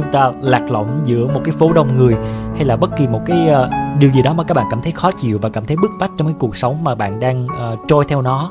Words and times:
chúng 0.00 0.12
ta 0.12 0.32
lạc 0.42 0.70
lõng 0.70 1.00
giữa 1.04 1.26
một 1.34 1.40
cái 1.44 1.54
phố 1.58 1.72
đông 1.72 1.96
người 1.96 2.14
hay 2.54 2.64
là 2.64 2.76
bất 2.76 2.90
kỳ 2.98 3.06
một 3.08 3.20
cái 3.26 3.48
uh, 3.50 3.70
điều 4.00 4.10
gì 4.10 4.22
đó 4.22 4.32
mà 4.32 4.44
các 4.44 4.54
bạn 4.54 4.66
cảm 4.70 4.80
thấy 4.80 4.92
khó 4.92 5.10
chịu 5.12 5.38
và 5.42 5.48
cảm 5.48 5.64
thấy 5.64 5.76
bức 5.76 5.90
bách 5.98 6.10
trong 6.16 6.28
cái 6.28 6.36
cuộc 6.38 6.56
sống 6.56 6.84
mà 6.84 6.94
bạn 6.94 7.20
đang 7.20 7.46
uh, 7.46 7.80
trôi 7.88 8.04
theo 8.08 8.22
nó. 8.22 8.50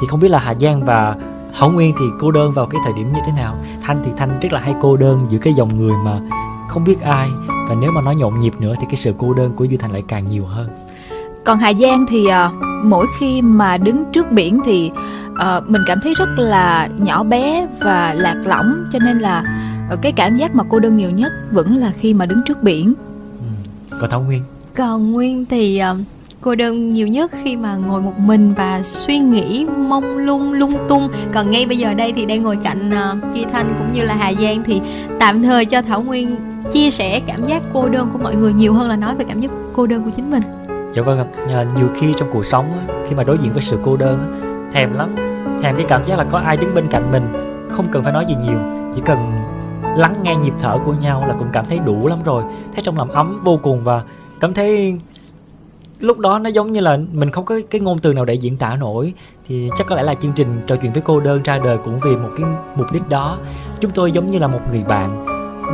Thì 0.00 0.06
không 0.08 0.20
biết 0.20 0.28
là 0.28 0.38
Hà 0.38 0.54
Giang 0.54 0.84
và 0.84 1.16
Hảo 1.54 1.70
Nguyên 1.70 1.94
thì 1.98 2.04
cô 2.20 2.30
đơn 2.30 2.52
vào 2.52 2.66
cái 2.66 2.80
thời 2.84 2.92
điểm 2.92 3.12
như 3.12 3.20
thế 3.26 3.32
nào? 3.36 3.54
Thanh 3.82 4.02
thì 4.04 4.10
Thanh 4.16 4.40
rất 4.40 4.52
là 4.52 4.60
hay 4.60 4.74
cô 4.80 4.96
đơn 4.96 5.20
giữa 5.28 5.38
cái 5.38 5.54
dòng 5.54 5.78
người 5.78 5.94
mà 6.04 6.18
không 6.68 6.84
biết 6.84 7.00
ai. 7.00 7.28
Và 7.68 7.74
nếu 7.80 7.90
mà 7.90 8.00
nói 8.00 8.16
nhộn 8.16 8.36
nhịp 8.36 8.54
nữa 8.60 8.74
thì 8.80 8.86
cái 8.86 8.96
sự 8.96 9.14
cô 9.18 9.34
đơn 9.34 9.52
của 9.56 9.64
Duy 9.64 9.76
Thành 9.76 9.92
lại 9.92 10.04
càng 10.08 10.24
nhiều 10.26 10.46
hơn. 10.46 10.68
Còn 11.44 11.58
Hà 11.58 11.72
Giang 11.72 12.06
thì 12.08 12.26
uh, 12.26 12.52
mỗi 12.84 13.06
khi 13.18 13.42
mà 13.42 13.76
đứng 13.76 14.04
trước 14.12 14.32
biển 14.32 14.60
thì 14.64 14.90
uh, 15.32 15.70
mình 15.70 15.82
cảm 15.86 15.98
thấy 16.02 16.14
rất 16.14 16.28
là 16.36 16.88
nhỏ 16.98 17.22
bé 17.22 17.66
và 17.80 18.14
lạc 18.16 18.36
lõng. 18.44 18.84
Cho 18.92 18.98
nên 18.98 19.18
là 19.18 19.42
cái 20.02 20.12
cảm 20.12 20.36
giác 20.36 20.54
mà 20.54 20.64
cô 20.68 20.78
đơn 20.78 20.96
nhiều 20.96 21.10
nhất 21.10 21.32
vẫn 21.50 21.76
là 21.76 21.92
khi 21.98 22.14
mà 22.14 22.26
đứng 22.26 22.40
trước 22.46 22.62
biển. 22.62 22.94
Ừ. 23.38 23.96
còn 24.00 24.10
Thảo 24.10 24.20
Nguyên? 24.20 24.42
Còn 24.76 25.12
Nguyên 25.12 25.46
thì 25.46 25.82
uh, 25.92 25.98
cô 26.40 26.54
đơn 26.54 26.90
nhiều 26.90 27.06
nhất 27.06 27.32
khi 27.42 27.56
mà 27.56 27.76
ngồi 27.76 28.02
một 28.02 28.18
mình 28.18 28.54
và 28.56 28.82
suy 28.82 29.18
nghĩ 29.18 29.66
mông 29.78 30.16
lung 30.16 30.52
lung 30.52 30.74
tung. 30.88 31.08
Còn 31.34 31.50
ngay 31.50 31.66
bây 31.66 31.78
giờ 31.78 31.94
đây 31.94 32.12
thì 32.12 32.26
đang 32.26 32.42
ngồi 32.42 32.58
cạnh 32.64 32.90
uh, 32.90 33.34
Duy 33.34 33.44
Thanh 33.52 33.74
cũng 33.78 33.92
như 33.92 34.02
là 34.02 34.14
Hà 34.14 34.32
Giang 34.32 34.62
thì 34.66 34.80
tạm 35.20 35.42
thời 35.42 35.64
cho 35.64 35.82
Thảo 35.82 36.02
Nguyên 36.02 36.36
chia 36.72 36.90
sẻ 36.90 37.20
cảm 37.26 37.44
giác 37.46 37.62
cô 37.72 37.88
đơn 37.88 38.08
của 38.12 38.18
mọi 38.18 38.36
người 38.36 38.52
nhiều 38.52 38.74
hơn 38.74 38.88
là 38.88 38.96
nói 38.96 39.16
về 39.16 39.24
cảm 39.28 39.40
giác 39.40 39.50
cô 39.72 39.86
đơn 39.86 40.02
của 40.02 40.10
chính 40.16 40.30
mình. 40.30 40.42
Dạ 40.94 41.02
vâng 41.02 41.26
nhiều 41.76 41.88
khi 41.94 42.12
trong 42.16 42.28
cuộc 42.32 42.46
sống 42.46 42.72
khi 43.08 43.16
mà 43.16 43.24
đối 43.24 43.38
diện 43.38 43.52
với 43.52 43.62
sự 43.62 43.78
cô 43.82 43.96
đơn 43.96 44.40
thèm 44.72 44.94
lắm. 44.94 45.16
Thèm 45.62 45.76
cái 45.76 45.86
cảm 45.88 46.06
giác 46.06 46.18
là 46.18 46.24
có 46.24 46.38
ai 46.38 46.56
đứng 46.56 46.74
bên 46.74 46.88
cạnh 46.90 47.12
mình. 47.12 47.22
Không 47.70 47.86
cần 47.92 48.04
phải 48.04 48.12
nói 48.12 48.24
gì 48.28 48.34
nhiều 48.46 48.58
chỉ 48.94 49.00
cần 49.04 49.18
lắng 49.96 50.14
nghe 50.22 50.36
nhịp 50.36 50.54
thở 50.60 50.78
của 50.84 50.94
nhau 51.00 51.24
là 51.28 51.34
cũng 51.38 51.48
cảm 51.52 51.64
thấy 51.68 51.78
đủ 51.78 52.06
lắm 52.06 52.18
rồi. 52.24 52.42
Thấy 52.72 52.82
trong 52.82 52.96
lòng 52.96 53.10
ấm 53.10 53.40
vô 53.44 53.58
cùng 53.62 53.84
và 53.84 54.02
cảm 54.40 54.54
thấy 54.54 54.98
lúc 56.00 56.18
đó 56.18 56.38
nó 56.38 56.50
giống 56.50 56.72
như 56.72 56.80
là 56.80 56.98
mình 57.12 57.30
không 57.30 57.44
có 57.44 57.60
cái 57.70 57.80
ngôn 57.80 57.98
từ 57.98 58.12
nào 58.12 58.24
để 58.24 58.34
diễn 58.34 58.56
tả 58.56 58.76
nổi. 58.76 59.12
Thì 59.48 59.70
chắc 59.78 59.86
có 59.86 59.96
lẽ 59.96 60.02
là 60.02 60.14
chương 60.14 60.32
trình 60.32 60.48
trò 60.66 60.76
chuyện 60.76 60.92
với 60.92 61.02
cô 61.02 61.20
đơn 61.20 61.42
ra 61.42 61.58
đời 61.58 61.78
cũng 61.84 62.00
vì 62.04 62.16
một 62.16 62.30
cái 62.36 62.46
mục 62.76 62.92
đích 62.92 63.08
đó. 63.08 63.38
Chúng 63.80 63.90
tôi 63.90 64.12
giống 64.12 64.30
như 64.30 64.38
là 64.38 64.46
một 64.46 64.60
người 64.70 64.84
bạn, 64.88 65.26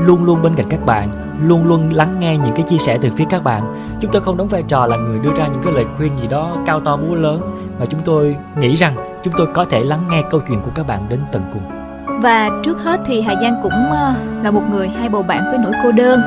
luôn 0.06 0.24
luôn 0.24 0.42
bên 0.42 0.54
cạnh 0.56 0.66
các 0.70 0.86
bạn, 0.86 1.10
luôn 1.42 1.66
luôn 1.68 1.90
lắng 1.92 2.16
nghe 2.20 2.36
những 2.36 2.54
cái 2.56 2.64
chia 2.68 2.78
sẻ 2.78 2.98
từ 3.02 3.10
phía 3.16 3.24
các 3.30 3.44
bạn. 3.44 3.74
Chúng 4.00 4.12
tôi 4.12 4.22
không 4.22 4.36
đóng 4.36 4.48
vai 4.48 4.62
trò 4.62 4.86
là 4.86 4.96
người 4.96 5.18
đưa 5.18 5.32
ra 5.36 5.46
những 5.46 5.62
cái 5.62 5.72
lời 5.72 5.84
khuyên 5.96 6.12
gì 6.20 6.28
đó 6.28 6.56
cao 6.66 6.80
to 6.80 6.96
búa 6.96 7.14
lớn, 7.14 7.40
mà 7.78 7.86
chúng 7.86 8.00
tôi 8.04 8.36
nghĩ 8.60 8.74
rằng 8.74 8.94
chúng 9.22 9.34
tôi 9.36 9.46
có 9.54 9.64
thể 9.64 9.84
lắng 9.84 10.02
nghe 10.10 10.22
câu 10.30 10.40
chuyện 10.48 10.60
của 10.60 10.70
các 10.74 10.86
bạn 10.86 11.06
đến 11.08 11.20
tận 11.32 11.42
cùng 11.52 11.79
và 12.22 12.50
trước 12.62 12.78
hết 12.78 13.00
thì 13.06 13.20
Hà 13.20 13.34
Giang 13.42 13.60
cũng 13.62 13.90
ờ, 13.90 14.14
là 14.42 14.50
một 14.50 14.62
người 14.70 14.88
hai 14.88 15.08
bầu 15.08 15.22
bạn 15.22 15.42
với 15.44 15.58
nỗi 15.58 15.72
cô 15.82 15.92
đơn. 15.92 16.20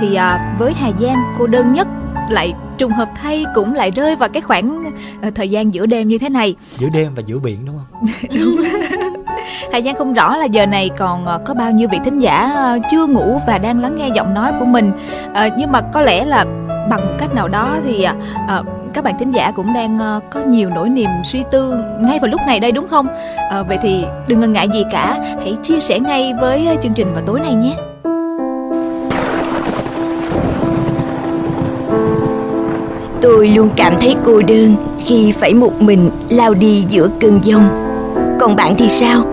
Thì 0.00 0.14
ờ, 0.14 0.38
với 0.58 0.72
Hà 0.72 0.90
Giang 1.00 1.34
cô 1.38 1.46
đơn 1.46 1.72
nhất 1.72 1.88
lại 2.30 2.54
trùng 2.78 2.92
hợp 2.92 3.08
thay 3.14 3.44
cũng 3.54 3.74
lại 3.74 3.90
rơi 3.90 4.16
vào 4.16 4.28
cái 4.28 4.42
khoảng 4.42 4.84
ờ, 5.22 5.30
thời 5.34 5.48
gian 5.48 5.74
giữa 5.74 5.86
đêm 5.86 6.08
như 6.08 6.18
thế 6.18 6.28
này. 6.28 6.54
Giữa 6.78 6.88
đêm 6.94 7.14
và 7.14 7.22
giữa 7.26 7.38
biển 7.38 7.64
đúng 7.66 7.78
không? 7.78 8.06
Đúng. 8.40 8.56
Hà 9.72 9.80
Giang 9.80 9.96
không 9.96 10.14
rõ 10.14 10.36
là 10.36 10.44
giờ 10.44 10.66
này 10.66 10.90
còn 10.98 11.26
có 11.44 11.54
bao 11.54 11.70
nhiêu 11.70 11.88
vị 11.88 11.98
thính 12.04 12.18
giả 12.18 12.52
chưa 12.90 13.06
ngủ 13.06 13.40
và 13.46 13.58
đang 13.58 13.80
lắng 13.80 13.96
nghe 13.96 14.08
giọng 14.14 14.34
nói 14.34 14.52
của 14.58 14.64
mình. 14.66 14.92
À, 15.34 15.48
nhưng 15.58 15.72
mà 15.72 15.80
có 15.80 16.00
lẽ 16.00 16.24
là 16.24 16.44
bằng 16.90 17.06
một 17.06 17.14
cách 17.18 17.34
nào 17.34 17.48
đó 17.48 17.76
thì 17.84 18.02
à, 18.02 18.62
các 18.94 19.04
bạn 19.04 19.14
thính 19.18 19.30
giả 19.30 19.50
cũng 19.50 19.72
đang 19.72 19.98
ờ, 19.98 20.20
có 20.30 20.40
nhiều 20.40 20.70
nỗi 20.70 20.88
niềm 20.88 21.10
suy 21.24 21.42
tư 21.50 21.74
ngay 22.00 22.18
vào 22.18 22.30
lúc 22.30 22.40
này 22.46 22.60
đây 22.60 22.72
đúng 22.72 22.88
không? 22.88 23.06
Uh, 23.60 23.68
vậy 23.68 23.78
thì 23.82 24.04
đừng 24.28 24.40
ngần 24.40 24.52
ngại 24.52 24.68
gì 24.72 24.84
cả 24.90 25.18
hãy 25.40 25.56
chia 25.62 25.80
sẻ 25.80 25.98
ngay 25.98 26.32
với 26.40 26.66
ờ, 26.66 26.74
chương 26.82 26.92
trình 26.92 27.14
vào 27.14 27.22
tối 27.26 27.40
nay 27.40 27.54
nhé. 27.54 27.76
Tôi 33.20 33.48
luôn 33.48 33.68
cảm 33.76 33.94
thấy 34.00 34.16
cô 34.24 34.42
đơn 34.42 34.74
khi 35.04 35.32
phải 35.32 35.54
một 35.54 35.82
mình 35.82 36.10
lao 36.30 36.54
đi 36.54 36.80
giữa 36.80 37.08
cơn 37.20 37.40
giông. 37.42 37.68
Còn 38.40 38.56
bạn 38.56 38.74
thì 38.78 38.88
sao? 38.88 39.24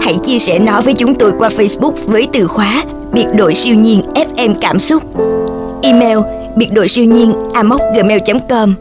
Hãy 0.00 0.14
chia 0.22 0.38
sẻ 0.38 0.58
nó 0.58 0.80
với 0.80 0.94
chúng 0.94 1.14
tôi 1.14 1.32
qua 1.38 1.48
Facebook 1.48 1.94
với 2.06 2.28
từ 2.32 2.46
khóa 2.46 2.82
biệt 3.12 3.26
đội 3.36 3.54
siêu 3.54 3.74
nhiên 3.74 4.02
FM 4.14 4.54
cảm 4.60 4.78
xúc. 4.78 5.02
Email 5.82 6.18
biệt 6.56 6.68
đội 6.72 6.88
siêu 6.88 7.04
nhiên 7.04 7.32
amoc.gmail.com 7.54 8.74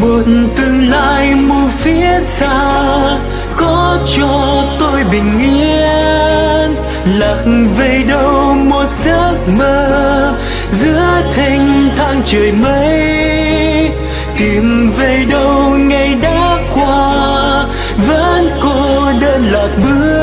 một 0.00 0.22
tương 0.56 0.88
lai 0.90 1.34
mù 1.34 1.68
phía 1.68 2.20
xa 2.24 3.18
có 3.56 3.98
cho 4.16 4.64
tôi 4.78 5.04
bình 5.12 5.38
yên. 5.40 6.76
Lạc 7.18 7.44
về 7.78 8.04
đâu 8.08 8.54
một 8.54 8.86
giấc 9.04 9.36
mơ 9.58 10.34
giữa 10.70 11.22
thênh 11.34 11.60
thang 11.96 12.22
trời 12.24 12.52
mây. 12.52 13.90
Tìm 14.38 14.92
về 14.98 15.24
đâu 15.30 15.70
ngày 15.70 16.14
đã 16.22 16.58
qua 16.74 17.66
vẫn 18.08 18.50
cô 18.62 19.06
đơn 19.20 19.44
lạc 19.50 19.68
bước. 19.82 20.20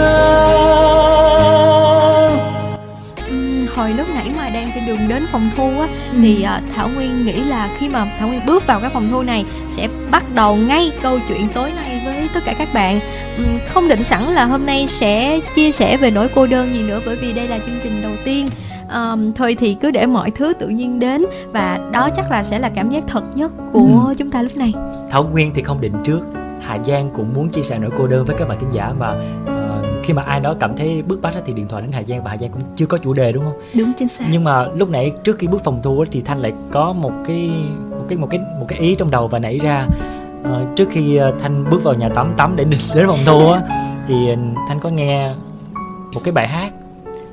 Ừ, 3.29 3.65
hồi 3.75 3.89
lúc 3.97 4.07
nãy 4.15 4.31
mà 4.38 4.47
gmail.com 4.85 5.49
Thảo 6.73 6.89
Nguyên 8.27 8.45
bước 8.45 8.67
vào 8.67 8.79
cái 8.79 8.89
phòng 8.89 9.07
thu 9.11 9.23
này 9.23 9.45
sẽ 9.69 9.88
bắt 10.11 10.23
đầu 10.35 10.55
ngay 10.55 10.91
câu 11.01 11.19
chuyện 11.27 11.47
tối 11.53 11.71
nay 11.75 12.01
với 12.05 12.29
tất 12.33 12.39
cả 12.45 12.53
các 12.57 12.67
bạn. 12.73 12.99
Không 13.67 13.88
định 13.88 14.03
sẵn 14.03 14.23
là 14.23 14.45
hôm 14.45 14.65
nay 14.65 14.88
sẽ 14.88 15.39
chia 15.55 15.71
sẻ 15.71 15.97
về 15.97 16.11
nỗi 16.11 16.29
cô 16.35 16.47
đơn 16.47 16.73
gì 16.73 16.83
nữa 16.83 17.01
bởi 17.05 17.15
vì 17.15 17.33
đây 17.33 17.47
là 17.47 17.57
chương 17.57 17.79
trình 17.83 18.01
đầu 18.01 18.11
tiên. 18.25 18.49
Um, 18.93 19.33
thôi 19.33 19.55
thì 19.59 19.73
cứ 19.73 19.91
để 19.91 20.05
mọi 20.05 20.31
thứ 20.31 20.53
tự 20.59 20.67
nhiên 20.67 20.99
đến 20.99 21.25
và 21.53 21.79
đó 21.94 22.09
chắc 22.15 22.31
là 22.31 22.44
sẽ 22.44 22.59
là 22.59 22.69
cảm 22.69 22.89
giác 22.89 23.03
thật 23.07 23.23
nhất 23.35 23.51
của 23.73 24.03
ừ. 24.07 24.13
chúng 24.17 24.31
ta 24.31 24.41
lúc 24.41 24.57
này. 24.57 24.73
Thảo 25.11 25.23
Nguyên 25.23 25.51
thì 25.55 25.63
không 25.63 25.81
định 25.81 25.94
trước. 26.03 26.19
Hà 26.61 26.77
Giang 26.88 27.09
cũng 27.15 27.33
muốn 27.33 27.49
chia 27.49 27.61
sẻ 27.61 27.79
nỗi 27.81 27.91
cô 27.97 28.07
đơn 28.07 28.25
với 28.25 28.35
các 28.39 28.47
bạn 28.47 28.59
khán 28.59 28.69
giả 28.71 28.94
và 28.99 29.15
khi 30.07 30.13
mà 30.13 30.22
ai 30.22 30.40
đó 30.40 30.56
cảm 30.59 30.78
thấy 30.78 31.01
bức 31.01 31.22
bách 31.22 31.34
thì 31.45 31.53
điện 31.53 31.68
thoại 31.68 31.81
đến 31.81 31.91
Hà 31.91 32.03
Giang 32.03 32.23
và 32.23 32.31
Hà 32.31 32.38
Giang 32.38 32.51
cũng 32.51 32.62
chưa 32.75 32.85
có 32.85 32.97
chủ 32.97 33.13
đề 33.13 33.31
đúng 33.31 33.44
không? 33.44 33.62
Đúng 33.73 33.94
chính 33.97 34.07
xác. 34.07 34.25
Nhưng 34.31 34.44
mà 34.44 34.66
lúc 34.66 34.90
nãy 34.90 35.12
trước 35.23 35.38
khi 35.40 35.47
bước 35.47 35.63
phòng 35.63 35.79
thu 35.84 36.06
thì 36.12 36.22
Thanh 36.22 36.40
lại 36.40 36.53
có 36.72 36.94
một 36.94 37.12
cái 37.28 37.50
một 37.90 38.06
cái 38.09 38.18
một 38.18 38.28
cái 38.31 38.40
một 38.59 38.65
cái 38.68 38.80
ý 38.80 38.95
trong 38.95 39.12
đầu 39.12 39.27
và 39.27 39.39
nảy 39.39 39.57
ra 39.57 39.86
uh, 40.42 40.75
trước 40.75 40.89
khi 40.92 41.15
ờ, 41.15 41.33
Thanh 41.39 41.69
bước 41.69 41.83
vào 41.83 41.94
nhà 41.94 42.09
tắm 42.09 42.33
tắm 42.38 42.56
để 42.56 42.63
đến 42.95 43.07
phòng 43.07 43.19
thu 43.25 43.51
á 43.51 43.62
thì 44.07 44.15
Thanh 44.68 44.80
có 44.80 44.89
nghe 44.89 45.33
một 46.13 46.21
cái 46.24 46.31
bài 46.31 46.48
hát 46.48 46.74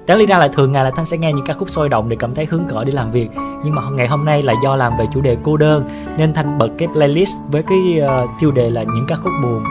đáng 0.07 0.19
lý 0.19 0.27
ra 0.27 0.39
là 0.39 0.49
thường 0.49 0.73
ngày 0.73 0.85
là 0.85 0.91
thanh 0.91 1.05
sẽ 1.05 1.19
nghe 1.19 1.33
những 1.33 1.45
ca 1.47 1.55
khúc 1.55 1.71
sôi 1.71 1.89
động 1.89 2.09
để 2.09 2.17
cảm 2.21 2.35
thấy 2.35 2.47
hứng 2.47 2.65
khởi 2.69 2.85
để 2.85 2.93
làm 2.93 3.11
việc 3.11 3.29
nhưng 3.65 3.75
mà 3.75 3.83
ngày 3.93 4.09
hôm 4.09 4.25
nay 4.25 4.43
là 4.43 4.55
do 4.63 4.77
làm 4.77 4.93
về 4.99 5.07
chủ 5.15 5.21
đề 5.21 5.37
cô 5.43 5.57
đơn 5.57 5.85
nên 6.17 6.35
thanh 6.35 6.59
bật 6.59 6.69
cái 6.79 6.89
playlist 6.89 7.37
với 7.51 7.63
cái 7.63 8.01
uh, 8.23 8.31
tiêu 8.41 8.51
đề 8.51 8.71
là 8.71 8.83
những 8.83 9.05
ca 9.09 9.17
khúc 9.17 9.33
buồn 9.43 9.65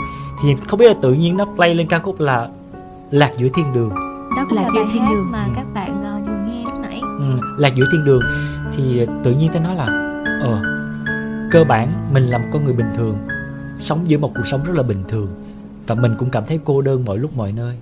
thì 0.44 0.56
không 0.68 0.80
biết 0.80 0.88
là 0.88 0.94
tự 1.02 1.14
nhiên 1.14 1.38
nó 1.38 1.46
play 1.56 1.76
lên 1.76 1.88
ca 1.88 2.00
khúc 2.00 2.20
là 2.20 2.48
lạc 3.14 3.32
giữa 3.38 3.48
thiên 3.54 3.74
đường. 3.74 3.90
Đó 4.36 4.46
là 4.52 4.70
giữa 4.76 4.86
thiên 4.94 5.10
đường. 5.10 5.32
mà 5.32 5.48
các 5.56 5.66
bạn 5.74 6.20
uh, 6.22 6.28
vừa 6.28 6.52
nghe 6.52 6.64
lúc 6.64 6.74
nãy. 6.82 7.02
Ừ, 7.02 7.40
lạc 7.58 7.76
giữa 7.76 7.86
thiên 7.92 8.06
đường. 8.06 8.22
Thì 8.76 9.06
tự 9.24 9.32
nhiên 9.32 9.52
ta 9.54 9.60
nói 9.60 9.76
là 9.76 9.86
ờ 10.42 10.62
cơ 11.52 11.64
bản 11.64 12.10
mình 12.14 12.24
là 12.24 12.38
một 12.38 12.46
con 12.54 12.66
người 12.66 12.74
bình 12.74 12.90
thường 12.96 13.18
sống 13.80 14.10
giữa 14.10 14.18
một 14.18 14.32
cuộc 14.36 14.48
sống 14.48 14.64
rất 14.64 14.76
là 14.76 14.84
bình 14.84 15.04
thường 15.08 15.28
và 15.88 15.96
mình 15.96 16.16
cũng 16.18 16.30
cảm 16.30 16.46
thấy 16.46 16.60
cô 16.66 16.82
đơn 16.82 17.06
mọi 17.06 17.18
lúc 17.18 17.38
mọi 17.38 17.52
nơi. 17.52 17.76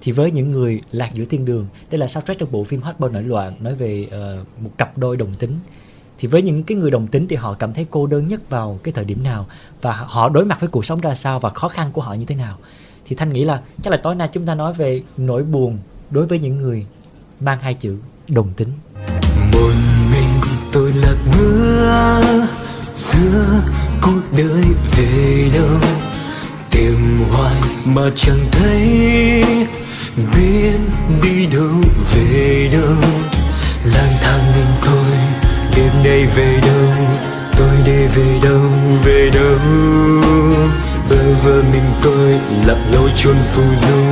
Thì 0.00 0.12
với 0.12 0.30
những 0.30 0.50
người 0.50 0.80
lạc 0.92 1.10
giữa 1.14 1.24
thiên 1.24 1.44
đường 1.44 1.66
đây 1.90 1.98
là 1.98 2.06
soundtrack 2.06 2.40
trong 2.40 2.52
bộ 2.52 2.64
phim 2.64 2.82
Hot 2.82 2.98
Boy 2.98 3.08
nổi 3.12 3.22
loạn 3.22 3.52
nói 3.60 3.74
về 3.74 4.06
uh, 4.06 4.62
một 4.62 4.70
cặp 4.78 4.98
đôi 4.98 5.16
đồng 5.16 5.34
tính. 5.34 5.58
Thì 6.18 6.28
với 6.28 6.42
những 6.42 6.62
cái 6.62 6.76
người 6.76 6.90
đồng 6.90 7.06
tính 7.06 7.28
thì 7.28 7.36
họ 7.36 7.54
cảm 7.54 7.72
thấy 7.72 7.86
cô 7.90 8.06
đơn 8.06 8.28
nhất 8.28 8.50
vào 8.50 8.78
cái 8.82 8.92
thời 8.92 9.04
điểm 9.04 9.22
nào 9.22 9.46
và 9.82 9.92
họ 9.92 10.28
đối 10.28 10.44
mặt 10.44 10.60
với 10.60 10.68
cuộc 10.68 10.84
sống 10.84 11.00
ra 11.00 11.14
sao 11.14 11.40
và 11.40 11.50
khó 11.50 11.68
khăn 11.68 11.90
của 11.92 12.02
họ 12.02 12.14
như 12.14 12.24
thế 12.24 12.34
nào 12.34 12.58
thì 13.12 13.16
thanh 13.16 13.32
nghĩ 13.32 13.44
là 13.44 13.60
chắc 13.82 13.90
là 13.90 13.96
tối 13.96 14.14
nay 14.14 14.28
chúng 14.32 14.46
ta 14.46 14.54
nói 14.54 14.72
về 14.72 15.02
nỗi 15.16 15.42
buồn 15.42 15.78
đối 16.10 16.26
với 16.26 16.38
những 16.38 16.58
người 16.58 16.86
mang 17.40 17.58
hai 17.58 17.74
chữ 17.74 17.96
đồng 18.28 18.50
tính. 18.56 18.68
Một 19.52 19.72
mình 20.12 20.40
tôi 20.72 20.92
lạc 20.92 21.16
bước 21.32 22.46
giữa 22.96 23.62
cuộc 24.02 24.22
đời 24.38 24.64
về 24.96 25.50
đâu? 25.54 25.90
Tìm 26.70 27.24
hoài 27.30 27.60
mà 27.84 28.02
chẳng 28.16 28.38
thấy, 28.52 29.44
biết 30.16 30.78
đi 31.22 31.46
đâu 31.46 31.70
về 32.14 32.70
đâu? 32.72 32.96
Lang 33.84 34.12
thang 34.20 34.40
mình 34.56 34.72
tôi, 34.86 35.16
đêm 35.76 36.04
nay 36.04 36.26
về 36.36 36.60
đâu? 36.66 36.92
Tôi 37.58 37.76
đi 37.86 38.06
về 38.06 38.40
đâu 38.42 38.70
về 39.04 39.30
đâu? 39.34 39.58
Bơ 41.12 41.18
vơ 41.44 41.62
mình 41.72 41.90
tôi 42.02 42.40
lặng 42.66 42.82
lối 42.92 43.10
chôn 43.16 43.36
phù 43.52 43.62
du. 43.76 44.02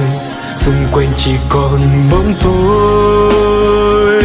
Xung 0.57 0.87
quanh 0.93 1.13
chỉ 1.17 1.31
còn 1.49 1.81
bóng 2.11 2.35
tôi. 2.43 4.23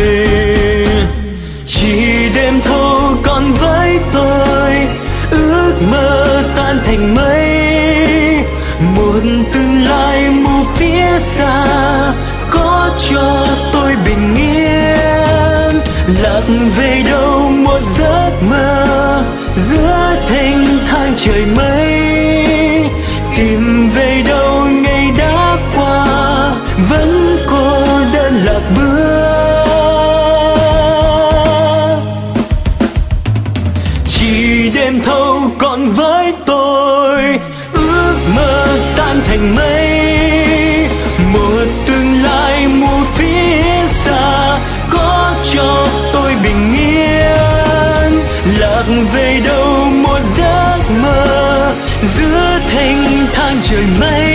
Chỉ 1.65 2.29
đêm 2.35 2.59
thâu 2.65 2.99
còn 3.23 3.53
với 3.53 3.99
tôi, 4.13 4.87
ước 5.31 5.73
mơ 5.91 6.43
tan 6.55 6.79
thành 6.85 7.15
mây. 7.15 7.65
Một 8.95 9.21
tương 9.53 9.83
lai 9.83 10.29
mù 10.29 10.63
phía 10.75 11.19
xa, 11.37 11.65
có 12.51 12.89
cho 13.09 13.47
tôi 13.73 13.95
bình 14.05 14.35
yên. 14.35 15.81
Lạc 16.23 16.43
về 16.77 17.03
đâu 17.11 17.39
một 17.49 17.79
giấc 17.97 18.31
mơ 18.49 19.23
giữa 19.69 20.15
thành 20.29 20.64
trời 21.17 21.45
mây. 21.45 21.85
Trời 53.69 53.85
mây. 53.99 54.34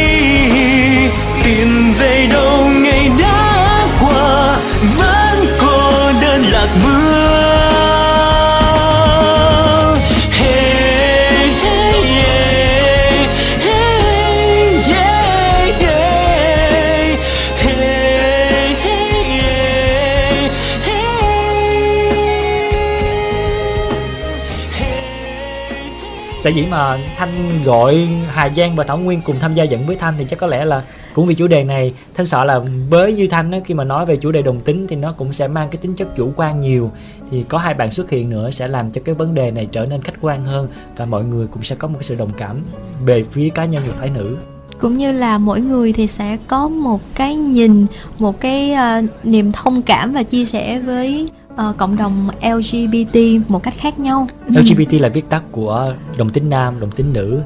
Sở 26.40 26.50
dĩ 26.50 26.66
mà 26.70 26.98
thanh 27.16 27.64
gọi 27.64 28.08
hà 28.28 28.50
giang 28.56 28.76
và 28.76 28.84
thảo 28.84 28.98
nguyên 28.98 29.20
cùng 29.24 29.36
tham 29.40 29.54
gia 29.54 29.64
dẫn 29.64 29.86
với 29.86 29.96
thanh 29.96 30.14
thì 30.18 30.24
chắc 30.28 30.38
có 30.38 30.46
lẽ 30.46 30.64
là 30.64 30.82
cũng 31.14 31.26
vì 31.26 31.34
chủ 31.34 31.46
đề 31.46 31.64
này. 31.64 31.94
Thanh 32.14 32.26
sợ 32.26 32.44
là 32.44 32.60
với 32.88 33.12
như 33.12 33.28
thanh 33.28 33.50
á, 33.50 33.58
khi 33.64 33.74
mà 33.74 33.84
nói 33.84 34.06
về 34.06 34.16
chủ 34.16 34.32
đề 34.32 34.42
đồng 34.42 34.60
tính 34.60 34.86
thì 34.88 34.96
nó 34.96 35.12
cũng 35.12 35.32
sẽ 35.32 35.48
mang 35.48 35.68
cái 35.70 35.76
tính 35.76 35.94
chất 35.94 36.16
chủ 36.16 36.32
quan 36.36 36.60
nhiều. 36.60 36.90
Thì 37.30 37.44
có 37.48 37.58
hai 37.58 37.74
bạn 37.74 37.90
xuất 37.90 38.10
hiện 38.10 38.30
nữa 38.30 38.50
sẽ 38.50 38.68
làm 38.68 38.90
cho 38.90 39.00
cái 39.04 39.14
vấn 39.14 39.34
đề 39.34 39.50
này 39.50 39.68
trở 39.72 39.86
nên 39.86 40.02
khách 40.02 40.14
quan 40.20 40.44
hơn 40.44 40.68
và 40.96 41.06
mọi 41.06 41.24
người 41.24 41.46
cũng 41.46 41.62
sẽ 41.62 41.76
có 41.76 41.88
một 41.88 41.94
cái 41.98 42.04
sự 42.04 42.14
đồng 42.14 42.30
cảm 42.36 42.56
về 43.04 43.24
phía 43.30 43.48
cá 43.48 43.64
nhân 43.64 43.82
người 43.84 43.94
phái 43.98 44.10
nữ. 44.10 44.36
Cũng 44.80 44.98
như 44.98 45.12
là 45.12 45.38
mỗi 45.38 45.60
người 45.60 45.92
thì 45.92 46.06
sẽ 46.06 46.36
có 46.46 46.68
một 46.68 47.00
cái 47.14 47.36
nhìn 47.36 47.86
một 48.18 48.40
cái 48.40 48.72
uh, 48.72 49.26
niềm 49.26 49.52
thông 49.52 49.82
cảm 49.82 50.12
và 50.12 50.22
chia 50.22 50.44
sẻ 50.44 50.78
với 50.78 51.28
ờ, 51.56 51.72
cộng 51.76 51.96
đồng 51.96 52.28
LGBT 52.42 53.18
một 53.48 53.62
cách 53.62 53.74
khác 53.76 53.98
nhau. 53.98 54.26
LGBT 54.48 54.92
là 55.00 55.08
viết 55.08 55.28
tắt 55.28 55.42
của 55.52 55.88
đồng 56.18 56.30
tính 56.30 56.50
nam 56.50 56.80
đồng 56.80 56.90
tính 56.90 57.12
nữ 57.12 57.40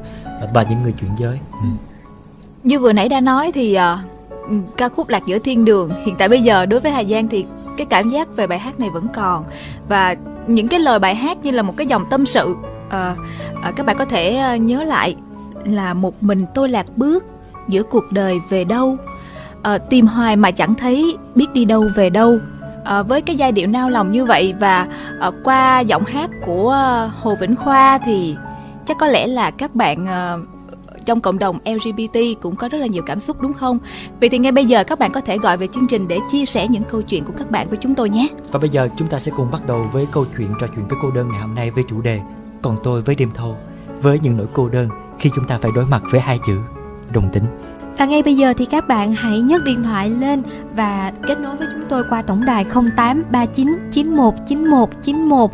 và 0.53 0.63
những 0.63 0.83
người 0.83 0.93
chuyển 1.01 1.11
giới. 1.19 1.39
Ừ. 1.51 1.67
Như 2.63 2.79
vừa 2.79 2.93
nãy 2.93 3.09
đã 3.09 3.21
nói 3.21 3.51
thì 3.51 3.75
ừ, 3.75 4.55
ca 4.77 4.89
khúc 4.89 5.09
Lạc 5.09 5.23
giữa 5.27 5.39
thiên 5.39 5.65
đường 5.65 5.91
hiện 6.05 6.15
tại 6.17 6.29
bây 6.29 6.41
giờ 6.41 6.65
đối 6.65 6.79
với 6.79 6.91
Hà 6.91 7.03
Giang 7.03 7.27
thì 7.27 7.45
cái 7.77 7.87
cảm 7.89 8.09
giác 8.09 8.35
về 8.35 8.47
bài 8.47 8.59
hát 8.59 8.79
này 8.79 8.89
vẫn 8.89 9.07
còn. 9.15 9.43
Và 9.87 10.15
những 10.47 10.67
cái 10.67 10.79
lời 10.79 10.99
bài 10.99 11.15
hát 11.15 11.37
như 11.43 11.51
là 11.51 11.61
một 11.61 11.77
cái 11.77 11.87
dòng 11.87 12.05
tâm 12.09 12.25
sự 12.25 12.55
Ờ, 12.89 13.15
ờ, 13.61 13.71
các 13.75 13.85
bạn 13.85 13.97
có 13.97 14.05
thể 14.05 14.35
ờ, 14.35 14.55
nhớ 14.55 14.83
lại 14.83 15.15
là 15.65 15.93
một 15.93 16.23
mình 16.23 16.45
tôi 16.53 16.69
lạc 16.69 16.85
bước 16.95 17.25
giữa 17.67 17.83
cuộc 17.83 18.11
đời 18.11 18.39
về 18.49 18.63
đâu. 18.63 18.97
Ờ, 19.63 19.77
tìm 19.77 20.07
hoài 20.07 20.35
mà 20.35 20.51
chẳng 20.51 20.75
thấy 20.75 21.17
biết 21.35 21.47
đi 21.53 21.65
đâu 21.65 21.89
về 21.95 22.09
đâu 22.09 22.39
Ờ, 22.85 23.03
với 23.03 23.21
cái 23.21 23.35
giai 23.35 23.51
điệu 23.51 23.67
nao 23.67 23.89
lòng 23.89 24.11
như 24.11 24.25
vậy 24.25 24.53
và 24.59 24.87
ờ, 25.19 25.31
qua 25.43 25.79
giọng 25.79 26.03
hát 26.03 26.29
của 26.45 26.71
Hồ 27.21 27.35
Vĩnh 27.35 27.55
Khoa 27.55 27.97
thì 28.05 28.35
chắc 28.85 28.97
có 28.99 29.07
lẽ 29.07 29.27
là 29.27 29.51
các 29.51 29.75
bạn 29.75 30.05
ờ, 30.05 30.39
trong 31.05 31.21
cộng 31.21 31.39
đồng 31.39 31.59
LGBT 31.65 32.19
cũng 32.41 32.55
có 32.55 32.69
rất 32.69 32.77
là 32.77 32.87
nhiều 32.87 33.03
cảm 33.05 33.19
xúc 33.19 33.41
đúng 33.41 33.53
không? 33.53 33.79
Vậy 34.19 34.29
thì 34.29 34.37
ngay 34.37 34.51
bây 34.51 34.65
giờ 34.65 34.83
các 34.83 34.99
bạn 34.99 35.11
có 35.11 35.21
thể 35.21 35.37
gọi 35.37 35.57
về 35.57 35.67
chương 35.67 35.87
trình 35.87 36.07
để 36.07 36.19
chia 36.31 36.45
sẻ 36.45 36.67
những 36.67 36.83
câu 36.83 37.01
chuyện 37.01 37.23
của 37.23 37.33
các 37.37 37.51
bạn 37.51 37.67
với 37.69 37.77
chúng 37.81 37.95
tôi 37.95 38.09
nhé. 38.09 38.27
Và 38.51 38.59
bây 38.59 38.69
giờ 38.69 38.89
chúng 38.97 39.07
ta 39.07 39.19
sẽ 39.19 39.31
cùng 39.37 39.51
bắt 39.51 39.67
đầu 39.67 39.89
với 39.91 40.07
câu 40.11 40.25
chuyện 40.37 40.47
trò 40.59 40.67
chuyện 40.75 40.87
với 40.87 40.99
cô 41.01 41.11
đơn 41.11 41.29
ngày 41.31 41.41
hôm 41.41 41.55
nay 41.55 41.71
với 41.71 41.83
chủ 41.89 42.01
đề 42.01 42.19
Còn 42.61 42.77
tôi 42.83 43.01
với 43.01 43.15
đêm 43.15 43.29
thâu 43.33 43.57
Với 44.01 44.19
những 44.21 44.37
nỗi 44.37 44.47
cô 44.53 44.69
đơn 44.69 44.89
khi 45.19 45.29
chúng 45.35 45.45
ta 45.45 45.57
phải 45.57 45.71
đối 45.75 45.85
mặt 45.85 46.03
với 46.11 46.21
hai 46.21 46.39
chữ 46.45 46.57
đồng 47.13 47.29
tính 47.33 47.43
và 47.97 48.05
ngay 48.05 48.23
bây 48.23 48.35
giờ 48.35 48.53
thì 48.57 48.65
các 48.65 48.87
bạn 48.87 49.13
hãy 49.13 49.39
nhấc 49.39 49.63
điện 49.63 49.83
thoại 49.83 50.09
lên 50.09 50.43
và 50.75 51.11
kết 51.27 51.39
nối 51.39 51.55
với 51.55 51.67
chúng 51.71 51.83
tôi 51.89 52.03
qua 52.09 52.21
tổng 52.21 52.45
đài 52.45 52.65
0839 52.65 53.77
91 53.91 54.33
91 54.47 54.89
91. 55.01 55.51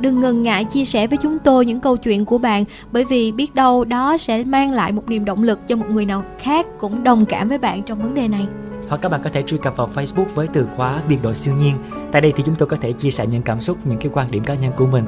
Đừng 0.00 0.20
ngần 0.20 0.42
ngại 0.42 0.64
chia 0.64 0.84
sẻ 0.84 1.06
với 1.06 1.18
chúng 1.22 1.38
tôi 1.38 1.66
những 1.66 1.80
câu 1.80 1.96
chuyện 1.96 2.24
của 2.24 2.38
bạn 2.38 2.64
bởi 2.92 3.04
vì 3.04 3.32
biết 3.32 3.54
đâu 3.54 3.84
đó 3.84 4.16
sẽ 4.16 4.44
mang 4.44 4.72
lại 4.72 4.92
một 4.92 5.08
niềm 5.08 5.24
động 5.24 5.42
lực 5.42 5.68
cho 5.68 5.76
một 5.76 5.86
người 5.90 6.04
nào 6.04 6.22
khác 6.38 6.66
cũng 6.78 7.04
đồng 7.04 7.26
cảm 7.26 7.48
với 7.48 7.58
bạn 7.58 7.82
trong 7.82 8.02
vấn 8.02 8.14
đề 8.14 8.28
này. 8.28 8.46
Hoặc 8.88 9.00
các 9.02 9.08
bạn 9.08 9.20
có 9.24 9.30
thể 9.32 9.42
truy 9.42 9.58
cập 9.58 9.76
vào 9.76 9.90
Facebook 9.94 10.34
với 10.34 10.46
từ 10.52 10.66
khóa 10.76 11.00
biệt 11.08 11.18
đội 11.22 11.34
siêu 11.34 11.54
nhiên 11.54 11.74
Tại 12.12 12.22
đây 12.22 12.32
thì 12.36 12.42
chúng 12.46 12.54
tôi 12.54 12.68
có 12.68 12.76
thể 12.80 12.92
chia 12.92 13.10
sẻ 13.10 13.26
những 13.26 13.42
cảm 13.42 13.60
xúc, 13.60 13.78
những 13.84 13.98
cái 13.98 14.10
quan 14.14 14.30
điểm 14.30 14.44
cá 14.44 14.54
nhân 14.54 14.72
của 14.76 14.86
mình 14.86 15.04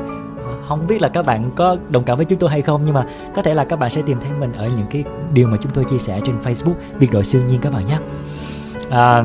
không 0.71 0.87
biết 0.87 1.03
là 1.03 1.09
các 1.09 1.27
bạn 1.27 1.51
có 1.57 1.77
đồng 1.89 2.05
cảm 2.05 2.17
với 2.17 2.27
chúng 2.27 2.39
tôi 2.39 2.51
hay 2.51 2.63
không 2.63 2.83
Nhưng 2.85 2.95
mà 2.95 3.05
có 3.35 3.43
thể 3.43 3.55
là 3.55 3.65
các 3.65 3.79
bạn 3.79 3.91
sẽ 3.91 4.03
tìm 4.03 4.21
thấy 4.21 4.31
mình 4.41 4.53
ở 4.53 4.69
những 4.69 4.87
cái 4.91 5.05
điều 5.33 5.49
mà 5.49 5.57
chúng 5.61 5.73
tôi 5.73 5.85
chia 5.85 5.99
sẻ 5.99 6.21
trên 6.25 6.41
Facebook 6.41 6.75
Biệt 7.01 7.13
đội 7.13 7.25
siêu 7.25 7.43
nhiên 7.43 7.61
các 7.63 7.73
bạn 7.73 7.85
nhé 7.85 7.99
à, 8.91 9.25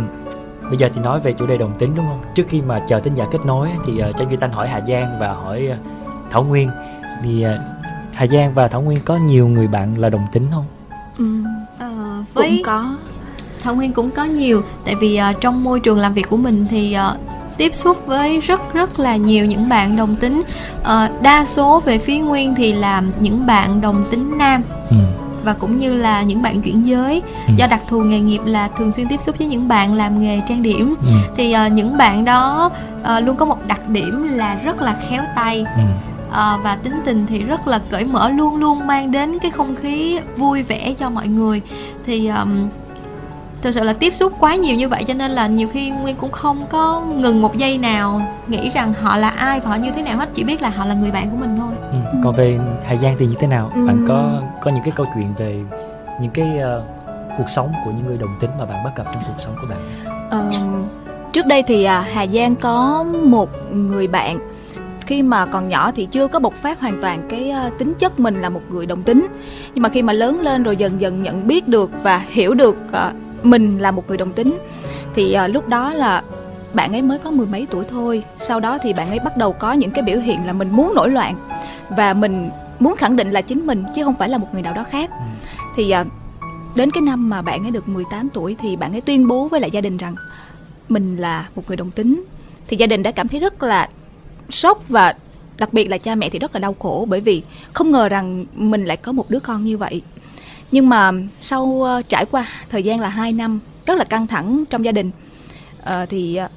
Bây 0.62 0.78
giờ 0.78 0.90
thì 0.94 1.02
nói 1.02 1.20
về 1.20 1.34
chủ 1.34 1.46
đề 1.46 1.58
đồng 1.58 1.78
tính 1.80 1.92
đúng 1.96 2.06
không? 2.06 2.22
Trước 2.36 2.44
khi 2.48 2.62
mà 2.62 2.86
chờ 2.88 3.00
tin 3.00 3.14
giả 3.14 3.26
kết 3.32 3.46
nối 3.46 3.70
thì 3.86 3.94
uh, 3.94 4.16
cho 4.18 4.26
Duy 4.30 4.38
Thanh 4.42 4.52
hỏi 4.52 4.68
Hà 4.68 4.82
Giang 4.88 5.20
và 5.20 5.34
hỏi 5.34 5.68
ờ, 5.68 5.78
Thảo 6.30 6.44
Nguyên 6.44 6.70
Thì 7.24 7.46
uh, 7.46 7.52
Hà 8.14 8.28
Giang 8.28 8.54
và 8.54 8.68
Thảo 8.68 8.82
Nguyên 8.82 9.00
có 9.06 9.18
nhiều 9.18 9.48
người 9.48 9.68
bạn 9.68 9.98
là 9.98 10.10
đồng 10.10 10.26
tính 10.32 10.48
không? 10.52 10.66
Ờ, 11.80 11.90
Cũng 12.34 12.44
với 12.44 12.62
có. 12.66 12.96
Thảo 13.64 13.76
Nguyên 13.76 13.94
cũng 13.94 14.12
có 14.12 14.24
nhiều 14.24 14.62
tại 14.86 14.96
vì 14.96 15.16
ờ, 15.16 15.34
trong 15.42 15.64
môi 15.64 15.80
trường 15.80 16.00
làm 16.00 16.14
việc 16.14 16.30
của 16.30 16.38
mình 16.38 16.66
thì 16.70 16.94
ờ, 16.94 17.18
tiếp 17.58 17.76
xúc 17.76 17.98
với 18.06 18.40
rất 18.40 18.74
rất 18.74 19.00
là 19.00 19.16
nhiều 19.16 19.46
những 19.46 19.70
bạn 19.70 19.96
đồng 19.96 20.16
tính 20.16 20.44
Ờ, 20.84 21.10
đa 21.22 21.46
số 21.46 21.80
về 21.86 21.98
phía 21.98 22.18
Nguyên 22.18 22.56
thì 22.56 22.74
là 22.74 23.02
những 23.20 23.46
bạn 23.46 23.82
đồng 23.82 24.04
tính 24.12 24.38
nam 24.38 24.62
Ừ. 24.90 24.96
và 25.44 25.54
cũng 25.54 25.78
như 25.78 25.96
là 25.96 26.22
những 26.22 26.42
bạn 26.42 26.62
chuyển 26.62 26.86
giới 26.86 27.22
Ừ. 27.48 27.54
do 27.58 27.68
đặc 27.68 27.80
thù 27.90 28.00
nghề 28.02 28.20
nghiệp 28.20 28.42
là 28.46 28.68
thường 28.78 28.92
xuyên 28.92 29.08
tiếp 29.08 29.22
xúc 29.22 29.36
với 29.38 29.48
những 29.48 29.68
bạn 29.68 29.94
làm 29.94 30.22
nghề 30.22 30.42
trang 30.48 30.62
điểm 30.64 30.96
Ừ. 31.02 31.08
thì 31.38 31.52
ờ, 31.52 31.68
những 31.68 31.98
bạn 31.98 32.26
đó 32.26 32.70
ờ, 33.04 33.20
luôn 33.20 33.36
có 33.36 33.46
một 33.46 33.58
đặc 33.68 33.90
điểm 33.90 34.28
là 34.32 34.56
rất 34.56 34.82
là 34.82 34.96
khéo 35.10 35.24
tay 35.36 35.66
Ừ. 35.76 35.82
Ờ, 36.32 36.60
và 36.64 36.76
tính 36.76 36.94
tình 37.06 37.26
thì 37.28 37.40
rất 37.44 37.68
là 37.68 37.80
cởi 37.90 38.04
mở 38.06 38.30
luôn 38.30 38.56
luôn 38.56 38.88
mang 38.88 39.12
đến 39.12 39.40
cái 39.40 39.52
không 39.52 39.76
khí 39.82 40.20
vui 40.38 40.64
vẻ 40.64 40.94
cho 41.00 41.10
mọi 41.10 41.28
người 41.28 41.62
thì 42.06 42.28
um, 42.28 42.68
thực 43.66 43.72
sự 43.72 43.84
là 43.84 43.94
tiếp 43.94 44.16
xúc 44.16 44.34
quá 44.40 44.56
nhiều 44.56 44.76
như 44.76 44.90
vậy 44.90 45.04
cho 45.08 45.14
nên 45.14 45.32
là 45.32 45.48
nhiều 45.48 45.68
khi 45.74 45.90
nguyên 45.90 46.16
cũng 46.16 46.32
không 46.32 46.66
có 46.70 47.02
ngừng 47.16 47.42
một 47.42 47.58
giây 47.58 47.78
nào 47.78 48.22
nghĩ 48.48 48.70
rằng 48.70 48.94
họ 48.94 49.18
là 49.18 49.30
ai 49.30 49.60
và 49.60 49.70
họ 49.70 49.76
như 49.76 49.92
thế 49.92 50.02
nào 50.02 50.18
hết 50.18 50.30
chỉ 50.34 50.44
biết 50.44 50.62
là 50.62 50.70
họ 50.70 50.86
là 50.86 50.94
người 50.94 51.12
bạn 51.12 51.30
của 51.30 51.38
mình 51.38 51.58
thôi 51.58 51.72
Ừ. 51.92 52.20
Còn 52.24 52.36
về 52.36 52.60
Hà 52.86 52.96
Giang 52.96 53.16
thì 53.20 53.26
như 53.26 53.36
thế 53.40 53.48
nào? 53.48 53.72
Bạn 53.76 53.88
Ừm. 53.88 54.08
có 54.08 54.42
có 54.62 54.72
những 54.72 54.84
cái 54.84 54.92
câu 54.96 55.06
chuyện 55.16 55.28
về 55.38 55.62
những 56.22 56.32
cái 56.32 56.58
ờ, 56.58 56.84
cuộc 57.38 57.50
sống 57.50 57.74
của 57.86 57.92
những 57.92 58.08
người 58.08 58.18
đồng 58.18 58.36
tính 58.42 58.50
mà 58.60 58.66
bạn 58.66 58.84
bắt 58.84 58.92
gặp 58.96 59.04
trong 59.14 59.24
cuộc 59.28 59.40
sống 59.40 59.56
của 59.62 59.68
bạn? 59.70 59.80
Ờ, 60.30 60.52
trước 61.34 61.46
đây 61.46 61.64
thì 61.64 61.84
à, 61.84 62.06
Hà 62.14 62.28
Giang 62.28 62.56
có 62.56 63.06
một 63.24 63.50
người 63.72 64.08
bạn 64.08 64.40
khi 65.06 65.24
mà 65.24 65.46
còn 65.46 65.70
nhỏ 65.70 65.92
thì 65.96 66.06
chưa 66.06 66.28
có 66.28 66.40
bộc 66.40 66.54
phát 66.54 66.80
hoàn 66.80 67.02
toàn 67.02 67.28
cái 67.30 67.54
uh, 67.68 67.80
tính 67.80 67.94
chất 68.00 68.20
mình 68.20 68.42
là 68.42 68.50
một 68.50 68.62
người 68.70 68.86
đồng 68.86 69.04
tính 69.04 69.28
nhưng 69.76 69.82
mà 69.82 69.90
khi 69.90 70.02
mà 70.02 70.14
lớn 70.14 70.42
lên 70.42 70.64
rồi 70.64 70.78
dần 70.78 71.02
dần 71.02 71.24
nhận 71.24 71.48
biết 71.48 71.68
được 71.68 71.92
và 72.04 72.22
hiểu 72.30 72.54
được 72.54 72.78
uh, 72.90 73.25
mình 73.46 73.78
là 73.78 73.92
một 73.92 74.08
người 74.08 74.18
đồng 74.18 74.34
tính. 74.34 74.58
Thì 75.16 75.38
uh, 75.46 75.54
lúc 75.54 75.68
đó 75.68 75.94
là 75.94 76.24
bạn 76.74 76.92
ấy 76.92 77.02
mới 77.02 77.18
có 77.18 77.32
mười 77.32 77.48
mấy 77.48 77.68
tuổi 77.70 77.86
thôi. 77.90 78.24
Sau 78.38 78.60
đó 78.60 78.78
thì 78.84 78.94
bạn 78.94 79.10
ấy 79.10 79.20
bắt 79.20 79.38
đầu 79.38 79.54
có 79.54 79.74
những 79.74 79.92
cái 79.92 80.04
biểu 80.04 80.20
hiện 80.20 80.46
là 80.46 80.54
mình 80.54 80.70
muốn 80.72 80.94
nổi 80.96 81.10
loạn. 81.10 81.36
Và 81.90 82.14
mình 82.14 82.50
muốn 82.80 82.96
khẳng 82.96 83.16
định 83.16 83.32
là 83.32 83.42
chính 83.42 83.68
mình 83.68 83.84
chứ 83.96 84.04
không 84.04 84.16
phải 84.20 84.30
là 84.30 84.38
một 84.38 84.48
người 84.54 84.62
nào 84.62 84.74
đó 84.74 84.84
khác. 84.90 85.10
Ừ. 85.10 85.18
thì 85.76 85.94
uh, 86.02 86.08
đến 86.76 86.92
cái 86.92 87.02
năm 87.02 87.30
mà 87.30 87.42
bạn 87.42 87.66
ấy 87.66 87.72
được 87.72 87.90
18 87.90 88.30
tuổi 88.34 88.56
thì 88.60 88.76
bạn 88.76 88.92
ấy 88.92 89.02
tuyên 89.02 89.28
bố 89.28 89.48
với 89.48 89.60
lại 89.60 89.72
gia 89.72 89.82
đình 89.82 89.98
rằng 89.98 90.16
mình 90.90 91.18
là 91.18 91.48
một 91.56 91.64
người 91.68 91.78
đồng 91.78 91.92
tính. 91.92 92.24
Thì 92.68 92.78
gia 92.78 92.88
đình 92.88 93.04
đã 93.04 93.12
cảm 93.12 93.28
thấy 93.28 93.40
rất 93.40 93.64
là 93.64 93.90
sốc 94.50 94.90
và 94.90 95.14
đặc 95.58 95.74
biệt 95.74 95.90
là 95.90 95.98
cha 95.98 96.16
mẹ 96.16 96.30
thì 96.30 96.40
rất 96.40 96.56
là 96.56 96.60
đau 96.60 96.76
khổ 96.80 97.06
bởi 97.10 97.22
vì 97.22 97.44
không 97.74 97.92
ngờ 97.92 98.10
rằng 98.10 98.46
mình 98.56 98.86
lại 98.86 98.98
có 98.98 99.12
một 99.12 99.30
đứa 99.30 99.40
con 99.40 99.66
như 99.66 99.78
vậy 99.78 100.02
nhưng 100.72 100.90
mà 100.90 101.12
sau 101.40 101.64
uh, 101.64 102.10
trải 102.10 102.26
qua 102.26 102.48
thời 102.70 102.84
gian 102.84 103.00
là 103.00 103.10
2 103.10 103.32
năm 103.32 103.60
rất 103.86 103.98
là 103.98 104.04
căng 104.04 104.28
thẳng 104.28 104.64
trong 104.70 104.86
gia 104.86 104.92
đình 104.92 105.12
uh, 105.82 106.10
thì 106.10 106.40
uh, 106.46 106.52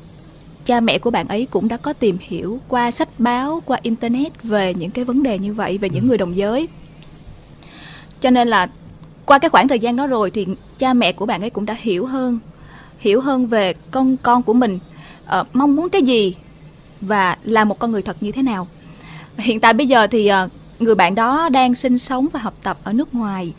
cha 0.65 0.81
mẹ 0.81 0.99
của 0.99 1.11
bạn 1.11 1.29
ấy 1.29 1.47
cũng 1.51 1.69
đã 1.69 1.77
có 1.77 1.93
tìm 1.93 2.17
hiểu 2.21 2.61
qua 2.69 2.91
sách 2.91 3.09
báo 3.19 3.63
qua 3.65 3.79
internet 3.83 4.43
về 4.43 4.75
những 4.75 4.91
cái 4.91 5.05
vấn 5.05 5.23
đề 5.23 5.39
như 5.39 5.55
vậy 5.55 5.79
về 5.79 5.91
những 5.91 6.03
ừ. 6.03 6.09
người 6.09 6.19
đồng 6.19 6.37
giới. 6.37 6.69
Cho 8.21 8.31
nên 8.31 8.49
là 8.49 8.69
qua 9.27 9.39
cái 9.39 9.49
khoảng 9.49 9.69
thời 9.69 9.79
gian 9.79 9.97
đó 9.97 10.07
rồi 10.07 10.31
thì 10.31 10.47
cha 10.79 10.93
mẹ 10.93 11.13
của 11.13 11.27
bạn 11.27 11.41
ấy 11.41 11.51
cũng 11.51 11.67
đã 11.67 11.77
hiểu 11.81 12.07
hơn 12.07 12.39
hiểu 12.99 13.21
hơn 13.21 13.47
về 13.47 13.75
con 13.91 14.17
con 14.17 14.43
của 14.43 14.53
mình 14.53 14.79
uh, 15.41 15.47
mong 15.53 15.77
muốn 15.77 15.89
cái 15.89 16.03
gì 16.03 16.35
và 17.01 17.37
là 17.45 17.65
một 17.65 17.79
con 17.79 17.93
người 17.93 18.03
thật 18.03 18.17
như 18.21 18.33
thế 18.33 18.43
nào. 18.43 18.69
Hiện 19.39 19.61
tại 19.61 19.73
bây 19.73 19.87
giờ 19.87 20.07
thì 20.07 20.31
uh, 20.45 20.51
người 20.83 20.95
bạn 20.95 21.15
đó 21.15 21.49
đang 21.49 21.75
sinh 21.75 21.99
sống 21.99 22.27
và 22.33 22.41
học 22.41 22.55
tập 22.63 22.77
ở 22.85 22.93
nước 22.93 23.15
ngoài 23.15 23.53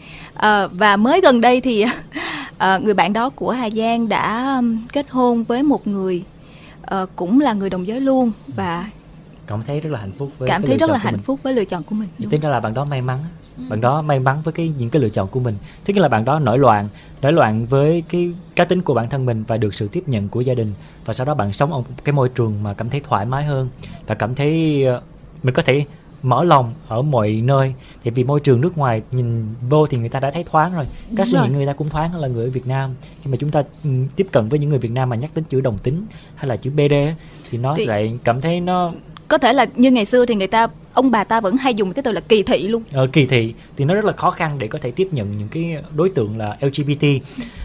uh, 0.46 0.72
và 0.72 0.98
mới 0.98 1.22
gần 1.22 1.41
đây 1.41 1.62
thì 1.62 1.86
uh, 1.86 2.81
người 2.84 2.93
bạn 2.93 3.13
đó 3.13 3.29
của 3.29 3.51
Hà 3.51 3.69
Giang 3.69 4.10
đã 4.10 4.55
um, 4.55 4.88
kết 4.93 5.10
hôn 5.10 5.43
với 5.43 5.63
một 5.63 5.88
người 5.88 6.24
uh, 6.96 7.10
cũng 7.15 7.39
là 7.39 7.53
người 7.53 7.69
đồng 7.69 7.88
giới 7.88 8.01
luôn 8.01 8.31
và 8.48 8.89
cảm 9.48 9.63
thấy 9.67 9.79
rất 9.79 9.89
là 9.89 10.00
hạnh 10.00 10.12
phúc 10.17 10.31
với 10.38 10.50
cảm 10.50 10.63
thấy 10.63 10.77
rất 10.77 10.89
là 10.89 10.98
hạnh 10.98 11.13
mình. 11.13 11.24
phúc 11.24 11.39
với 11.43 11.53
lựa 11.53 11.65
chọn 11.65 11.84
của 11.84 11.96
mình 11.96 12.29
tính 12.29 12.41
ra 12.41 12.50
là 12.50 12.60
bạn 12.60 12.74
đó 12.74 12.86
may 12.86 13.01
mắn 13.01 13.19
ừ. 13.58 13.63
bạn 13.69 13.81
đó 13.81 14.01
may 14.01 14.19
mắn 14.19 14.41
với 14.43 14.53
cái 14.53 14.72
những 14.77 14.89
cái 14.89 15.01
lựa 15.01 15.10
chọn 15.10 15.27
của 15.27 15.39
mình 15.39 15.55
thứ 15.86 15.93
nhất 15.93 16.01
là 16.01 16.08
bạn 16.08 16.25
đó 16.25 16.39
nổi 16.39 16.60
loạn 16.60 16.88
nổi 17.22 17.34
loạn 17.34 17.65
với 17.65 18.03
cái 18.10 18.31
cá 18.55 18.65
tính 18.65 18.81
của 18.81 18.93
bản 18.93 19.10
thân 19.10 19.25
mình 19.25 19.43
và 19.48 19.58
được 19.58 19.74
sự 19.74 19.88
tiếp 19.88 20.03
nhận 20.08 20.29
của 20.29 20.41
gia 20.41 20.53
đình 20.53 20.74
và 21.05 21.13
sau 21.13 21.25
đó 21.25 21.34
bạn 21.34 21.53
sống 21.53 21.74
ở 21.74 21.81
cái 22.03 22.13
môi 22.13 22.29
trường 22.29 22.63
mà 22.63 22.74
cảm 22.74 22.89
thấy 22.89 23.01
thoải 23.10 23.25
mái 23.25 23.46
hơn 23.46 23.69
và 24.08 24.15
cảm 24.15 24.36
thấy 24.36 24.86
mình 25.43 25.53
có 25.53 25.62
thể 25.62 25.86
mở 26.23 26.43
lòng 26.43 26.73
ở 26.88 27.01
mọi 27.01 27.31
nơi. 27.31 27.73
Thì 28.03 28.11
vì 28.11 28.23
môi 28.23 28.39
trường 28.39 28.61
nước 28.61 28.77
ngoài 28.77 29.01
nhìn 29.11 29.45
vô 29.69 29.88
thì 29.88 29.97
người 29.97 30.09
ta 30.09 30.19
đã 30.19 30.31
thấy 30.31 30.43
thoáng 30.43 30.73
rồi. 30.73 30.85
Các 31.17 31.27
suy 31.27 31.39
nghĩ 31.39 31.49
người 31.55 31.65
ta 31.65 31.73
cũng 31.73 31.89
thoáng 31.89 32.11
hơn 32.11 32.21
là 32.21 32.27
người 32.27 32.45
ở 32.45 32.51
Việt 32.51 32.67
Nam. 32.67 32.95
Khi 33.21 33.31
mà 33.31 33.38
chúng 33.39 33.51
ta 33.51 33.63
ừ, 33.83 33.89
tiếp 34.15 34.27
cận 34.31 34.49
với 34.49 34.59
những 34.59 34.69
người 34.69 34.79
Việt 34.79 34.91
Nam 34.91 35.09
mà 35.09 35.15
nhắc 35.15 35.31
đến 35.35 35.45
chữ 35.49 35.61
đồng 35.61 35.77
tính 35.77 36.05
hay 36.35 36.47
là 36.47 36.55
chữ 36.55 36.71
BD 36.71 36.93
thì 37.49 37.57
nó 37.57 37.75
thì... 37.77 37.85
lại 37.85 38.19
cảm 38.23 38.41
thấy 38.41 38.59
nó 38.59 38.91
có 39.29 39.38
thể 39.38 39.53
là 39.53 39.65
như 39.75 39.91
ngày 39.91 40.05
xưa 40.05 40.25
thì 40.25 40.35
người 40.35 40.47
ta 40.47 40.67
ông 40.93 41.11
bà 41.11 41.23
ta 41.23 41.41
vẫn 41.41 41.57
hay 41.57 41.73
dùng 41.73 41.93
cái 41.93 42.03
từ 42.03 42.11
là 42.11 42.21
kỳ 42.21 42.43
thị 42.43 42.67
luôn. 42.67 42.83
Ờ, 42.91 43.07
kỳ 43.07 43.25
thị 43.25 43.53
thì 43.77 43.85
nó 43.85 43.93
rất 43.93 44.05
là 44.05 44.11
khó 44.11 44.31
khăn 44.31 44.59
để 44.59 44.67
có 44.67 44.79
thể 44.81 44.91
tiếp 44.91 45.07
nhận 45.11 45.38
những 45.38 45.47
cái 45.47 45.77
đối 45.95 46.09
tượng 46.09 46.38
là 46.38 46.57
LGBT 46.61 47.05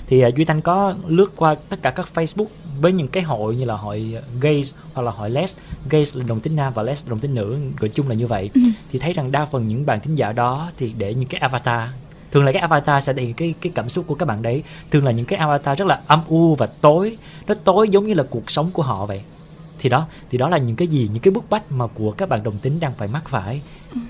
thì 0.07 0.27
uh, 0.27 0.35
duy 0.35 0.45
thanh 0.45 0.61
có 0.61 0.95
lướt 1.07 1.33
qua 1.37 1.55
tất 1.69 1.77
cả 1.83 1.91
các 1.91 2.09
facebook 2.15 2.47
với 2.81 2.93
những 2.93 3.09
cái 3.09 3.23
hội 3.23 3.57
như 3.57 3.65
là 3.65 3.75
hội 3.75 4.17
gays 4.41 4.75
hoặc 4.95 5.03
là 5.03 5.11
hội 5.11 5.31
les 5.31 5.57
gays 5.91 6.17
là 6.17 6.25
đồng 6.29 6.41
tính 6.41 6.57
nam 6.57 6.73
và 6.73 6.83
les 6.83 7.07
đồng 7.07 7.19
tính 7.19 7.35
nữ 7.35 7.59
gọi 7.79 7.89
chung 7.89 8.09
là 8.09 8.15
như 8.15 8.27
vậy. 8.27 8.51
Ừ. 8.55 8.61
thì 8.93 8.99
thấy 8.99 9.13
rằng 9.13 9.33
đa 9.33 9.45
phần 9.45 9.69
những 9.69 9.87
bạn 9.87 10.01
thính 10.01 10.15
giả 10.15 10.33
đó 10.33 10.71
thì 10.77 10.95
để 10.99 11.15
những 11.15 11.29
cái 11.29 11.41
avatar 11.41 11.89
thường 12.33 12.45
là 12.45 12.53
cái 12.53 12.61
avatar 12.61 13.05
sẽ 13.05 13.13
thể 13.13 13.23
hiện 13.23 13.35
cái 13.35 13.55
cái 13.61 13.73
cảm 13.75 13.89
xúc 13.89 14.05
của 14.07 14.15
các 14.15 14.29
bạn 14.29 14.43
đấy. 14.43 14.63
Thường 14.91 15.05
là 15.05 15.11
những 15.11 15.27
cái 15.27 15.39
avatar 15.39 15.79
rất 15.79 15.89
là 15.89 16.01
âm 16.07 16.21
u 16.29 16.55
và 16.55 16.67
tối 16.67 17.17
nó 17.47 17.55
tối 17.65 17.89
giống 17.89 18.07
như 18.07 18.15
là 18.15 18.25
cuộc 18.31 18.51
sống 18.51 18.71
của 18.71 18.83
họ 18.83 19.07
vậy. 19.07 19.21
Thì 19.79 19.89
đó 19.89 20.07
thì 20.31 20.39
đó 20.39 20.49
là 20.49 20.59
những 20.59 20.77
cái 20.77 20.89
gì 20.89 21.09
những 21.13 21.23
cái 21.23 21.33
bức 21.33 21.51
bách 21.51 21.73
mà 21.73 21.87
của 21.87 22.11
các 22.11 22.29
bạn 22.29 22.43
đồng 22.43 22.59
tính 22.59 22.81
đang 22.81 22.93
phải 22.95 23.09
mắc 23.09 23.29
phải. 23.29 23.61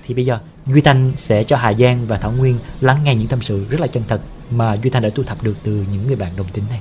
Thì 0.07 0.15
bây 0.15 0.25
giờ 0.25 0.39
duy 0.67 0.81
thanh 0.81 1.13
sẽ 1.17 1.45
cho 1.45 1.57
hà 1.57 1.73
giang 1.73 2.07
và 2.07 2.17
thảo 2.17 2.33
nguyên 2.33 2.59
lắng 2.81 2.99
nghe 3.05 3.15
những 3.15 3.29
tâm 3.29 3.43
sự 3.43 3.67
rất 3.71 3.81
là 3.81 3.87
chân 3.87 4.03
thật 4.09 4.21
mà 4.51 4.77
duy 4.77 4.91
thanh 4.91 5.03
đã 5.03 5.11
thu 5.15 5.23
thập 5.23 5.43
được 5.43 5.57
từ 5.63 5.87
những 5.93 6.07
người 6.07 6.17
bạn 6.17 6.33
đồng 6.37 6.49
tính 6.49 6.65
này 6.71 6.81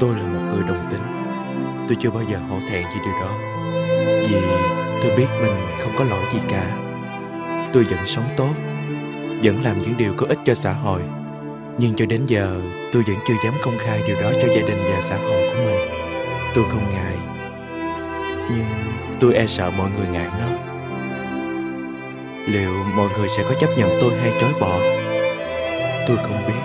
tôi 0.00 0.14
là 0.14 0.22
một 0.22 0.40
người 0.52 0.62
đồng 0.68 0.86
tính. 0.90 1.00
Tôi 1.88 1.96
chưa 2.00 2.10
bao 2.10 2.22
giờ 2.30 2.38
hổ 2.48 2.58
thẹn 2.70 2.84
vì 2.94 3.00
điều 3.04 3.20
đó. 3.20 3.30
Vì 4.28 4.36
tôi 5.02 5.16
biết 5.16 5.26
mình 5.42 5.56
không 5.78 5.92
có 5.98 6.04
lỗi 6.04 6.24
gì 6.32 6.38
cả. 6.48 6.76
Tôi 7.72 7.84
vẫn 7.84 8.06
sống 8.06 8.28
tốt, 8.36 8.54
vẫn 9.42 9.64
làm 9.64 9.82
những 9.82 9.96
điều 9.96 10.12
có 10.16 10.26
ích 10.28 10.38
cho 10.44 10.54
xã 10.54 10.72
hội. 10.72 11.02
Nhưng 11.78 11.94
cho 11.94 12.06
đến 12.06 12.26
giờ, 12.26 12.60
tôi 12.92 13.02
vẫn 13.06 13.16
chưa 13.28 13.34
dám 13.44 13.54
công 13.62 13.78
khai 13.78 14.02
điều 14.06 14.22
đó 14.22 14.30
cho 14.32 14.48
gia 14.48 14.68
đình 14.68 14.78
và 14.92 15.00
xã 15.00 15.16
hội 15.16 15.50
của 15.50 15.60
mình. 15.64 15.88
Tôi 16.54 16.64
không 16.70 16.90
ngại. 16.94 17.16
Nhưng 18.50 18.66
tôi 19.20 19.34
e 19.34 19.46
sợ 19.46 19.70
mọi 19.70 19.90
người 19.90 20.06
ngại 20.06 20.28
nó. 20.40 20.46
Liệu 22.46 22.70
mọi 22.96 23.08
người 23.18 23.28
sẽ 23.28 23.42
có 23.48 23.54
chấp 23.54 23.68
nhận 23.76 23.90
tôi 24.00 24.10
hay 24.20 24.32
chối 24.40 24.50
bỏ? 24.60 24.78
Tôi 26.08 26.16
không 26.16 26.46
biết. 26.46 26.60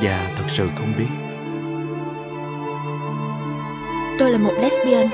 Và 0.00 0.30
thật 0.36 0.44
sự 0.48 0.68
không 0.76 0.92
biết 0.98 1.27
tôi 4.18 4.30
là 4.30 4.38
một 4.38 4.52
lesbian. 4.60 5.06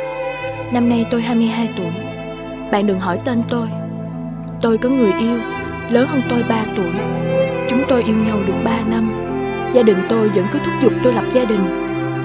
Năm 0.72 0.88
nay 0.88 1.06
tôi 1.10 1.22
22 1.22 1.68
tuổi. 1.76 1.90
Bạn 2.72 2.86
đừng 2.86 2.98
hỏi 2.98 3.18
tên 3.24 3.42
tôi. 3.48 3.68
Tôi 4.60 4.78
có 4.78 4.88
người 4.88 5.12
yêu, 5.18 5.38
lớn 5.90 6.06
hơn 6.06 6.22
tôi 6.30 6.42
3 6.48 6.64
tuổi. 6.76 6.90
Chúng 7.70 7.82
tôi 7.88 8.02
yêu 8.02 8.16
nhau 8.26 8.38
được 8.46 8.54
3 8.64 8.78
năm. 8.90 9.12
Gia 9.72 9.82
đình 9.82 9.98
tôi 10.08 10.28
vẫn 10.28 10.46
cứ 10.52 10.58
thúc 10.58 10.74
giục 10.82 10.92
tôi 11.04 11.12
lập 11.12 11.24
gia 11.32 11.44
đình. 11.44 11.60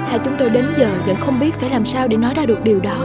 Hai 0.08 0.20
chúng 0.26 0.36
tôi 0.40 0.50
đến 0.50 0.66
giờ 0.78 0.90
vẫn 1.06 1.16
không 1.16 1.40
biết 1.40 1.54
phải 1.54 1.70
làm 1.70 1.86
sao 1.86 2.08
để 2.08 2.18
nói 2.18 2.34
ra 2.34 2.46
được 2.46 2.64
điều 2.64 2.80
đó. 2.80 2.98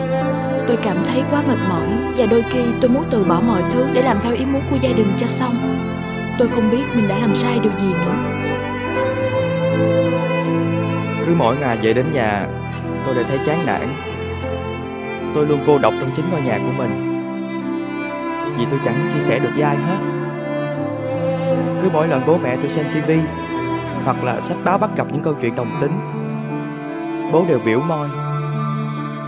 Tôi 0.69 0.76
cảm 0.83 0.97
thấy 1.07 1.23
quá 1.31 1.43
mệt 1.49 1.59
mỏi 1.69 1.88
Và 2.16 2.26
đôi 2.26 2.45
khi 2.50 2.61
tôi 2.81 2.90
muốn 2.90 3.04
từ 3.11 3.25
bỏ 3.25 3.40
mọi 3.40 3.62
thứ 3.71 3.87
để 3.95 4.02
làm 4.02 4.19
theo 4.23 4.35
ý 4.35 4.47
muốn 4.47 4.62
của 4.71 4.76
gia 4.81 4.93
đình 4.93 5.09
cho 5.19 5.26
xong. 5.26 5.54
Tôi 6.38 6.49
không 6.49 6.71
biết 6.71 6.83
mình 6.95 7.09
đã 7.09 7.19
làm 7.19 7.35
sai 7.35 7.59
điều 7.62 7.73
gì 7.78 7.93
nữa. 7.93 8.14
Cứ 11.26 11.35
mỗi 11.35 11.57
ngày 11.57 11.76
về 11.83 11.93
đến 11.93 12.07
nhà 12.12 12.47
Tôi 13.04 13.14
lại 13.14 13.25
thấy 13.28 13.38
chán 13.46 13.66
nản. 13.66 13.88
Tôi 15.34 15.46
luôn 15.46 15.61
cô 15.66 15.78
độc 15.78 15.94
trong 16.00 16.11
chính 16.16 16.30
ngôi 16.30 16.42
nhà 16.42 16.58
của 16.58 16.73
mình. 16.78 17.11
Vì 18.58 18.64
tôi 18.70 18.80
chẳng 18.84 19.11
chia 19.12 19.20
sẻ 19.20 19.38
được 19.38 19.50
với 19.54 19.62
ai 19.62 19.76
hết. 19.76 19.99
Cứ 21.82 21.88
mỗi 21.92 22.08
lần 22.08 22.23
bố 22.26 22.38
mẹ 22.38 22.56
tôi 22.56 22.68
xem 22.68 22.87
tivi 22.94 23.18
hoặc 24.04 24.25
là 24.25 24.40
sách 24.40 24.56
báo 24.64 24.78
bắt 24.78 24.90
gặp 24.96 25.06
những 25.12 25.23
câu 25.23 25.34
chuyện 25.40 25.54
đồng 25.54 25.70
tính, 25.80 25.92
bố 27.32 27.44
đều 27.49 27.58
biểu 27.64 27.80
môi. 27.80 28.08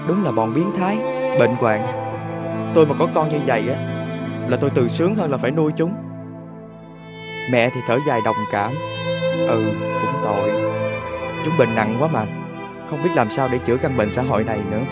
Đúng 0.09 0.25
là 0.25 0.33
bọn 0.33 0.55
biến 0.55 0.71
thái, 0.79 0.99
bệnh 1.39 1.55
hoạn. 1.55 1.87
Tôi 2.75 2.87
mà 2.87 2.95
có 2.99 3.07
con 3.15 3.29
như 3.29 3.39
vậy 3.47 3.69
á, 3.69 3.77
là 4.49 4.57
tôi 4.57 4.71
từ 4.71 4.89
sướng 4.89 5.15
hơn 5.15 5.31
là 5.31 5.39
phải 5.39 5.51
nuôi 5.51 5.73
chúng. 5.77 5.95
Mẹ 7.51 7.71
thì 7.75 7.81
thở 7.89 7.99
dài 8.09 8.21
đồng 8.25 8.37
cảm. 8.53 8.73
Ừ 9.49 9.65
cũng 10.03 10.23
tội. 10.25 10.51
Chúng 11.45 11.59
bệnh 11.59 11.75
nặng 11.75 11.97
quá 12.01 12.09
mà 12.13 12.27
không 12.91 13.03
biết 13.03 13.11
làm 13.15 13.31
sao 13.31 13.49
để 13.53 13.59
chữa 13.59 13.77
căn 13.77 13.97
bệnh 13.97 14.13
xã 14.13 14.23
hội 14.23 14.45
này 14.45 14.59
nữa. 14.71 14.83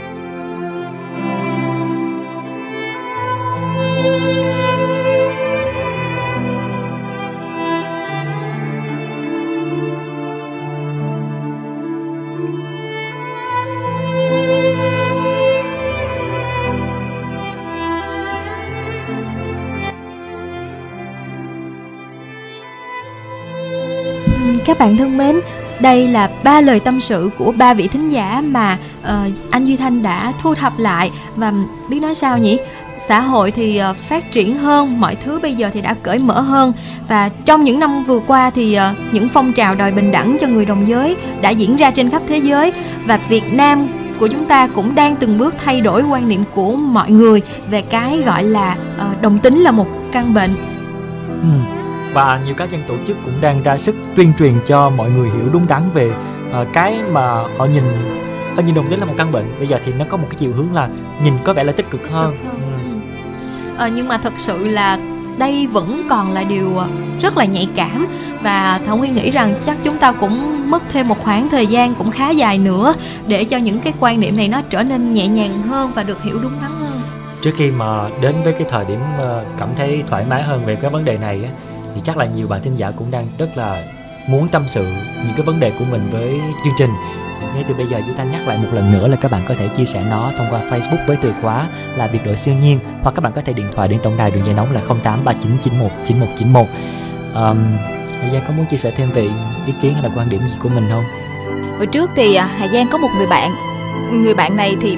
Các 24.67 24.79
bạn 24.79 24.97
thân 24.97 25.19
mến, 25.19 25.41
đây 25.81 26.09
là 26.09 26.31
ba 26.45 26.61
lời 26.61 26.81
tâm 26.81 27.01
sự 27.01 27.31
của 27.39 27.53
ba 27.53 27.75
vị 27.75 27.89
thính 27.89 28.09
giả 28.09 28.43
mà 28.47 28.79
uh, 29.03 29.09
anh 29.51 29.65
Duy 29.65 29.77
Thanh 29.77 30.03
đã 30.03 30.33
thu 30.43 30.55
thập 30.55 30.79
lại 30.79 31.11
và 31.37 31.53
biết 31.91 32.01
nói 32.01 32.15
sao 32.15 32.39
nhỉ? 32.39 32.59
xã 33.09 33.21
hội 33.21 33.51
thì 33.51 33.81
uh, 33.91 33.97
phát 33.97 34.33
triển 34.33 34.57
hơn 34.57 35.01
mọi 35.01 35.17
thứ 35.25 35.39
bây 35.43 35.55
giờ 35.55 35.71
thì 35.75 35.81
đã 35.81 35.95
cởi 36.03 36.19
mở 36.19 36.41
hơn 36.41 36.73
và 37.09 37.31
trong 37.45 37.65
những 37.65 37.79
năm 37.79 38.05
vừa 38.05 38.21
qua 38.27 38.51
thì 38.51 38.79
uh, 38.79 39.15
những 39.15 39.29
phong 39.29 39.53
trào 39.53 39.75
đòi 39.75 39.93
bình 39.93 40.13
đẳng 40.13 40.37
cho 40.41 40.47
người 40.47 40.65
đồng 40.65 40.89
giới 40.89 41.17
đã 41.41 41.51
diễn 41.51 41.77
ra 41.77 41.91
trên 41.91 42.11
khắp 42.11 42.23
thế 42.29 42.39
giới 42.39 42.73
và 43.07 43.19
Việt 43.29 43.53
Nam 43.53 43.87
của 44.19 44.27
chúng 44.27 44.45
ta 44.45 44.67
cũng 44.67 44.95
đang 44.95 45.17
từng 45.17 45.39
bước 45.39 45.55
thay 45.65 45.81
đổi 45.81 46.03
quan 46.03 46.29
niệm 46.29 46.45
của 46.55 46.77
mọi 46.77 47.11
người 47.11 47.43
về 47.71 47.83
cái 47.83 48.19
gọi 48.27 48.43
là 48.43 48.77
uh, 48.97 49.23
đồng 49.23 49.39
tính 49.39 49.61
là 49.61 49.71
một 49.71 49.87
căn 50.13 50.35
bệnh. 50.35 50.51
Ừ 51.43 51.84
và 52.15 52.41
nhiều 52.47 52.55
cá 52.55 52.65
nhân 52.65 52.83
tổ 52.87 52.95
chức 53.07 53.17
cũng 53.25 53.35
đang 53.41 53.63
ra 53.63 53.79
sức 53.79 53.95
tuyên 54.17 54.33
truyền 54.39 54.53
cho 54.67 54.91
mọi 54.91 55.11
người 55.11 55.31
hiểu 55.31 55.49
đúng 55.53 55.67
đắn 55.69 55.83
về 55.95 56.11
uh, 56.61 56.69
cái 56.73 56.99
mà 57.13 57.31
họ 57.59 57.67
nhìn 57.67 57.83
họ 58.57 58.63
nhìn 58.63 58.75
đồng 58.75 58.91
tính 58.91 59.01
là 59.01 59.07
một 59.07 59.15
căn 59.17 59.33
bệnh 59.33 59.47
bây 59.59 59.69
giờ 59.69 59.79
thì 59.85 59.93
nó 59.99 60.05
có 60.09 60.17
một 60.17 60.27
cái 60.31 60.37
chiều 60.39 60.53
hướng 60.53 60.75
là 60.75 60.89
nhìn 61.25 61.35
có 61.45 61.53
vẻ 61.53 61.65
là 61.65 61.73
tích 61.73 61.91
cực 61.91 62.11
hơn, 62.11 62.33
Cực 62.33 62.45
hơn. 62.45 62.61
Ừ. 62.63 62.69
Ừ. 62.73 62.99
Ờ, 63.77 63.87
nhưng 63.87 64.09
mà 64.09 64.19
thật 64.19 64.33
sự 64.39 64.67
là 64.67 64.99
đây 65.39 65.67
vẫn 65.67 66.03
còn 66.11 66.33
là 66.33 66.43
điều 66.43 66.77
ờ, 66.79 66.89
rất 67.21 67.37
là 67.37 67.45
nhạy 67.45 67.69
cảm 67.77 68.07
và 68.43 68.81
Thảo 68.87 68.97
Nguyên 68.97 69.15
nghĩ 69.15 69.31
rằng 69.31 69.55
chắc 69.67 69.77
chúng 69.85 69.99
ta 69.99 70.13
cũng 70.13 70.71
mất 70.71 70.83
thêm 70.93 71.09
một 71.09 71.19
khoảng 71.25 71.49
thời 71.49 71.67
gian 71.67 71.95
cũng 71.95 72.11
khá 72.11 72.31
dài 72.31 72.59
nữa 72.59 72.95
để 73.27 73.45
cho 73.45 73.57
những 73.57 73.79
cái 73.81 73.93
quan 74.01 74.21
niệm 74.21 74.37
này 74.37 74.49
nó 74.49 74.61
trở 74.71 74.83
nên 74.83 75.13
nhẹ 75.13 75.29
nhàng 75.29 75.63
hơn 75.63 75.91
và 75.95 76.03
được 76.03 76.23
hiểu 76.23 76.39
đúng 76.43 76.53
đắn 76.63 76.71
hơn. 76.81 77.01
trước 77.43 77.51
khi 77.57 77.71
mà 77.71 78.09
đến 78.21 78.35
với 78.45 78.53
cái 78.53 78.67
thời 78.71 78.85
điểm 78.85 79.01
ờ, 79.19 79.45
cảm 79.59 79.69
thấy 79.77 80.03
thoải 80.11 80.25
mái 80.31 80.43
hơn 80.43 80.65
về 80.65 80.77
cái 80.77 80.91
vấn 80.91 81.05
đề 81.05 81.19
này 81.19 81.41
thì 81.95 82.01
chắc 82.05 82.17
là 82.17 82.27
nhiều 82.27 82.49
bạn 82.49 82.61
thính 82.63 82.77
giả 82.77 82.91
cũng 82.91 83.11
đang 83.11 83.27
rất 83.39 83.57
là 83.57 83.85
muốn 84.29 84.49
tâm 84.49 84.63
sự 84.67 84.85
những 85.27 85.37
cái 85.37 85.47
vấn 85.47 85.61
đề 85.61 85.73
của 85.79 85.85
mình 85.91 86.09
với 86.11 86.41
chương 86.65 86.75
trình. 86.77 86.91
Ngay 87.55 87.65
từ 87.69 87.75
bây 87.75 87.87
giờ 87.87 88.01
chúng 88.07 88.17
ta 88.17 88.25
nhắc 88.25 88.49
lại 88.49 88.59
một 88.59 88.69
lần 88.73 88.93
nữa 88.93 89.09
là 89.09 89.17
các 89.17 89.31
bạn 89.31 89.43
có 89.49 89.55
thể 89.59 89.69
chia 89.69 89.85
sẻ 89.85 90.05
nó 90.11 90.33
thông 90.39 90.47
qua 90.51 90.61
Facebook 90.71 91.07
với 91.07 91.17
từ 91.23 91.33
khóa 91.43 91.69
là 91.97 92.07
biệt 92.07 92.19
đội 92.25 92.37
siêu 92.37 92.55
nhiên 92.55 92.79
hoặc 93.03 93.15
các 93.15 93.21
bạn 93.21 93.33
có 93.33 93.41
thể 93.41 93.53
điện 93.53 93.67
thoại 93.75 93.89
đến 93.89 94.01
tổng 94.03 94.17
đài 94.17 94.31
đường 94.31 94.45
dây 94.45 94.55
nóng 94.55 94.73
là 94.73 94.81
0839919191 94.89 96.65
um, 97.35 97.59
Hà 98.21 98.31
Giang 98.33 98.43
có 98.49 98.55
muốn 98.57 98.67
chia 98.67 98.77
sẻ 98.77 98.93
thêm 98.97 99.11
về 99.11 99.23
ý 99.67 99.73
kiến 99.83 99.95
hay 99.95 100.03
là 100.03 100.11
quan 100.17 100.29
điểm 100.29 100.41
gì 100.49 100.55
của 100.63 100.69
mình 100.69 100.89
không? 100.91 101.05
hồi 101.77 101.87
trước 101.87 102.11
thì 102.17 102.35
à, 102.35 102.49
Hà 102.59 102.69
Giang 102.69 102.87
có 102.93 102.99
một 102.99 103.09
người 103.17 103.27
bạn 103.27 103.51
người 104.13 104.35
bạn 104.35 104.57
này 104.57 104.77
thì 104.81 104.97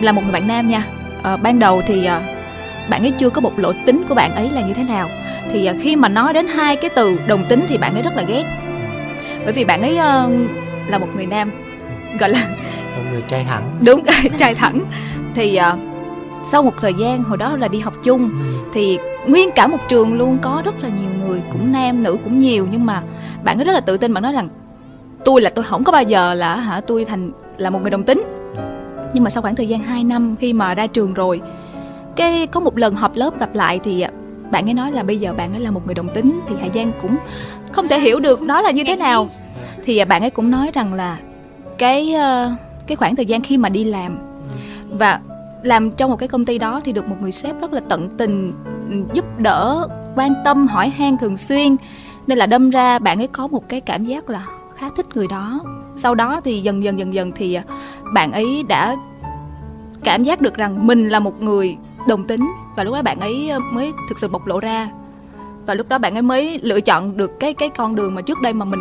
là 0.00 0.12
một 0.12 0.22
người 0.22 0.32
bạn 0.32 0.46
nam 0.46 0.68
nha. 0.68 0.84
Ờ, 1.22 1.36
ban 1.36 1.58
đầu 1.58 1.82
thì 1.86 2.04
à, 2.04 2.20
bạn 2.90 3.02
ấy 3.02 3.10
chưa 3.18 3.30
có 3.30 3.40
bộc 3.40 3.58
lộ 3.58 3.72
tính 3.86 4.04
của 4.08 4.14
bạn 4.14 4.34
ấy 4.34 4.50
là 4.50 4.60
như 4.60 4.74
thế 4.74 4.82
nào 4.82 5.08
thì 5.50 5.66
à, 5.66 5.74
khi 5.80 5.96
mà 5.96 6.08
nói 6.08 6.32
đến 6.32 6.46
hai 6.46 6.76
cái 6.76 6.90
từ 6.96 7.18
đồng 7.26 7.44
tính 7.48 7.64
thì 7.68 7.78
bạn 7.78 7.94
ấy 7.94 8.02
rất 8.02 8.16
là 8.16 8.22
ghét. 8.22 8.44
Bởi 9.44 9.52
vì 9.52 9.64
bạn 9.64 9.82
ấy 9.82 9.96
ờ, 9.96 10.30
là 10.88 10.98
một 10.98 11.06
người 11.16 11.26
nam 11.26 11.50
gọi 12.20 12.30
là 12.30 12.48
Một 12.96 13.02
người 13.12 13.22
trai 13.28 13.44
hẳn 13.44 13.62
đúng 13.84 14.02
trai 14.38 14.54
thẳng. 14.54 14.80
Thì 15.34 15.56
à, 15.56 15.76
sau 16.44 16.62
một 16.62 16.74
thời 16.80 16.94
gian 16.94 17.22
hồi 17.22 17.38
đó 17.38 17.56
là 17.56 17.68
đi 17.68 17.78
học 17.78 17.94
chung 18.04 18.30
thì 18.72 18.98
nguyên 19.26 19.50
cả 19.50 19.66
một 19.66 19.78
trường 19.88 20.14
luôn 20.14 20.38
có 20.42 20.62
rất 20.64 20.82
là 20.82 20.88
nhiều 20.88 21.10
người 21.26 21.40
cũng 21.52 21.72
nam 21.72 22.02
nữ 22.02 22.16
cũng 22.24 22.38
nhiều. 22.40 22.66
Nhưng 22.70 22.86
mà 22.86 23.02
bạn 23.44 23.58
ấy 23.58 23.64
rất 23.64 23.72
là 23.72 23.80
tự 23.80 23.96
tin 23.96 24.14
bạn 24.14 24.22
nói 24.22 24.32
rằng 24.32 24.48
tôi 25.24 25.42
là 25.42 25.50
tôi 25.50 25.64
không 25.64 25.84
có 25.84 25.92
bao 25.92 26.02
giờ 26.02 26.34
là 26.34 26.56
hả 26.56 26.80
tôi 26.80 27.04
thành 27.04 27.30
là 27.58 27.70
một 27.70 27.78
người 27.82 27.90
đồng 27.90 28.04
tính. 28.04 28.22
Nhưng 29.14 29.24
mà 29.24 29.30
sau 29.30 29.42
khoảng 29.42 29.54
thời 29.54 29.68
gian 29.68 29.80
2 29.80 30.04
năm 30.04 30.36
khi 30.40 30.52
mà 30.52 30.74
ra 30.74 30.86
trường 30.86 31.14
rồi 31.14 31.40
cái 32.16 32.46
có 32.46 32.60
một 32.60 32.78
lần 32.78 32.94
họp 32.94 33.16
lớp 33.16 33.40
gặp 33.40 33.54
lại 33.54 33.80
thì 33.84 34.04
bạn 34.50 34.68
ấy 34.68 34.74
nói 34.74 34.92
là 34.92 35.02
bây 35.02 35.18
giờ 35.18 35.32
bạn 35.32 35.52
ấy 35.52 35.60
là 35.60 35.70
một 35.70 35.86
người 35.86 35.94
đồng 35.94 36.08
tính 36.14 36.40
thì 36.48 36.56
Hà 36.60 36.68
Giang 36.74 36.92
cũng 37.02 37.16
không 37.72 37.88
thể 37.88 38.00
hiểu 38.00 38.20
được 38.20 38.42
đó 38.42 38.60
là 38.60 38.70
như 38.70 38.84
thế 38.86 38.96
nào. 38.96 39.28
Thì 39.84 39.98
à, 39.98 40.04
bạn 40.04 40.22
ấy 40.22 40.30
cũng 40.30 40.50
nói 40.50 40.70
rằng 40.74 40.94
là 40.94 41.18
cái 41.78 42.12
ờ, 42.14 42.52
cái 42.86 42.96
khoảng 42.96 43.16
thời 43.16 43.26
gian 43.26 43.42
khi 43.42 43.56
mà 43.56 43.68
đi 43.68 43.84
làm 43.84 44.18
và 44.90 45.20
làm 45.62 45.90
trong 45.90 46.10
một 46.10 46.16
cái 46.16 46.28
công 46.28 46.44
ty 46.44 46.58
đó 46.58 46.80
thì 46.84 46.92
được 46.92 47.08
một 47.08 47.16
người 47.20 47.32
sếp 47.32 47.60
rất 47.60 47.72
là 47.72 47.80
tận 47.88 48.08
tình 48.18 48.52
giúp 49.12 49.24
đỡ, 49.38 49.88
quan 50.16 50.34
tâm, 50.44 50.66
hỏi 50.66 50.88
han 50.88 51.18
thường 51.18 51.36
xuyên. 51.36 51.76
Nên 52.26 52.38
là 52.38 52.46
đâm 52.46 52.70
ra 52.70 52.98
bạn 52.98 53.20
ấy 53.20 53.26
có 53.26 53.46
một 53.46 53.68
cái 53.68 53.80
cảm 53.80 54.04
giác 54.04 54.30
là 54.30 54.46
khá 54.76 54.90
thích 54.96 55.06
người 55.14 55.26
đó. 55.30 55.60
Sau 55.96 56.14
đó 56.14 56.40
thì 56.44 56.60
dần 56.60 56.84
dần 56.84 56.98
dần 56.98 57.14
dần 57.14 57.32
thì 57.36 57.54
à, 57.54 57.62
bạn 58.14 58.32
ấy 58.32 58.64
đã 58.68 58.96
cảm 60.04 60.24
giác 60.24 60.40
được 60.40 60.54
rằng 60.54 60.86
mình 60.86 61.08
là 61.08 61.20
một 61.20 61.42
người 61.42 61.76
đồng 62.08 62.26
tính 62.26 62.48
và 62.78 62.84
lúc 62.84 62.94
đó 62.94 63.02
bạn 63.02 63.20
ấy 63.20 63.50
ờ, 63.50 63.58
mới 63.58 63.92
thực 64.08 64.18
sự 64.18 64.28
bộc 64.28 64.46
lộ 64.46 64.60
ra 64.60 64.88
và 65.66 65.74
lúc 65.74 65.88
đó 65.88 65.98
bạn 65.98 66.14
ấy 66.14 66.22
mới 66.22 66.60
lựa 66.62 66.80
chọn 66.80 67.16
được 67.16 67.40
cái 67.40 67.54
cái 67.54 67.68
con 67.68 67.94
đường 67.94 68.14
mà 68.14 68.22
trước 68.22 68.40
đây 68.42 68.52
mà 68.52 68.64
mình 68.64 68.80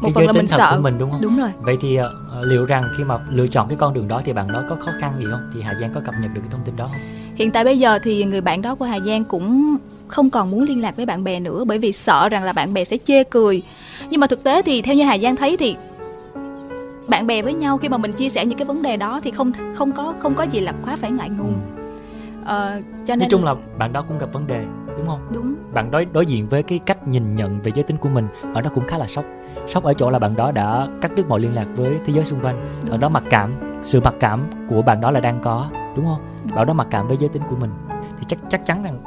Cái 0.02 0.12
phần 0.14 0.26
là 0.26 0.32
mình 0.32 0.46
sợ 0.46 0.72
của 0.76 0.82
mình 0.82 0.98
đúng 0.98 1.10
không? 1.10 1.20
đúng 1.20 1.38
rồi 1.38 1.48
Vậy 1.60 1.76
thì 1.80 1.96
ờ, 1.96 2.10
liệu 2.42 2.64
rằng 2.64 2.84
khi 2.96 3.04
mà 3.04 3.18
lựa 3.30 3.46
chọn 3.46 3.68
cái 3.68 3.78
con 3.80 3.94
đường 3.94 4.08
đó 4.08 4.22
thì 4.24 4.32
bạn 4.32 4.52
đó 4.52 4.62
có 4.68 4.76
khó 4.76 4.92
khăn 5.00 5.14
gì 5.18 5.26
không? 5.30 5.50
Thì 5.54 5.62
Hà 5.62 5.74
Giang 5.80 5.90
có 5.94 6.00
cập 6.00 6.14
nhật 6.22 6.30
được 6.34 6.40
cái 6.40 6.50
thông 6.50 6.60
tin 6.64 6.76
đó 6.76 6.88
không? 6.92 7.00
Hiện 7.34 7.50
tại 7.50 7.64
bây 7.64 7.78
giờ 7.78 7.98
thì 7.98 8.24
người 8.24 8.40
bạn 8.40 8.62
đó 8.62 8.74
của 8.74 8.84
Hà 8.84 8.98
Giang 9.00 9.24
cũng 9.24 9.76
không 10.08 10.30
còn 10.30 10.50
muốn 10.50 10.62
liên 10.62 10.82
lạc 10.82 10.96
với 10.96 11.06
bạn 11.06 11.24
bè 11.24 11.40
nữa 11.40 11.64
bởi 11.64 11.78
vì 11.78 11.92
sợ 11.92 12.28
rằng 12.28 12.44
là 12.44 12.52
bạn 12.52 12.74
bè 12.74 12.84
sẽ 12.84 12.96
chê 12.96 13.24
cười. 13.24 13.62
Nhưng 14.10 14.20
mà 14.20 14.26
thực 14.26 14.44
tế 14.44 14.62
thì 14.62 14.82
theo 14.82 14.94
như 14.94 15.04
Hà 15.04 15.18
Giang 15.18 15.36
thấy 15.36 15.56
thì 15.56 15.76
bạn 17.08 17.26
bè 17.26 17.42
với 17.42 17.54
nhau 17.54 17.78
khi 17.78 17.88
mà 17.88 17.98
mình 17.98 18.12
chia 18.12 18.28
sẻ 18.28 18.44
những 18.44 18.58
cái 18.58 18.66
vấn 18.66 18.82
đề 18.82 18.96
đó 18.96 19.20
thì 19.24 19.30
không 19.30 19.52
không 19.74 19.92
có 19.92 20.14
không 20.18 20.34
có 20.34 20.42
gì 20.42 20.60
là 20.60 20.72
quá 20.84 20.96
phải 21.00 21.10
ngại 21.10 21.28
ngùng. 21.30 21.75
Ờ, 22.46 22.80
cho 23.06 23.16
nên 23.16 23.18
Nói 23.18 23.28
chung 23.30 23.44
là 23.44 23.54
bạn 23.78 23.92
đó 23.92 24.04
cũng 24.08 24.18
gặp 24.18 24.32
vấn 24.32 24.46
đề 24.46 24.64
đúng 24.98 25.06
không? 25.06 25.20
đúng 25.32 25.54
Bạn 25.72 25.90
đối 25.90 26.04
đối 26.04 26.26
diện 26.26 26.46
với 26.48 26.62
cái 26.62 26.78
cách 26.78 27.08
nhìn 27.08 27.36
nhận 27.36 27.62
về 27.62 27.72
giới 27.74 27.82
tính 27.82 27.96
của 27.96 28.08
mình, 28.08 28.26
bạn 28.54 28.64
đó 28.64 28.70
cũng 28.74 28.86
khá 28.88 28.98
là 28.98 29.06
sốc. 29.06 29.24
Sốc 29.66 29.84
ở 29.84 29.94
chỗ 29.94 30.10
là 30.10 30.18
bạn 30.18 30.36
đó 30.36 30.52
đã 30.52 30.88
cắt 31.00 31.12
đứt 31.16 31.28
mọi 31.28 31.40
liên 31.40 31.54
lạc 31.54 31.66
với 31.76 31.96
thế 32.04 32.12
giới 32.12 32.24
xung 32.24 32.40
quanh. 32.40 32.82
Bạn 32.90 33.00
đó 33.00 33.08
mặc 33.08 33.22
cảm, 33.30 33.80
sự 33.82 34.00
mặc 34.00 34.14
cảm 34.20 34.44
của 34.68 34.82
bạn 34.82 35.00
đó 35.00 35.10
là 35.10 35.20
đang 35.20 35.38
có, 35.42 35.68
đúng 35.96 36.04
không? 36.06 36.20
Bạn 36.54 36.66
đó 36.66 36.72
mặc 36.72 36.86
cảm 36.90 37.08
với 37.08 37.16
giới 37.16 37.28
tính 37.28 37.42
của 37.50 37.56
mình. 37.56 37.70
Thì 38.18 38.24
chắc 38.26 38.38
chắc 38.48 38.66
chắn 38.66 38.82
rằng 38.82 38.98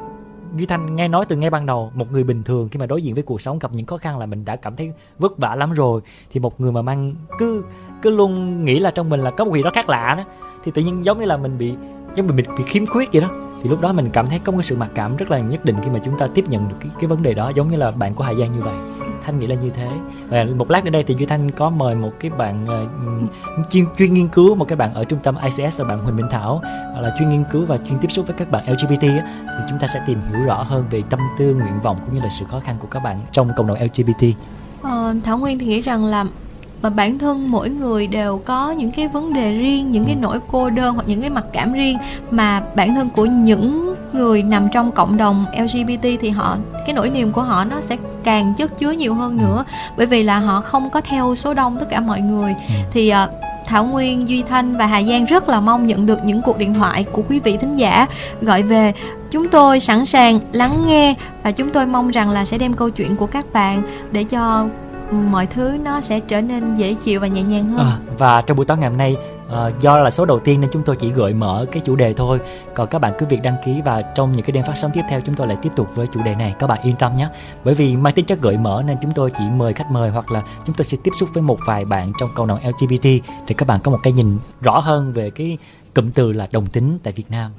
Duy 0.55 0.65
Thanh 0.65 0.95
nghe 0.95 1.07
nói 1.07 1.25
từ 1.25 1.35
ngay 1.35 1.49
ban 1.49 1.65
đầu 1.65 1.91
một 1.95 2.11
người 2.11 2.23
bình 2.23 2.43
thường 2.43 2.69
khi 2.69 2.79
mà 2.79 2.85
đối 2.85 3.01
diện 3.01 3.13
với 3.13 3.23
cuộc 3.23 3.41
sống 3.41 3.59
gặp 3.59 3.73
những 3.73 3.85
khó 3.85 3.97
khăn 3.97 4.19
là 4.19 4.25
mình 4.25 4.45
đã 4.45 4.55
cảm 4.55 4.75
thấy 4.75 4.93
vất 5.19 5.37
vả 5.37 5.55
lắm 5.55 5.73
rồi 5.73 6.01
thì 6.31 6.39
một 6.39 6.61
người 6.61 6.71
mà 6.71 6.81
mang 6.81 7.15
cứ 7.37 7.63
cứ 8.01 8.09
luôn 8.09 8.65
nghĩ 8.65 8.79
là 8.79 8.91
trong 8.91 9.09
mình 9.09 9.19
là 9.19 9.31
có 9.31 9.45
một 9.45 9.55
gì 9.55 9.63
đó 9.63 9.69
khác 9.73 9.89
lạ 9.89 10.15
đó 10.17 10.23
thì 10.63 10.71
tự 10.71 10.81
nhiên 10.81 11.05
giống 11.05 11.19
như 11.19 11.25
là 11.25 11.37
mình 11.37 11.57
bị 11.57 11.73
giống 12.19 12.27
như 12.27 12.33
mình 12.33 12.45
bị, 12.45 12.53
bị 12.57 12.63
khiếm 12.67 12.85
khuyết 12.85 13.11
vậy 13.13 13.21
đó. 13.21 13.29
Thì 13.63 13.69
lúc 13.69 13.81
đó 13.81 13.91
mình 13.93 14.09
cảm 14.13 14.27
thấy 14.27 14.39
có 14.39 14.51
một 14.51 14.57
cái 14.57 14.63
sự 14.63 14.77
mặc 14.77 14.89
cảm 14.95 15.17
rất 15.17 15.31
là 15.31 15.39
nhất 15.39 15.65
định 15.65 15.75
khi 15.83 15.89
mà 15.89 15.99
chúng 16.05 16.17
ta 16.19 16.27
tiếp 16.27 16.45
nhận 16.47 16.69
được 16.69 16.75
cái, 16.79 16.89
cái 16.99 17.07
vấn 17.07 17.23
đề 17.23 17.33
đó 17.33 17.51
giống 17.55 17.71
như 17.71 17.77
là 17.77 17.91
bạn 17.91 18.13
của 18.13 18.23
Hà 18.23 18.33
Giang 18.33 18.53
như 18.53 18.61
vậy. 18.61 18.75
Thanh 19.23 19.39
nghĩ 19.39 19.47
là 19.47 19.55
như 19.55 19.69
thế. 19.69 19.87
Và 20.29 20.45
một 20.55 20.71
lát 20.71 20.85
nữa 20.85 20.91
đây 20.91 21.03
thì 21.03 21.15
Duy 21.19 21.25
Thanh 21.25 21.51
có 21.51 21.69
mời 21.69 21.95
một 21.95 22.11
cái 22.19 22.31
bạn 22.31 22.65
uh, 22.65 23.69
chuyên 23.69 23.85
chuyên 23.97 24.13
nghiên 24.13 24.27
cứu 24.27 24.55
một 24.55 24.67
cái 24.67 24.75
bạn 24.75 24.93
ở 24.93 25.03
trung 25.03 25.19
tâm 25.23 25.35
ICS 25.43 25.79
là 25.79 25.87
bạn 25.87 25.99
Huỳnh 26.03 26.15
Minh 26.15 26.27
Thảo 26.31 26.61
là 27.01 27.15
chuyên 27.19 27.29
nghiên 27.29 27.43
cứu 27.51 27.65
và 27.65 27.77
chuyên 27.77 27.99
tiếp 27.99 28.11
xúc 28.11 28.27
với 28.27 28.35
các 28.37 28.51
bạn 28.51 28.71
LGBT 28.71 29.01
á, 29.01 29.43
thì 29.45 29.63
chúng 29.69 29.79
ta 29.79 29.87
sẽ 29.87 30.01
tìm 30.07 30.21
hiểu 30.21 30.45
rõ 30.45 30.63
hơn 30.63 30.85
về 30.91 31.03
tâm 31.09 31.19
tư 31.37 31.53
nguyện 31.53 31.79
vọng 31.83 31.97
cũng 32.05 32.15
như 32.15 32.21
là 32.21 32.29
sự 32.39 32.45
khó 32.45 32.59
khăn 32.59 32.75
của 32.79 32.87
các 32.91 32.99
bạn 32.99 33.21
trong 33.31 33.49
cộng 33.55 33.67
đồng 33.67 33.77
LGBT 33.83 34.25
Ờ, 34.81 35.15
Thảo 35.23 35.37
Nguyên 35.37 35.59
thì 35.59 35.65
nghĩ 35.65 35.81
rằng 35.81 36.05
là 36.05 36.25
mà 36.81 36.89
bản 36.89 37.19
thân 37.19 37.51
mỗi 37.51 37.69
người 37.69 38.07
đều 38.07 38.41
có 38.45 38.71
những 38.71 38.91
cái 38.91 39.07
vấn 39.07 39.33
đề 39.33 39.59
riêng, 39.59 39.91
những 39.91 40.05
cái 40.05 40.15
nỗi 40.15 40.39
cô 40.51 40.69
đơn 40.69 40.95
hoặc 40.95 41.07
những 41.07 41.21
cái 41.21 41.29
mặc 41.29 41.45
cảm 41.53 41.73
riêng 41.73 41.97
mà 42.31 42.61
bản 42.75 42.95
thân 42.95 43.09
của 43.09 43.25
những 43.25 43.95
người 44.13 44.43
nằm 44.43 44.67
trong 44.71 44.91
cộng 44.91 45.17
đồng 45.17 45.45
LGBT 45.57 46.07
thì 46.21 46.29
họ 46.29 46.57
cái 46.85 46.93
nỗi 46.93 47.09
niềm 47.09 47.31
của 47.31 47.41
họ 47.41 47.65
nó 47.65 47.81
sẽ 47.81 47.97
càng 48.23 48.53
chất 48.57 48.77
chứa 48.77 48.91
nhiều 48.91 49.13
hơn 49.13 49.37
nữa. 49.37 49.65
Bởi 49.97 50.05
vì 50.05 50.23
là 50.23 50.39
họ 50.39 50.61
không 50.61 50.89
có 50.89 51.01
theo 51.01 51.35
số 51.35 51.53
đông 51.53 51.77
tất 51.79 51.89
cả 51.89 51.99
mọi 51.99 52.21
người. 52.21 52.55
Thì 52.91 53.09
ờ, 53.09 53.29
Thảo 53.65 53.85
Nguyên, 53.85 54.29
Duy 54.29 54.43
Thanh 54.49 54.77
và 54.77 54.85
Hà 54.85 55.03
Giang 55.03 55.25
rất 55.25 55.49
là 55.49 55.59
mong 55.59 55.85
nhận 55.85 56.05
được 56.05 56.19
những 56.23 56.41
cuộc 56.41 56.57
điện 56.57 56.73
thoại 56.73 57.03
của 57.03 57.21
quý 57.29 57.39
vị 57.39 57.57
thính 57.57 57.75
giả 57.75 58.07
gọi 58.41 58.63
về. 58.63 58.93
Chúng 59.31 59.49
tôi 59.49 59.79
sẵn 59.79 60.05
sàng 60.05 60.39
lắng 60.51 60.83
nghe 60.87 61.15
và 61.43 61.51
chúng 61.51 61.69
tôi 61.69 61.85
mong 61.85 62.11
rằng 62.11 62.29
là 62.29 62.45
sẽ 62.45 62.57
đem 62.57 62.73
câu 62.73 62.89
chuyện 62.89 63.15
của 63.15 63.25
các 63.25 63.45
bạn 63.53 63.81
để 64.11 64.23
cho 64.23 64.65
mọi 65.11 65.47
thứ 65.47 65.77
nó 65.83 66.01
sẽ 66.01 66.19
trở 66.19 66.41
nên 66.41 66.75
dễ 66.75 66.93
chịu 66.93 67.19
và 67.19 67.27
nhẹ 67.27 67.41
nhàng 67.41 67.65
hơn. 67.65 67.87
À, 67.87 67.99
và 68.17 68.41
trong 68.41 68.57
buổi 68.57 68.65
tối 68.65 68.77
ngày 68.77 68.89
hôm 68.89 68.97
nay 68.97 69.15
ờ, 69.47 69.71
do 69.79 69.97
là 69.97 70.11
số 70.11 70.25
đầu 70.25 70.39
tiên 70.39 70.61
nên 70.61 70.69
chúng 70.73 70.83
tôi 70.83 70.95
chỉ 70.99 71.09
gợi 71.09 71.33
mở 71.33 71.65
cái 71.71 71.81
chủ 71.85 71.95
đề 71.95 72.13
thôi. 72.13 72.39
Còn 72.75 72.87
các 72.87 72.99
bạn 72.99 73.13
cứ 73.19 73.25
việc 73.25 73.41
đăng 73.43 73.55
ký 73.65 73.81
và 73.85 74.01
trong 74.01 74.31
những 74.31 74.41
cái 74.41 74.51
đêm 74.51 74.63
phát 74.63 74.77
sóng 74.77 74.91
tiếp 74.93 75.01
theo 75.09 75.21
chúng 75.21 75.35
tôi 75.35 75.47
lại 75.47 75.57
tiếp 75.61 75.69
tục 75.75 75.95
với 75.95 76.07
chủ 76.07 76.21
đề 76.23 76.35
này. 76.35 76.55
Các 76.59 76.67
bạn 76.67 76.81
yên 76.83 76.95
tâm 76.95 77.15
nhé. 77.15 77.27
Bởi 77.63 77.73
vì 77.73 77.95
mang 77.95 78.13
tính 78.13 78.25
chất 78.25 78.41
gợi 78.41 78.57
mở 78.57 78.83
nên 78.85 78.97
chúng 79.01 79.11
tôi 79.11 79.31
chỉ 79.37 79.43
mời 79.55 79.73
khách 79.73 79.91
mời 79.91 80.09
hoặc 80.09 80.31
là 80.31 80.43
chúng 80.65 80.75
tôi 80.75 80.85
sẽ 80.85 80.97
tiếp 81.03 81.11
xúc 81.13 81.29
với 81.33 81.43
một 81.43 81.57
vài 81.65 81.85
bạn 81.85 82.11
trong 82.19 82.29
cộng 82.35 82.47
đồng 82.47 82.59
LGBT 82.67 83.05
để 83.47 83.55
các 83.57 83.67
bạn 83.67 83.79
có 83.83 83.91
một 83.91 83.99
cái 84.03 84.13
nhìn 84.13 84.37
rõ 84.61 84.79
hơn 84.79 85.13
về 85.13 85.29
cái 85.29 85.57
cụm 85.95 86.09
từ 86.09 86.31
là 86.31 86.47
đồng 86.51 86.67
tính 86.67 86.99
tại 87.03 87.13
Việt 87.13 87.31
Nam. 87.31 87.51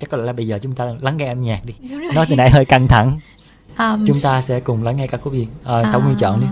Chắc 0.00 0.10
có 0.10 0.16
lẽ 0.16 0.24
là 0.24 0.32
bây 0.32 0.46
giờ 0.46 0.58
chúng 0.62 0.72
ta 0.72 0.84
lắng 1.00 1.16
nghe 1.16 1.28
âm 1.28 1.42
nhạc 1.42 1.60
đi. 1.64 1.74
Nói 2.14 2.26
từ 2.28 2.36
nãy 2.36 2.50
hơi 2.50 2.64
căng 2.64 2.88
thẳng 2.88 3.18
Um, 3.78 4.04
chúng 4.06 4.16
ta 4.22 4.40
sẽ 4.40 4.60
cùng 4.60 4.84
lắng 4.84 4.96
nghe 4.96 5.06
ca 5.06 5.18
khúc 5.18 5.32
gì? 5.32 5.48
À, 5.64 5.82
Thảo 5.82 6.00
Nguyên 6.00 6.16
chọn 6.16 6.40
đi. 6.40 6.46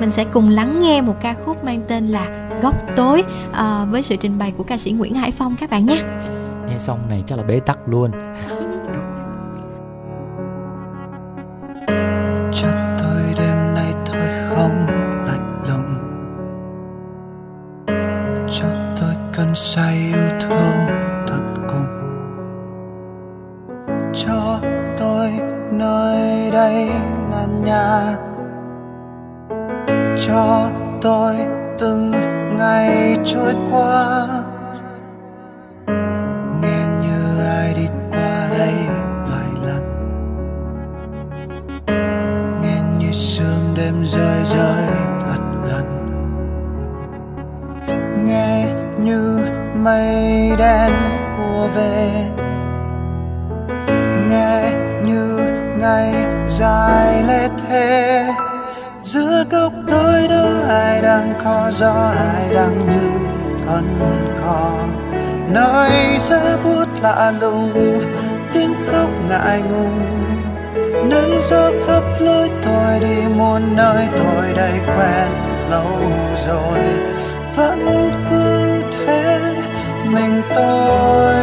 Mình 0.00 0.10
sẽ 0.10 0.24
cùng 0.24 0.48
lắng 0.48 0.80
nghe 0.80 1.00
một 1.00 1.14
ca 1.20 1.34
khúc 1.44 1.64
mang 1.64 1.82
tên 1.88 2.08
là 2.08 2.48
Góc 2.62 2.74
tối 2.96 3.24
à, 3.52 3.84
với 3.84 4.02
sự 4.02 4.16
trình 4.16 4.38
bày 4.38 4.52
của 4.56 4.64
ca 4.64 4.78
sĩ 4.78 4.92
Nguyễn 4.92 5.14
Hải 5.14 5.30
Phong 5.30 5.56
các 5.56 5.70
bạn 5.70 5.86
nhé. 5.86 6.02
nghe 6.68 6.78
xong 6.78 6.98
này 7.08 7.22
chắc 7.26 7.38
là 7.38 7.44
bế 7.44 7.60
tắc 7.60 7.78
luôn. 7.88 8.10
Cho 12.52 12.68
tôi 12.98 13.22
đêm 13.38 13.74
nay 13.74 13.94
thôi 14.06 14.28
không 14.48 14.86
lạnh 15.26 15.62
lùng. 15.68 15.98
Cho 18.50 18.66
tôi 19.00 19.14
cơn 19.36 19.54
say 19.54 19.96
yêu 19.96 20.38
thương 20.40 20.86
tận 21.28 21.66
cùng. 21.68 21.86
Cho 24.14 24.60
nơi 25.70 26.50
đây 26.50 26.90
là 27.30 27.46
nhà 27.64 28.16
cho 30.26 30.70
tôi 31.02 31.36
từng 31.78 32.12
ngày 32.58 33.16
trôi 33.24 33.54
qua. 33.70 34.26
Nghe 36.62 36.84
như 37.02 37.44
ai 37.44 37.74
đi 37.74 37.88
qua 38.10 38.48
đây 38.58 38.74
vài 39.28 39.48
lần. 39.62 39.82
Nghe 42.62 42.82
như 42.98 43.12
sương 43.12 43.74
đêm 43.76 44.04
rơi 44.04 44.44
rơi 44.44 44.86
thật 45.22 45.42
gần. 45.64 46.02
Như 48.98 49.40
mây 49.74 50.56
đen 50.58 50.92
ùa 51.38 51.68
về. 51.74 52.25
Dài 56.58 57.22
lê 57.28 57.48
thế. 57.68 58.26
Giữa 59.02 59.44
góc 59.50 59.72
tối 59.88 60.28
đó 60.28 60.48
ai 60.68 61.02
đang 61.02 61.34
có 61.44 61.70
gió, 61.74 62.12
ai 62.16 62.54
đang 62.54 62.78
như 62.86 63.10
thân 63.66 63.98
cò. 64.44 64.72
Nói 65.50 65.90
ra 66.28 66.56
bút 66.64 66.88
lạ 67.02 67.32
lùng, 67.40 68.00
tiếng 68.52 68.74
khóc 68.92 69.10
ngại 69.28 69.62
ngùng. 69.62 70.00
Nắng 71.10 71.38
gió 71.40 71.70
khắp 71.86 72.02
lối 72.20 72.50
tôi 72.62 73.00
đi, 73.00 73.22
muôn 73.36 73.76
nơi 73.76 74.06
tôi 74.16 74.52
đây 74.56 74.72
quen 74.86 75.28
lâu 75.70 76.00
rồi. 76.46 76.78
Vẫn 77.56 78.10
cứ 78.30 78.82
thế, 78.92 79.38
mình 80.04 80.42
tôi 80.54 81.34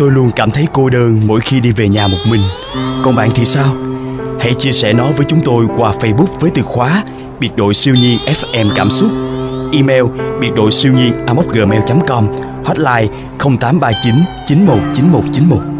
Tôi 0.00 0.10
luôn 0.10 0.30
cảm 0.36 0.50
thấy 0.50 0.66
cô 0.72 0.90
đơn 0.90 1.16
mỗi 1.26 1.40
khi 1.40 1.60
đi 1.60 1.72
về 1.72 1.88
nhà 1.88 2.08
một 2.08 2.18
mình. 2.26 2.42
Còn 3.04 3.14
bạn 3.14 3.28
thì 3.34 3.44
sao? 3.44 3.76
Hãy 4.40 4.54
chia 4.54 4.72
sẻ 4.72 4.92
nó 4.92 5.10
với 5.16 5.26
chúng 5.28 5.40
tôi 5.44 5.66
qua 5.76 5.92
Facebook 5.92 6.40
với 6.40 6.50
từ 6.54 6.62
khóa 6.62 7.04
biệt 7.40 7.50
đội 7.56 7.74
siêu 7.74 7.94
nhiên 7.94 8.18
FM 8.26 8.72
cảm 8.74 8.90
xúc, 8.90 9.10
email 9.72 10.04
biệt 10.40 10.50
đội 10.56 10.72
siêu 10.72 10.92
nhiên 10.92 11.12
gmail.com, 11.52 12.26
hotline 12.64 13.08
0839 13.38 14.14
919191. 14.46 15.79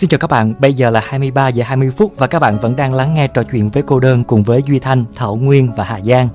Xin 0.00 0.08
chào 0.08 0.18
các 0.18 0.30
bạn, 0.30 0.54
bây 0.58 0.74
giờ 0.74 0.90
là 0.90 1.00
23 1.04 1.48
giờ 1.48 1.64
20 1.66 1.90
phút 1.96 2.12
và 2.16 2.26
các 2.26 2.38
bạn 2.38 2.58
vẫn 2.58 2.76
đang 2.76 2.94
lắng 2.94 3.14
nghe 3.14 3.26
trò 3.28 3.42
chuyện 3.42 3.68
với 3.68 3.82
cô 3.82 4.00
đơn 4.00 4.24
cùng 4.24 4.42
với 4.42 4.62
Duy 4.66 4.78
Thanh, 4.78 5.04
Thảo 5.14 5.36
Nguyên 5.36 5.68
và 5.76 5.84
Hà 5.84 6.00
Giang. 6.00 6.28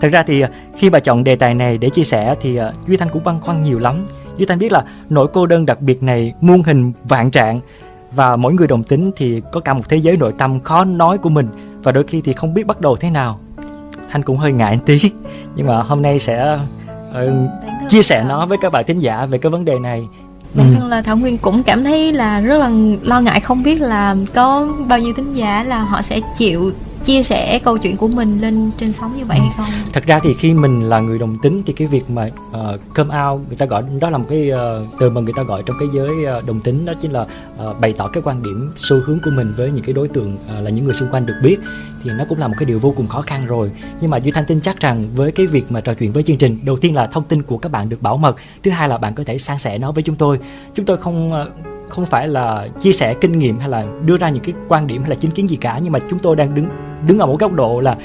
Thật 0.00 0.08
ra 0.12 0.22
thì 0.22 0.40
à, 0.40 0.50
khi 0.76 0.90
bà 0.90 1.00
chọn 1.00 1.24
đề 1.24 1.36
tài 1.36 1.54
này 1.54 1.78
để 1.78 1.90
chia 1.90 2.04
sẻ 2.04 2.34
thì 2.40 2.56
à, 2.56 2.72
Duy 2.86 2.96
Thanh 2.96 3.08
cũng 3.08 3.24
băn 3.24 3.40
khoăn 3.40 3.62
nhiều 3.62 3.78
lắm. 3.78 4.06
Duy 4.36 4.46
Thanh 4.46 4.58
biết 4.58 4.72
là 4.72 4.84
nỗi 5.10 5.28
cô 5.32 5.46
đơn 5.46 5.66
đặc 5.66 5.80
biệt 5.80 6.02
này 6.02 6.32
muôn 6.40 6.62
hình 6.62 6.92
vạn 7.04 7.30
trạng 7.30 7.60
và 8.12 8.36
mỗi 8.36 8.54
người 8.54 8.66
đồng 8.66 8.84
tính 8.84 9.10
thì 9.16 9.42
có 9.52 9.60
cả 9.60 9.74
một 9.74 9.88
thế 9.88 9.96
giới 9.96 10.16
nội 10.16 10.32
tâm 10.38 10.60
khó 10.60 10.84
nói 10.84 11.18
của 11.18 11.28
mình 11.28 11.48
và 11.82 11.92
đôi 11.92 12.04
khi 12.04 12.20
thì 12.20 12.32
không 12.32 12.54
biết 12.54 12.66
bắt 12.66 12.80
đầu 12.80 12.96
thế 12.96 13.10
nào. 13.10 13.40
Thanh 14.10 14.22
cũng 14.22 14.36
hơi 14.36 14.52
ngại 14.52 14.78
tí 14.86 15.00
nhưng 15.56 15.66
mà 15.66 15.82
hôm 15.82 16.02
nay 16.02 16.18
sẽ 16.18 16.58
ờ, 17.12 17.48
chia 17.88 18.02
sẻ 18.02 18.24
nó 18.28 18.46
với 18.46 18.58
các 18.60 18.72
bạn 18.72 18.84
thính 18.84 18.98
giả 18.98 19.26
về 19.26 19.38
cái 19.38 19.50
vấn 19.50 19.64
đề 19.64 19.78
này 19.78 20.08
bản 20.54 20.70
Ừ. 20.70 20.74
thân 20.78 20.88
là 20.88 21.02
thảo 21.02 21.16
nguyên 21.16 21.38
cũng 21.38 21.62
cảm 21.62 21.84
thấy 21.84 22.12
là 22.12 22.40
rất 22.40 22.58
là 22.58 22.70
lo 23.02 23.20
ngại 23.20 23.40
không 23.40 23.62
biết 23.62 23.80
là 23.80 24.16
có 24.34 24.68
bao 24.88 24.98
nhiêu 24.98 25.12
thính 25.16 25.34
giả 25.34 25.62
là 25.62 25.78
họ 25.80 26.02
sẽ 26.02 26.20
chịu 26.38 26.72
chia 27.04 27.22
sẻ 27.22 27.58
câu 27.64 27.78
chuyện 27.78 27.96
của 27.96 28.08
mình 28.08 28.40
lên 28.40 28.70
trên 28.78 28.92
sóng 28.92 29.16
như 29.16 29.24
vậy 29.24 29.38
hay 29.38 29.50
không? 29.56 29.70
Thật 29.92 30.06
ra 30.06 30.18
thì 30.18 30.34
khi 30.34 30.54
mình 30.54 30.82
là 30.82 31.00
người 31.00 31.18
đồng 31.18 31.38
tính 31.42 31.62
thì 31.66 31.72
cái 31.72 31.86
việc 31.86 32.10
mà 32.10 32.30
uh, 32.50 32.80
come 32.94 33.22
out 33.22 33.40
người 33.48 33.56
ta 33.56 33.66
gọi 33.66 33.82
đó 34.00 34.10
là 34.10 34.18
một 34.18 34.24
cái 34.28 34.50
uh, 34.52 34.88
từ 34.98 35.10
mà 35.10 35.20
người 35.20 35.32
ta 35.36 35.42
gọi 35.42 35.62
trong 35.66 35.76
cái 35.80 35.88
giới 35.94 36.38
uh, 36.38 36.46
đồng 36.46 36.60
tính 36.60 36.84
đó 36.84 36.92
chính 37.00 37.10
là 37.10 37.22
uh, 37.22 37.80
bày 37.80 37.92
tỏ 37.92 38.08
cái 38.08 38.22
quan 38.22 38.42
điểm 38.42 38.70
xu 38.76 38.96
hướng 39.04 39.18
của 39.24 39.30
mình 39.30 39.54
với 39.56 39.70
những 39.70 39.84
cái 39.84 39.92
đối 39.92 40.08
tượng 40.08 40.34
uh, 40.34 40.64
là 40.64 40.70
những 40.70 40.84
người 40.84 40.94
xung 40.94 41.08
quanh 41.10 41.26
được 41.26 41.34
biết. 41.42 41.56
Thì 42.02 42.10
nó 42.18 42.24
cũng 42.28 42.38
là 42.38 42.48
một 42.48 42.54
cái 42.58 42.66
điều 42.66 42.78
vô 42.78 42.94
cùng 42.96 43.06
khó 43.06 43.20
khăn 43.20 43.46
rồi. 43.46 43.70
Nhưng 44.00 44.10
mà 44.10 44.16
duy 44.16 44.32
thanh 44.32 44.44
tin 44.46 44.60
chắc 44.60 44.80
rằng 44.80 45.06
với 45.14 45.32
cái 45.32 45.46
việc 45.46 45.72
mà 45.72 45.80
trò 45.80 45.94
chuyện 45.94 46.12
với 46.12 46.22
chương 46.22 46.36
trình 46.36 46.58
đầu 46.64 46.76
tiên 46.76 46.94
là 46.94 47.06
thông 47.06 47.24
tin 47.24 47.42
của 47.42 47.58
các 47.58 47.72
bạn 47.72 47.88
được 47.88 48.02
bảo 48.02 48.16
mật 48.16 48.36
thứ 48.62 48.70
hai 48.70 48.88
là 48.88 48.98
bạn 48.98 49.14
có 49.14 49.24
thể 49.26 49.38
san 49.38 49.58
sẻ 49.58 49.78
nó 49.78 49.92
với 49.92 50.02
chúng 50.02 50.16
tôi. 50.16 50.38
Chúng 50.74 50.86
tôi 50.86 50.96
không 50.96 51.32
uh, 51.32 51.48
không 51.88 52.06
phải 52.06 52.28
là 52.28 52.68
chia 52.80 52.92
sẻ 52.92 53.14
kinh 53.20 53.38
nghiệm 53.38 53.58
hay 53.58 53.68
là 53.68 53.86
đưa 54.04 54.16
ra 54.16 54.28
những 54.28 54.42
cái 54.42 54.54
quan 54.68 54.86
điểm 54.86 55.00
hay 55.00 55.10
là 55.10 55.16
chính 55.16 55.30
kiến 55.30 55.50
gì 55.50 55.56
cả 55.56 55.80
nhưng 55.82 55.92
mà 55.92 55.98
chúng 56.10 56.18
tôi 56.18 56.36
đang 56.36 56.54
đứng 56.54 56.66
đứng 57.06 57.18
ở 57.18 57.26
một 57.26 57.40
góc 57.40 57.52
độ 57.52 57.80
là 57.80 57.96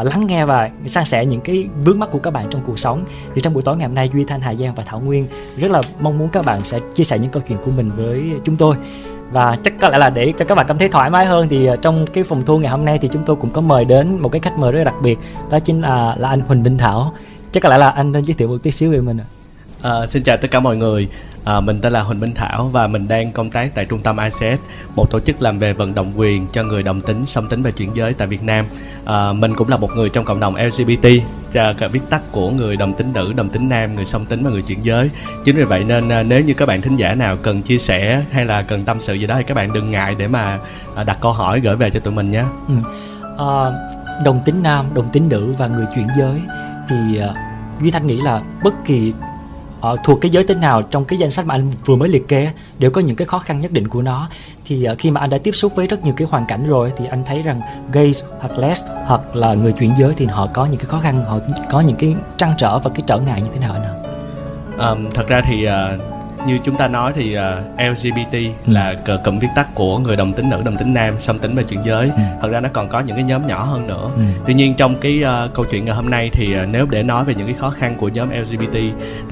uh, 0.00 0.06
lắng 0.06 0.26
nghe 0.26 0.44
và 0.44 0.70
san 0.86 1.04
sẻ 1.04 1.26
những 1.26 1.40
cái 1.40 1.68
vướng 1.84 1.98
mắt 1.98 2.10
của 2.12 2.18
các 2.18 2.30
bạn 2.30 2.46
trong 2.50 2.60
cuộc 2.66 2.78
sống. 2.78 3.04
Thì 3.34 3.40
trong 3.40 3.54
buổi 3.54 3.62
tối 3.62 3.76
ngày 3.76 3.86
hôm 3.86 3.94
nay 3.94 4.10
duy 4.14 4.24
thanh 4.24 4.40
hà 4.40 4.54
giang 4.54 4.74
và 4.74 4.82
thảo 4.86 5.00
nguyên 5.00 5.26
rất 5.56 5.70
là 5.70 5.82
mong 6.00 6.18
muốn 6.18 6.28
các 6.28 6.44
bạn 6.44 6.64
sẽ 6.64 6.78
chia 6.94 7.04
sẻ 7.04 7.18
những 7.18 7.30
câu 7.30 7.42
chuyện 7.48 7.58
của 7.64 7.70
mình 7.76 7.90
với 7.96 8.22
chúng 8.44 8.56
tôi. 8.56 8.76
Và 9.32 9.58
chắc 9.64 9.80
có 9.80 9.88
lẽ 9.88 9.98
là 9.98 10.10
để 10.10 10.32
cho 10.36 10.44
các 10.44 10.54
bạn 10.54 10.66
cảm 10.68 10.78
thấy 10.78 10.88
thoải 10.88 11.10
mái 11.10 11.26
hơn 11.26 11.48
thì 11.48 11.66
à, 11.66 11.76
trong 11.82 12.06
cái 12.12 12.24
phòng 12.24 12.42
thu 12.46 12.58
ngày 12.58 12.70
hôm 12.70 12.84
nay 12.84 12.98
thì 13.02 13.08
chúng 13.12 13.22
tôi 13.26 13.36
cũng 13.36 13.50
có 13.50 13.60
mời 13.60 13.84
đến 13.84 14.18
một 14.20 14.28
cái 14.28 14.40
khách 14.40 14.58
mời 14.58 14.72
rất 14.72 14.78
là 14.78 14.84
đặc 14.84 14.94
biệt 15.02 15.18
đó 15.50 15.58
chính 15.58 15.80
là 15.80 16.14
là 16.18 16.28
anh 16.28 16.40
Huỳnh 16.40 16.62
Minh 16.62 16.78
Thảo. 16.78 17.12
Chắc 17.52 17.62
có 17.62 17.68
lẽ 17.68 17.78
là 17.78 17.90
anh 17.90 18.12
nên 18.12 18.24
giới 18.24 18.34
thiệu 18.34 18.48
một 18.48 18.58
tí 18.62 18.70
xíu 18.70 18.90
về 18.90 19.00
mình 19.00 19.18
ạ. 19.18 19.24
À, 19.82 20.06
xin 20.06 20.22
chào 20.22 20.36
tất 20.36 20.50
cả 20.50 20.60
mọi 20.60 20.76
người 20.76 21.08
à, 21.44 21.60
Mình 21.60 21.80
tên 21.80 21.92
là 21.92 22.02
Huỳnh 22.02 22.20
Minh 22.20 22.34
Thảo 22.34 22.68
và 22.72 22.86
mình 22.86 23.08
đang 23.08 23.32
công 23.32 23.50
tác 23.50 23.74
tại 23.74 23.84
trung 23.84 24.00
tâm 24.00 24.16
ICS 24.18 24.62
Một 24.94 25.10
tổ 25.10 25.20
chức 25.20 25.42
làm 25.42 25.58
về 25.58 25.72
vận 25.72 25.94
động 25.94 26.12
quyền 26.16 26.46
cho 26.52 26.62
người 26.62 26.82
đồng 26.82 27.00
tính, 27.00 27.26
song 27.26 27.48
tính 27.48 27.62
và 27.62 27.70
chuyển 27.70 27.96
giới 27.96 28.14
tại 28.14 28.28
Việt 28.28 28.42
Nam. 28.42 28.66
À, 29.04 29.32
Mình 29.32 29.54
cũng 29.54 29.68
là 29.68 29.76
một 29.76 29.90
người 29.96 30.08
trong 30.08 30.24
cộng 30.24 30.40
đồng 30.40 30.54
LGBT 30.56 31.08
cả 31.52 31.88
viết 31.92 32.00
tắt 32.10 32.22
của 32.32 32.50
người 32.50 32.76
đồng 32.76 32.92
tính 32.92 33.12
nữ, 33.12 33.32
đồng 33.36 33.48
tính 33.48 33.68
nam, 33.68 33.94
người 33.94 34.04
song 34.04 34.24
tính 34.26 34.44
và 34.44 34.50
người 34.50 34.62
chuyển 34.62 34.82
giới. 34.82 35.10
Chính 35.44 35.56
vì 35.56 35.64
vậy 35.64 35.84
nên 35.88 36.08
à, 36.08 36.22
nếu 36.22 36.40
như 36.40 36.54
các 36.54 36.66
bạn 36.66 36.82
thính 36.82 36.96
giả 36.96 37.14
nào 37.14 37.36
cần 37.42 37.62
chia 37.62 37.78
sẻ 37.78 38.24
hay 38.30 38.44
là 38.44 38.62
cần 38.62 38.84
tâm 38.84 39.00
sự 39.00 39.14
gì 39.14 39.26
đó 39.26 39.34
Thì 39.38 39.44
các 39.44 39.54
bạn 39.54 39.72
đừng 39.72 39.90
ngại 39.90 40.14
để 40.18 40.28
mà 40.28 40.58
à, 40.94 41.04
đặt 41.04 41.18
câu 41.20 41.32
hỏi 41.32 41.60
gửi 41.60 41.76
về 41.76 41.90
cho 41.90 42.00
tụi 42.00 42.14
mình 42.14 42.30
nhé. 42.30 42.44
Ừ. 42.68 42.74
à, 43.38 43.70
Đồng 44.24 44.40
tính 44.44 44.62
nam, 44.62 44.86
đồng 44.94 45.08
tính 45.08 45.28
nữ 45.28 45.54
và 45.58 45.66
người 45.66 45.86
chuyển 45.94 46.06
giới 46.18 46.40
Thì 46.88 47.18
à, 47.18 47.28
Duy 47.80 47.90
Thanh 47.90 48.06
nghĩ 48.06 48.20
là 48.20 48.42
bất 48.62 48.74
kỳ 48.84 49.12
uh, 49.78 50.00
thuộc 50.04 50.20
cái 50.20 50.30
giới 50.30 50.44
tính 50.44 50.60
nào 50.60 50.82
trong 50.82 51.04
cái 51.04 51.18
danh 51.18 51.30
sách 51.30 51.46
mà 51.46 51.54
anh 51.54 51.70
vừa 51.84 51.96
mới 51.96 52.08
liệt 52.08 52.28
kê 52.28 52.50
đều 52.78 52.90
có 52.90 53.00
những 53.00 53.16
cái 53.16 53.26
khó 53.26 53.38
khăn 53.38 53.60
nhất 53.60 53.72
định 53.72 53.88
của 53.88 54.02
nó 54.02 54.28
thì 54.64 54.88
uh, 54.92 54.98
khi 54.98 55.10
mà 55.10 55.20
anh 55.20 55.30
đã 55.30 55.38
tiếp 55.38 55.52
xúc 55.52 55.72
với 55.76 55.86
rất 55.86 56.04
nhiều 56.04 56.14
cái 56.16 56.28
hoàn 56.30 56.46
cảnh 56.46 56.66
rồi 56.66 56.92
thì 56.96 57.06
anh 57.06 57.22
thấy 57.26 57.42
rằng 57.42 57.60
gays 57.92 58.24
hoặc 58.40 58.58
les 58.58 58.86
hoặc 59.06 59.36
là 59.36 59.54
người 59.54 59.72
chuyển 59.72 59.94
giới 59.98 60.12
thì 60.16 60.26
họ 60.26 60.46
có 60.54 60.66
những 60.66 60.78
cái 60.80 60.86
khó 60.86 60.98
khăn 60.98 61.24
họ 61.24 61.38
có 61.70 61.80
những 61.80 61.96
cái 61.96 62.14
trăn 62.36 62.52
trở 62.58 62.78
và 62.78 62.90
cái 62.94 63.02
trở 63.06 63.18
ngại 63.18 63.42
như 63.42 63.48
thế 63.54 63.60
nào 63.60 63.72
anh 63.72 63.82
ạ? 63.82 63.94
Um, 64.88 65.10
thật 65.10 65.28
ra 65.28 65.42
thì 65.48 65.66
uh, 65.66 65.72
như 66.46 66.58
chúng 66.64 66.74
ta 66.74 66.88
nói 66.88 67.12
thì 67.14 67.36
uh, 67.38 67.42
LGBT 67.90 68.32
ừ. 68.32 68.72
là 68.72 68.94
cụm 69.24 69.38
viết 69.38 69.48
tắt 69.56 69.68
của 69.74 69.98
người 69.98 70.16
đồng 70.16 70.32
tính 70.32 70.50
nữ 70.50 70.62
đồng 70.64 70.76
tính 70.76 70.94
nam 70.94 71.14
song 71.18 71.38
tính 71.38 71.54
và 71.54 71.62
chuyển 71.62 71.84
giới 71.84 72.10
ừ. 72.16 72.22
thật 72.42 72.48
ra 72.48 72.60
nó 72.60 72.68
còn 72.72 72.88
có 72.88 73.00
những 73.00 73.16
cái 73.16 73.24
nhóm 73.24 73.46
nhỏ 73.46 73.64
hơn 73.64 73.86
nữa 73.86 74.10
ừ. 74.16 74.22
tuy 74.46 74.54
nhiên 74.54 74.74
trong 74.74 74.94
cái 75.00 75.22
uh, 75.24 75.54
câu 75.54 75.64
chuyện 75.70 75.84
ngày 75.84 75.94
hôm 75.94 76.10
nay 76.10 76.30
thì 76.32 76.56
uh, 76.62 76.68
nếu 76.68 76.86
để 76.90 77.02
nói 77.02 77.24
về 77.24 77.34
những 77.34 77.46
cái 77.46 77.56
khó 77.58 77.70
khăn 77.70 77.94
của 77.98 78.08
nhóm 78.08 78.30
LGBT 78.30 78.78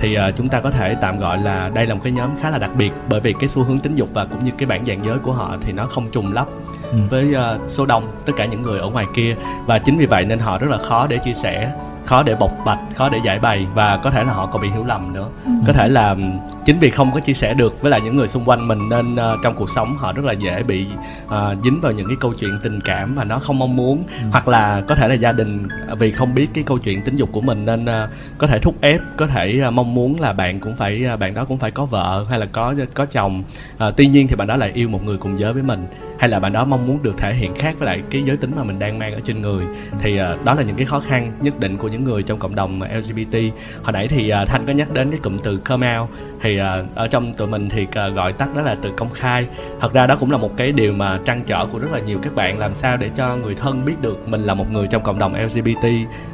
thì 0.00 0.18
uh, 0.18 0.36
chúng 0.36 0.48
ta 0.48 0.60
có 0.60 0.70
thể 0.70 0.96
tạm 1.00 1.18
gọi 1.18 1.38
là 1.38 1.70
đây 1.74 1.86
là 1.86 1.94
một 1.94 2.00
cái 2.04 2.12
nhóm 2.12 2.30
khá 2.40 2.50
là 2.50 2.58
đặc 2.58 2.70
biệt 2.78 2.90
bởi 3.08 3.20
vì 3.20 3.34
cái 3.40 3.48
xu 3.48 3.62
hướng 3.62 3.78
tính 3.78 3.94
dục 3.94 4.08
và 4.12 4.24
cũng 4.24 4.44
như 4.44 4.50
cái 4.58 4.66
bản 4.66 4.86
dạng 4.86 5.04
giới 5.04 5.18
của 5.18 5.32
họ 5.32 5.56
thì 5.60 5.72
nó 5.72 5.86
không 5.86 6.10
trùng 6.12 6.32
lắp 6.32 6.46
ừ. 6.90 6.98
với 7.10 7.34
uh, 7.34 7.70
số 7.70 7.86
đông 7.86 8.04
tất 8.26 8.32
cả 8.36 8.44
những 8.44 8.62
người 8.62 8.78
ở 8.78 8.88
ngoài 8.88 9.06
kia 9.14 9.36
và 9.66 9.78
chính 9.78 9.96
vì 9.96 10.06
vậy 10.06 10.24
nên 10.24 10.38
họ 10.38 10.58
rất 10.58 10.70
là 10.70 10.78
khó 10.78 11.06
để 11.06 11.18
chia 11.18 11.34
sẻ 11.34 11.72
khó 12.06 12.22
để 12.22 12.34
bộc 12.34 12.52
bạch 12.64 12.78
khó 12.94 13.08
để 13.08 13.18
giải 13.24 13.38
bày 13.38 13.66
và 13.74 13.96
có 13.96 14.10
thể 14.10 14.24
là 14.24 14.32
họ 14.32 14.46
còn 14.46 14.62
bị 14.62 14.68
hiểu 14.70 14.84
lầm 14.84 15.12
nữa 15.12 15.28
ừ. 15.44 15.50
có 15.66 15.72
thể 15.72 15.88
là 15.88 16.16
chính 16.64 16.78
vì 16.78 16.90
không 16.90 17.10
có 17.14 17.20
chia 17.20 17.32
sẻ 17.32 17.54
được 17.54 17.82
với 17.82 17.90
lại 17.90 18.00
những 18.00 18.16
người 18.16 18.28
xung 18.28 18.44
quanh 18.44 18.68
mình 18.68 18.88
nên 18.88 19.14
uh, 19.14 19.38
trong 19.42 19.54
cuộc 19.54 19.70
sống 19.70 19.96
họ 19.96 20.12
rất 20.12 20.24
là 20.24 20.32
dễ 20.32 20.62
bị 20.62 20.86
uh, 21.26 21.32
dính 21.64 21.80
vào 21.80 21.92
những 21.92 22.06
cái 22.06 22.16
câu 22.20 22.32
chuyện 22.38 22.58
tình 22.62 22.80
cảm 22.80 23.16
mà 23.16 23.24
nó 23.24 23.38
không 23.38 23.58
mong 23.58 23.76
muốn 23.76 24.02
ừ. 24.22 24.28
hoặc 24.30 24.48
là 24.48 24.82
có 24.88 24.94
thể 24.94 25.08
là 25.08 25.14
gia 25.14 25.32
đình 25.32 25.68
vì 25.98 26.12
không 26.12 26.34
biết 26.34 26.48
cái 26.54 26.64
câu 26.66 26.78
chuyện 26.78 27.02
tính 27.02 27.16
dục 27.16 27.28
của 27.32 27.40
mình 27.40 27.64
nên 27.66 27.84
uh, 27.84 28.10
có 28.38 28.46
thể 28.46 28.58
thúc 28.58 28.74
ép 28.80 29.00
có 29.16 29.26
thể 29.26 29.62
uh, 29.68 29.74
mong 29.74 29.94
muốn 29.94 30.20
là 30.20 30.32
bạn 30.32 30.60
cũng 30.60 30.76
phải 30.76 31.06
uh, 31.14 31.20
bạn 31.20 31.34
đó 31.34 31.44
cũng 31.44 31.58
phải 31.58 31.70
có 31.70 31.86
vợ 31.86 32.24
hay 32.30 32.38
là 32.38 32.46
có 32.52 32.74
có 32.94 33.06
chồng 33.06 33.42
uh, 33.86 33.96
tuy 33.96 34.06
nhiên 34.06 34.28
thì 34.28 34.36
bạn 34.36 34.48
đó 34.48 34.56
lại 34.56 34.70
yêu 34.74 34.88
một 34.88 35.04
người 35.04 35.16
cùng 35.16 35.40
giới 35.40 35.52
với 35.52 35.62
mình 35.62 35.86
hay 36.26 36.30
là 36.30 36.40
bạn 36.40 36.52
đó 36.52 36.64
mong 36.64 36.86
muốn 36.86 36.98
được 37.02 37.14
thể 37.18 37.34
hiện 37.34 37.54
khác 37.54 37.74
với 37.78 37.86
lại 37.86 38.02
cái 38.10 38.22
giới 38.22 38.36
tính 38.36 38.52
mà 38.56 38.62
mình 38.62 38.78
đang 38.78 38.98
mang 38.98 39.14
ở 39.14 39.20
trên 39.24 39.42
người? 39.42 39.64
Thì 40.00 40.20
uh, 40.20 40.44
đó 40.44 40.54
là 40.54 40.62
những 40.62 40.76
cái 40.76 40.86
khó 40.86 41.00
khăn 41.00 41.32
nhất 41.40 41.60
định 41.60 41.76
của 41.76 41.88
những 41.88 42.04
người 42.04 42.22
trong 42.22 42.38
cộng 42.38 42.54
đồng 42.54 42.82
LGBT 42.82 43.34
hồi 43.82 43.92
nãy 43.92 44.08
thì 44.08 44.32
uh, 44.42 44.48
thanh 44.48 44.66
có 44.66 44.72
nhắc 44.72 44.92
đến 44.92 45.10
cái 45.10 45.20
cụm 45.22 45.38
từ 45.38 45.56
come 45.56 45.98
out. 45.98 46.08
Thì 46.42 46.60
uh, 46.60 46.64
ở 46.94 47.08
trong 47.08 47.34
tụi 47.34 47.48
mình 47.48 47.68
thì 47.68 47.82
uh, 47.82 48.14
gọi 48.14 48.32
tắt 48.32 48.48
đó 48.56 48.62
là 48.62 48.74
từ 48.82 48.92
công 48.96 49.08
khai. 49.14 49.46
Thật 49.80 49.92
ra 49.92 50.06
đó 50.06 50.16
cũng 50.20 50.30
là 50.30 50.38
một 50.38 50.56
cái 50.56 50.72
điều 50.72 50.92
mà 50.92 51.18
trăn 51.26 51.42
trở 51.46 51.66
của 51.66 51.78
rất 51.78 51.88
là 51.92 51.98
nhiều 51.98 52.18
các 52.22 52.34
bạn. 52.34 52.58
Làm 52.58 52.74
sao 52.74 52.96
để 52.96 53.10
cho 53.14 53.36
người 53.36 53.54
thân 53.54 53.84
biết 53.84 53.94
được 54.00 54.28
mình 54.28 54.42
là 54.42 54.54
một 54.54 54.72
người 54.72 54.86
trong 54.86 55.02
cộng 55.02 55.18
đồng 55.18 55.34
LGBT 55.44 55.86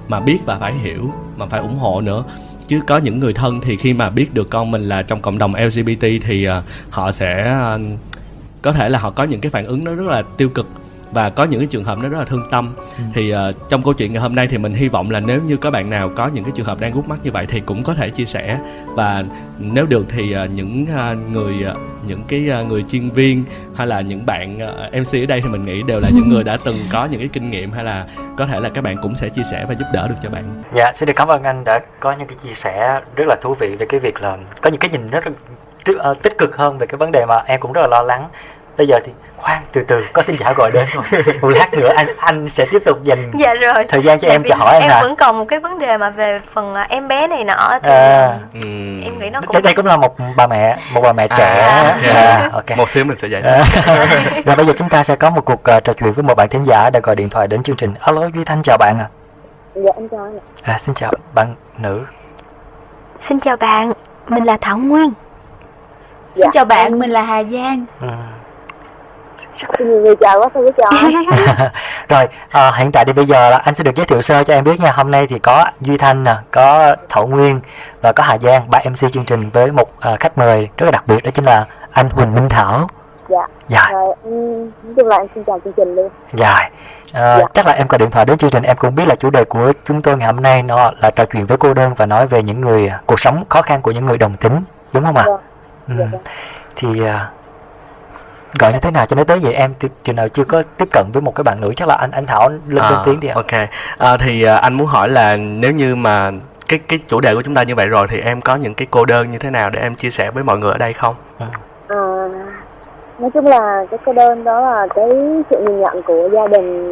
mà 0.09 0.20
biết 0.20 0.38
và 0.46 0.59
phải 0.59 0.74
hiểu 0.74 1.11
mà 1.37 1.46
phải 1.46 1.61
ủng 1.61 1.78
hộ 1.78 2.00
nữa. 2.00 2.24
Chứ 2.66 2.81
có 2.87 2.98
những 2.98 3.20
người 3.20 3.33
thân 3.33 3.61
thì 3.61 3.76
khi 3.76 3.92
mà 3.92 4.11
biết 4.11 4.35
được 4.35 4.50
con 4.50 4.70
mình 4.70 4.83
là 4.83 5.02
trong 5.02 5.22
cộng 5.22 5.38
đồng 5.38 5.55
LGBT 5.55 6.07
thì 6.22 6.48
uh, 6.48 6.55
họ 6.90 7.12
sẽ 7.12 7.57
uh, 7.74 7.81
có 8.62 8.72
thể 8.72 8.88
là 8.88 8.98
họ 8.98 9.11
có 9.11 9.25
những 9.25 9.40
cái 9.40 9.51
phản 9.51 9.66
ứng 9.66 9.85
nó 9.85 9.94
rất 9.94 10.07
là 10.07 10.22
tiêu 10.37 10.48
cực 10.48 10.66
và 11.12 11.31
có 11.31 11.44
những 11.44 11.61
cái 11.61 11.66
trường 11.66 11.85
hợp 11.85 11.98
nó 11.98 12.09
rất 12.09 12.18
là 12.18 12.25
thương 12.25 12.48
tâm 12.51 12.75
ừ. 12.96 13.05
thì 13.14 13.35
uh, 13.35 13.38
trong 13.68 13.83
câu 13.83 13.94
chuyện 13.94 14.12
ngày 14.12 14.22
hôm 14.22 14.35
nay 14.35 14.46
thì 14.51 14.59
mình 14.59 14.75
hy 14.75 14.88
vọng 14.88 15.11
là 15.11 15.20
nếu 15.20 15.40
như 15.42 15.57
các 15.57 15.70
bạn 15.70 15.90
nào 15.90 16.11
có 16.16 16.29
những 16.29 16.44
cái 16.44 16.53
trường 16.57 16.66
hợp 16.66 16.81
đang 16.81 16.92
gút 16.92 17.09
mắt 17.09 17.18
như 17.22 17.31
vậy 17.31 17.46
thì 17.48 17.61
cũng 17.61 17.83
có 17.83 17.94
thể 17.94 18.11
chia 18.11 18.25
sẻ 18.25 18.59
và 18.88 19.25
nếu 19.59 19.87
được 19.87 20.07
thì 20.09 20.37
uh, 20.44 20.51
những 20.51 20.83
uh, 20.83 21.31
người 21.33 21.55
uh, 21.70 21.91
những 22.06 22.22
cái 22.28 22.50
à, 22.50 22.62
người 22.62 22.82
chuyên 22.82 23.10
viên 23.10 23.44
hay 23.74 23.86
là 23.86 24.00
những 24.00 24.26
bạn 24.26 24.58
à, 24.58 24.90
MC 24.92 25.14
ở 25.14 25.26
đây 25.26 25.40
thì 25.40 25.48
mình 25.48 25.64
nghĩ 25.64 25.82
đều 25.82 26.00
là 26.00 26.08
những 26.14 26.28
người 26.28 26.44
đã 26.44 26.56
từng 26.64 26.76
có 26.92 27.08
những 27.10 27.20
cái 27.20 27.30
kinh 27.32 27.50
nghiệm 27.50 27.70
hay 27.70 27.84
là 27.84 28.06
có 28.36 28.46
thể 28.46 28.60
là 28.60 28.68
các 28.68 28.84
bạn 28.84 28.96
cũng 29.02 29.16
sẽ 29.16 29.28
chia 29.28 29.42
sẻ 29.50 29.64
và 29.68 29.74
giúp 29.74 29.86
đỡ 29.92 30.08
được 30.08 30.14
cho 30.20 30.30
bạn. 30.30 30.62
Dạ, 30.74 30.92
xin 30.94 31.06
được 31.06 31.12
cảm 31.16 31.28
ơn 31.28 31.42
anh 31.42 31.64
đã 31.64 31.80
có 32.00 32.12
những 32.12 32.28
cái 32.28 32.36
chia 32.42 32.54
sẻ 32.54 33.00
rất 33.16 33.24
là 33.28 33.36
thú 33.42 33.54
vị 33.54 33.76
về 33.78 33.86
cái 33.88 34.00
việc 34.00 34.20
là 34.20 34.38
có 34.60 34.70
những 34.70 34.80
cái 34.80 34.90
nhìn 34.90 35.10
rất 35.10 35.26
là 35.26 35.32
tích 35.86 35.96
ờ, 35.98 36.14
cực 36.38 36.56
hơn 36.56 36.78
về 36.78 36.86
cái 36.86 36.96
vấn 36.98 37.10
đề 37.12 37.24
mà 37.28 37.42
em 37.46 37.60
cũng 37.60 37.72
rất 37.72 37.80
là 37.80 37.88
lo 37.88 38.02
lắng 38.02 38.28
bây 38.76 38.87
giờ 38.87 38.98
thì 39.04 39.12
khoan 39.42 39.62
từ 39.72 39.82
từ 39.88 40.04
có 40.12 40.22
tin 40.22 40.37
giả 40.37 40.52
gọi 40.56 40.70
đến 40.70 40.87
rồi 40.92 41.04
một 41.42 41.48
lát 41.48 41.74
nữa 41.74 41.92
anh 41.96 42.06
anh 42.16 42.48
sẽ 42.48 42.66
tiếp 42.70 42.82
tục 42.85 43.02
dành 43.02 43.32
dạ 43.38 43.54
rồi 43.54 43.85
thời 43.88 44.02
gian 44.02 44.18
cho 44.18 44.28
em 44.28 44.42
cho 44.48 44.54
hỏi 44.54 44.78
em 44.80 44.90
hả? 44.90 45.00
vẫn 45.00 45.16
còn 45.16 45.38
một 45.38 45.44
cái 45.44 45.61
vấn 45.61 45.78
đề 45.78 45.96
mà 45.96 46.11
về 46.11 46.40
phần 46.52 46.74
à, 46.74 46.87
em 46.88 47.08
bé 47.08 47.26
này 47.26 47.44
nọ 47.44 47.78
thì 47.82 47.90
à, 47.90 48.38
em 49.04 49.18
nghĩ 49.18 49.30
nó 49.30 49.40
cũng 49.46 49.62
đây 49.62 49.74
cũng 49.74 49.87
là 49.87 49.96
một 49.96 50.16
bà 50.37 50.46
mẹ 50.46 50.76
một 50.94 51.00
bà 51.00 51.12
mẹ 51.12 51.28
trẻ 51.28 51.61
à, 51.61 51.82
yeah. 51.82 51.96
Dạ. 52.06 52.12
à, 52.12 52.48
okay. 52.52 52.78
một 52.78 52.90
xíu 52.90 53.04
mình 53.04 53.16
sẽ 53.16 53.28
giải 53.28 53.42
thích 53.42 53.82
à, 53.87 54.06
rồi 54.44 54.56
bây 54.56 54.66
giờ 54.66 54.72
chúng 54.78 54.88
ta 54.88 55.02
sẽ 55.02 55.16
có 55.16 55.30
một 55.30 55.44
cuộc 55.44 55.62
uh, 55.76 55.85
trò 55.85 55.92
chuyện 55.92 56.12
với 56.12 56.22
một 56.22 56.35
bạn 56.35 56.48
thính 56.48 56.64
giả 56.64 56.90
đã 56.90 57.00
gọi 57.00 57.16
điện 57.16 57.30
thoại 57.30 57.46
đến 57.46 57.62
chương 57.62 57.76
trình 57.76 57.94
alo 58.00 58.30
duy 58.35 58.44
thanh 58.44 58.62
chào 58.62 58.76
bạn 58.78 58.98
ạ 58.98 59.08
à. 59.08 59.80
dạ 59.85 59.90
em 59.96 60.08
chào 60.08 60.20
anh 60.24 60.38
à, 60.62 60.78
xin 60.78 60.94
chào 60.94 61.12
bạn 61.35 61.54
nữ 61.78 62.04
xin 63.20 63.40
chào 63.40 63.56
bạn 63.56 63.92
mình 64.28 64.44
là 64.44 64.56
thảo 64.61 64.78
nguyên 64.78 65.12
dạ. 66.35 66.44
xin 66.44 66.50
chào 66.52 66.64
bạn 66.64 66.98
mình 66.98 67.11
là 67.11 67.22
hà 67.22 67.42
giang 67.42 67.85
ừ 68.00 68.08
người 69.78 70.16
chào 70.16 70.40
quá 70.40 70.48
sao 70.54 70.62
chào 70.76 70.92
rồi 72.08 72.28
à, 72.48 72.72
hiện 72.76 72.92
tại 72.92 73.04
thì 73.04 73.12
bây 73.12 73.26
giờ 73.26 73.50
là 73.50 73.56
anh 73.56 73.74
sẽ 73.74 73.84
được 73.84 73.94
giới 73.94 74.06
thiệu 74.06 74.22
sơ 74.22 74.44
cho 74.44 74.54
em 74.54 74.64
biết 74.64 74.80
nha 74.80 74.92
hôm 74.92 75.10
nay 75.10 75.26
thì 75.26 75.38
có 75.38 75.64
duy 75.80 75.98
thanh 75.98 76.24
nè 76.24 76.36
có 76.50 76.96
thảo 77.08 77.26
nguyên 77.26 77.60
và 78.00 78.12
có 78.12 78.22
hà 78.22 78.38
giang 78.38 78.70
ba 78.70 78.78
mc 78.78 79.12
chương 79.12 79.24
trình 79.24 79.50
với 79.50 79.72
một 79.72 79.90
uh, 80.12 80.20
khách 80.20 80.38
mời 80.38 80.68
rất 80.76 80.84
là 80.86 80.90
đặc 80.90 81.04
biệt 81.06 81.24
đó 81.24 81.30
chính 81.34 81.44
là 81.44 81.66
anh 81.92 82.10
huỳnh 82.10 82.34
minh 82.34 82.48
thảo 82.48 82.88
dạ 83.28 83.46
dạ 83.68 83.88
rồi 83.92 84.14
nói 84.24 84.94
chung 84.96 85.08
là 85.08 85.16
em 85.16 85.26
xin 85.34 85.44
chào 85.44 85.60
chương 85.64 85.72
trình 85.72 85.94
luôn 85.94 86.08
dạ 86.32 86.70
À, 87.12 87.38
dạ. 87.38 87.44
chắc 87.54 87.66
là 87.66 87.72
em 87.72 87.88
có 87.88 87.98
điện 87.98 88.10
thoại 88.10 88.24
đến 88.24 88.38
chương 88.38 88.50
trình 88.50 88.62
em 88.62 88.76
cũng 88.76 88.94
biết 88.94 89.08
là 89.08 89.16
chủ 89.16 89.30
đề 89.30 89.44
của 89.44 89.72
chúng 89.84 90.02
tôi 90.02 90.16
ngày 90.16 90.26
hôm 90.26 90.42
nay 90.42 90.62
nó 90.62 90.90
là 91.00 91.10
trò 91.10 91.24
chuyện 91.24 91.46
với 91.46 91.58
cô 91.58 91.74
đơn 91.74 91.94
và 91.94 92.06
nói 92.06 92.26
về 92.26 92.42
những 92.42 92.60
người 92.60 92.92
cuộc 93.06 93.20
sống 93.20 93.44
khó 93.48 93.62
khăn 93.62 93.82
của 93.82 93.90
những 93.90 94.04
người 94.04 94.18
đồng 94.18 94.36
tính 94.36 94.62
đúng 94.92 95.04
không 95.04 95.16
ạ? 95.16 95.24
À? 95.26 95.32
Dạ. 95.88 95.94
Ừ. 95.98 96.04
Dạ. 96.12 96.18
Thì 96.76 96.88
uh, 96.88 97.08
gọi 98.58 98.72
như 98.72 98.78
thế 98.78 98.90
nào 98.90 99.06
cho 99.06 99.16
nó 99.16 99.24
tới 99.24 99.38
vậy 99.38 99.54
em? 99.54 99.74
Chừng 100.02 100.16
nào 100.16 100.28
chưa 100.28 100.44
có 100.44 100.62
tiếp 100.76 100.88
cận 100.92 101.06
với 101.12 101.22
một 101.22 101.34
cái 101.34 101.44
bạn 101.44 101.60
nữ 101.60 101.72
chắc 101.76 101.88
là 101.88 101.94
anh 101.94 102.10
anh 102.10 102.26
thảo 102.26 102.50
lên 102.66 102.82
à, 102.82 103.02
tiếng 103.04 103.20
đi 103.20 103.28
ạ. 103.28 103.34
ok. 103.34 103.68
À, 103.98 104.16
thì 104.16 104.42
à, 104.42 104.56
anh 104.56 104.74
muốn 104.74 104.86
hỏi 104.86 105.08
là 105.08 105.36
nếu 105.36 105.72
như 105.72 105.94
mà 105.94 106.30
cái 106.68 106.78
cái 106.88 106.98
chủ 107.08 107.20
đề 107.20 107.34
của 107.34 107.42
chúng 107.42 107.54
ta 107.54 107.62
như 107.62 107.74
vậy 107.74 107.86
rồi 107.86 108.06
thì 108.10 108.20
em 108.20 108.40
có 108.40 108.56
những 108.56 108.74
cái 108.74 108.86
cô 108.90 109.04
đơn 109.04 109.30
như 109.30 109.38
thế 109.38 109.50
nào 109.50 109.70
để 109.70 109.80
em 109.80 109.94
chia 109.94 110.10
sẻ 110.10 110.30
với 110.30 110.44
mọi 110.44 110.58
người 110.58 110.72
ở 110.72 110.78
đây 110.78 110.92
không? 110.92 111.14
À, 111.38 111.46
à 111.88 112.28
nói 113.18 113.30
chung 113.34 113.46
là 113.46 113.84
cái 113.90 113.98
cô 114.04 114.12
đơn 114.12 114.44
đó 114.44 114.60
là 114.60 114.86
cái 114.94 115.08
sự 115.50 115.64
nhìn 115.66 115.80
nhận 115.80 116.02
của 116.02 116.28
gia 116.32 116.46
đình 116.46 116.90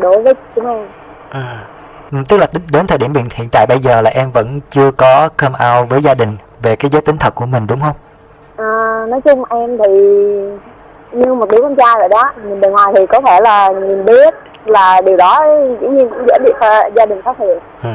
đối 0.00 0.22
với 0.22 0.34
chúng 0.54 0.66
em. 0.66 0.86
À. 1.30 1.64
Ừ, 2.12 2.18
tức 2.28 2.36
là 2.36 2.46
đến 2.72 2.86
thời 2.86 2.98
điểm 2.98 3.12
hiện 3.34 3.48
tại 3.52 3.66
bây 3.66 3.78
giờ 3.78 4.00
là 4.00 4.10
em 4.10 4.30
vẫn 4.30 4.60
chưa 4.70 4.90
có 4.90 5.28
come 5.36 5.58
out 5.68 5.88
với 5.88 6.02
gia 6.02 6.14
đình 6.14 6.36
về 6.62 6.76
cái 6.76 6.90
giới 6.90 7.02
tính 7.02 7.18
thật 7.18 7.34
của 7.34 7.46
mình 7.46 7.66
đúng 7.66 7.80
không? 7.80 7.96
À, 8.56 9.06
nói 9.08 9.20
chung 9.20 9.44
em 9.50 9.78
thì 9.78 10.10
như 11.12 11.34
một 11.34 11.50
đứa 11.50 11.60
con 11.60 11.76
trai 11.76 11.94
rồi 11.98 12.08
đó. 12.08 12.32
Nhìn 12.44 12.60
bề 12.60 12.68
ngoài 12.68 12.92
thì 12.96 13.06
có 13.06 13.20
thể 13.20 13.40
là 13.40 13.68
nhìn 13.68 14.04
biết 14.04 14.34
là 14.64 15.00
điều 15.00 15.16
đó 15.16 15.46
dĩ 15.80 15.88
nhiên 15.88 16.08
cũng 16.08 16.26
dễ 16.28 16.38
bị 16.44 16.52
gia 16.94 17.06
đình 17.06 17.22
phát 17.22 17.38
hiện. 17.38 17.58
Ừ. 17.82 17.90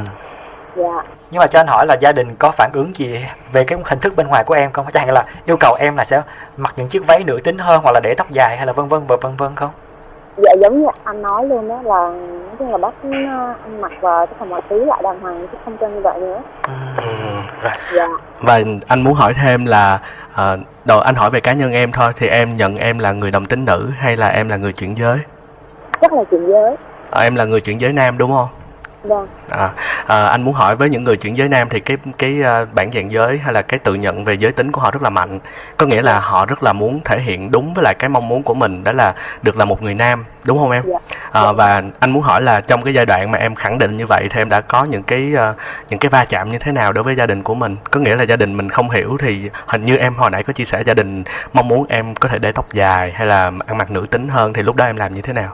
dạ. 0.76 1.04
Nhưng 1.32 1.40
mà 1.40 1.48
cho 1.48 1.60
anh 1.60 1.68
hỏi 1.68 1.86
là 1.88 1.96
gia 2.00 2.12
đình 2.12 2.36
có 2.36 2.52
phản 2.52 2.72
ứng 2.74 2.92
gì 2.96 3.26
về 3.52 3.64
cái 3.64 3.80
hình 3.84 4.00
thức 4.00 4.16
bên 4.16 4.28
ngoài 4.28 4.44
của 4.44 4.54
em 4.54 4.72
không? 4.72 4.86
Chẳng 4.94 5.06
hạn 5.06 5.14
là 5.14 5.24
yêu 5.46 5.58
cầu 5.60 5.76
em 5.80 5.98
là 5.98 6.04
sẽ 6.04 6.22
mặc 6.58 6.74
những 6.78 6.88
chiếc 6.88 7.08
váy 7.08 7.24
nữ 7.24 7.40
tính 7.44 7.58
hơn 7.58 7.82
hoặc 7.84 7.92
là 7.94 8.00
để 8.04 8.14
tóc 8.18 8.32
dài 8.32 8.58
hay 8.58 8.66
là 8.66 8.74
vân 8.74 8.88
vân 8.88 9.02
và 9.08 9.18
vân 9.22 9.36
vân 9.36 9.56
không 9.56 9.70
dạ 10.38 10.54
giống 10.62 10.82
như 10.82 10.88
anh 11.04 11.22
nói 11.22 11.48
luôn 11.48 11.68
đó 11.68 11.82
là 11.82 12.10
nói 12.48 12.56
chung 12.60 12.72
là 12.72 12.78
bác 12.78 12.94
anh 13.64 13.82
mặc 13.82 13.92
và 14.02 14.26
tất 14.26 14.36
cả 14.40 14.46
mọi 14.46 14.62
thứ 14.70 14.86
lại 14.86 15.02
đàng 15.04 15.20
hoàng 15.20 15.48
chứ 15.52 15.58
không 15.66 15.78
cho 15.78 15.88
như 15.88 16.00
vậy 16.00 16.20
nữa. 16.20 16.42
Ừ. 16.98 17.04
dạ. 17.96 18.08
và 18.40 18.62
anh 18.88 19.02
muốn 19.04 19.14
hỏi 19.14 19.34
thêm 19.34 19.66
là 19.66 20.00
à, 20.34 20.58
đầu 20.86 21.00
anh 21.00 21.16
hỏi 21.16 21.30
về 21.30 21.40
cá 21.40 21.54
nhân 21.54 21.72
em 21.72 21.92
thôi 21.92 22.12
thì 22.16 22.28
em 22.28 22.54
nhận 22.58 22.78
em 22.78 23.00
là 23.00 23.12
người 23.12 23.32
đồng 23.32 23.46
tính 23.46 23.66
nữ 23.66 23.90
hay 23.98 24.18
là 24.18 24.28
em 24.28 24.50
là 24.50 24.58
người 24.58 24.74
chuyển 24.74 24.98
giới? 24.98 25.18
Chắc 26.02 26.14
là 26.14 26.24
chuyển 26.24 26.48
giới. 26.48 26.76
À, 27.12 27.22
em 27.22 27.36
là 27.36 27.46
người 27.46 27.62
chuyển 27.62 27.82
giới 27.82 27.94
nam 27.94 28.18
đúng 28.18 28.32
không 28.32 28.48
vâng. 29.04 29.28
À, 29.50 29.70
à, 30.06 30.26
anh 30.26 30.42
muốn 30.42 30.54
hỏi 30.54 30.76
với 30.76 30.90
những 30.90 31.04
người 31.04 31.18
chuyển 31.18 31.38
giới 31.38 31.50
nam 31.50 31.70
thì 31.70 31.80
cái 31.80 31.98
cái 32.18 32.42
uh, 32.42 32.76
bản 32.76 32.92
dạng 32.92 33.12
giới 33.12 33.38
hay 33.38 33.54
là 33.54 33.62
cái 33.62 33.80
tự 33.80 33.94
nhận 33.94 34.24
về 34.24 34.34
giới 34.34 34.52
tính 34.52 34.72
của 34.72 34.82
họ 34.82 34.92
rất 34.92 35.02
là 35.02 35.10
mạnh. 35.10 35.40
Có 35.78 35.86
nghĩa 35.86 36.02
là 36.02 36.20
họ 36.20 36.46
rất 36.46 36.64
là 36.64 36.74
muốn 36.74 37.00
thể 37.06 37.20
hiện 37.20 37.52
đúng 37.52 37.74
với 37.74 37.84
lại 37.84 37.96
cái 38.00 38.10
mong 38.10 38.28
muốn 38.28 38.44
của 38.44 38.54
mình 38.54 38.84
đó 38.84 38.92
là 38.92 39.16
được 39.42 39.58
là 39.58 39.66
một 39.66 39.82
người 39.82 39.94
nam 39.94 40.26
đúng 40.44 40.58
không 40.58 40.72
em? 40.72 40.84
À, 41.32 41.52
và 41.52 41.84
anh 42.00 42.12
muốn 42.12 42.24
hỏi 42.24 42.42
là 42.42 42.62
trong 42.62 42.82
cái 42.82 42.94
giai 42.94 43.06
đoạn 43.06 43.32
mà 43.32 43.38
em 43.38 43.56
khẳng 43.56 43.78
định 43.78 43.98
như 43.98 44.06
vậy 44.06 44.28
thì 44.30 44.42
em 44.42 44.50
đã 44.50 44.62
có 44.62 44.84
những 44.84 45.04
cái 45.04 45.34
uh, 45.34 45.56
những 45.90 46.00
cái 46.00 46.10
va 46.10 46.26
chạm 46.26 46.50
như 46.50 46.60
thế 46.60 46.72
nào 46.72 46.94
đối 46.94 47.04
với 47.04 47.16
gia 47.16 47.26
đình 47.26 47.44
của 47.44 47.56
mình? 47.56 47.76
Có 47.92 48.00
nghĩa 48.00 48.16
là 48.16 48.24
gia 48.24 48.36
đình 48.36 48.58
mình 48.58 48.70
không 48.70 48.90
hiểu 48.90 49.18
thì 49.20 49.50
hình 49.66 49.86
như 49.86 49.98
em 49.98 50.14
hồi 50.14 50.30
nãy 50.30 50.44
có 50.44 50.54
chia 50.54 50.66
sẻ 50.66 50.84
gia 50.86 50.94
đình 50.94 51.24
mong 51.54 51.68
muốn 51.68 51.86
em 51.90 52.16
có 52.16 52.30
thể 52.30 52.40
để 52.40 52.52
tóc 52.52 52.66
dài 52.74 53.12
hay 53.12 53.28
là 53.28 53.52
ăn 53.66 53.78
mặc 53.78 53.92
nữ 53.92 54.06
tính 54.10 54.28
hơn 54.28 54.54
thì 54.54 54.62
lúc 54.62 54.76
đó 54.76 54.86
em 54.86 54.98
làm 54.98 55.14
như 55.14 55.22
thế 55.22 55.34
nào? 55.34 55.54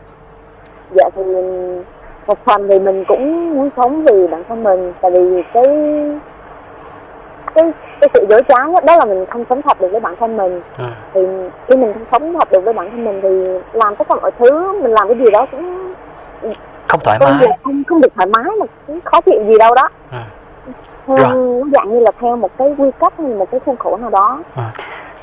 Dạ 0.91 1.05
thì 1.15 1.23
một 2.27 2.45
phần 2.45 2.67
thì 2.67 2.79
mình 2.79 3.05
cũng 3.05 3.55
muốn 3.55 3.69
sống 3.77 4.05
vì 4.05 4.27
bản 4.31 4.43
thân 4.49 4.63
mình 4.63 4.93
tại 5.01 5.11
vì 5.11 5.43
cái 5.53 5.67
cái 7.55 7.71
cái 7.99 8.09
sự 8.13 8.25
dối 8.29 8.41
trá 8.47 8.65
nhất 8.65 8.85
đó 8.85 8.95
là 8.95 9.05
mình 9.05 9.25
không 9.25 9.43
sống 9.49 9.61
thật 9.61 9.81
được 9.81 9.87
với 9.91 9.99
bản 9.99 10.15
thân 10.19 10.37
mình 10.37 10.61
à. 10.77 10.91
thì 11.13 11.21
khi 11.67 11.75
mình 11.75 11.93
không 11.93 12.05
sống 12.11 12.33
thật 12.33 12.51
được 12.51 12.61
với 12.65 12.73
bản 12.73 12.91
thân 12.91 13.05
mình 13.05 13.19
thì 13.23 13.59
làm 13.79 13.95
tất 13.95 14.07
cả 14.09 14.15
mọi 14.15 14.31
thứ 14.39 14.81
mình 14.81 14.91
làm 14.91 15.07
cái 15.07 15.17
gì 15.17 15.31
đó 15.31 15.45
cũng 15.51 15.93
không 16.87 16.99
thoải 17.03 17.19
mái 17.19 17.47
không 17.63 17.83
không 17.87 18.01
được 18.01 18.15
thoải 18.15 18.27
mái 18.27 18.43
mà 18.59 18.65
cũng 18.87 18.99
khó 19.05 19.21
chịu 19.21 19.43
gì 19.47 19.57
đâu 19.59 19.75
đó 19.75 19.89
à. 20.11 20.23
theo 21.07 21.63
dạng 21.73 21.93
như 21.93 21.99
là 21.99 22.11
theo 22.19 22.35
một 22.35 22.51
cái 22.57 22.75
quy 22.77 22.91
cách 22.99 23.13
hay 23.17 23.27
một 23.27 23.51
cái 23.51 23.59
khuôn 23.65 23.77
khổ 23.77 23.97
nào 23.97 24.09
đó 24.09 24.43
à. 24.55 24.71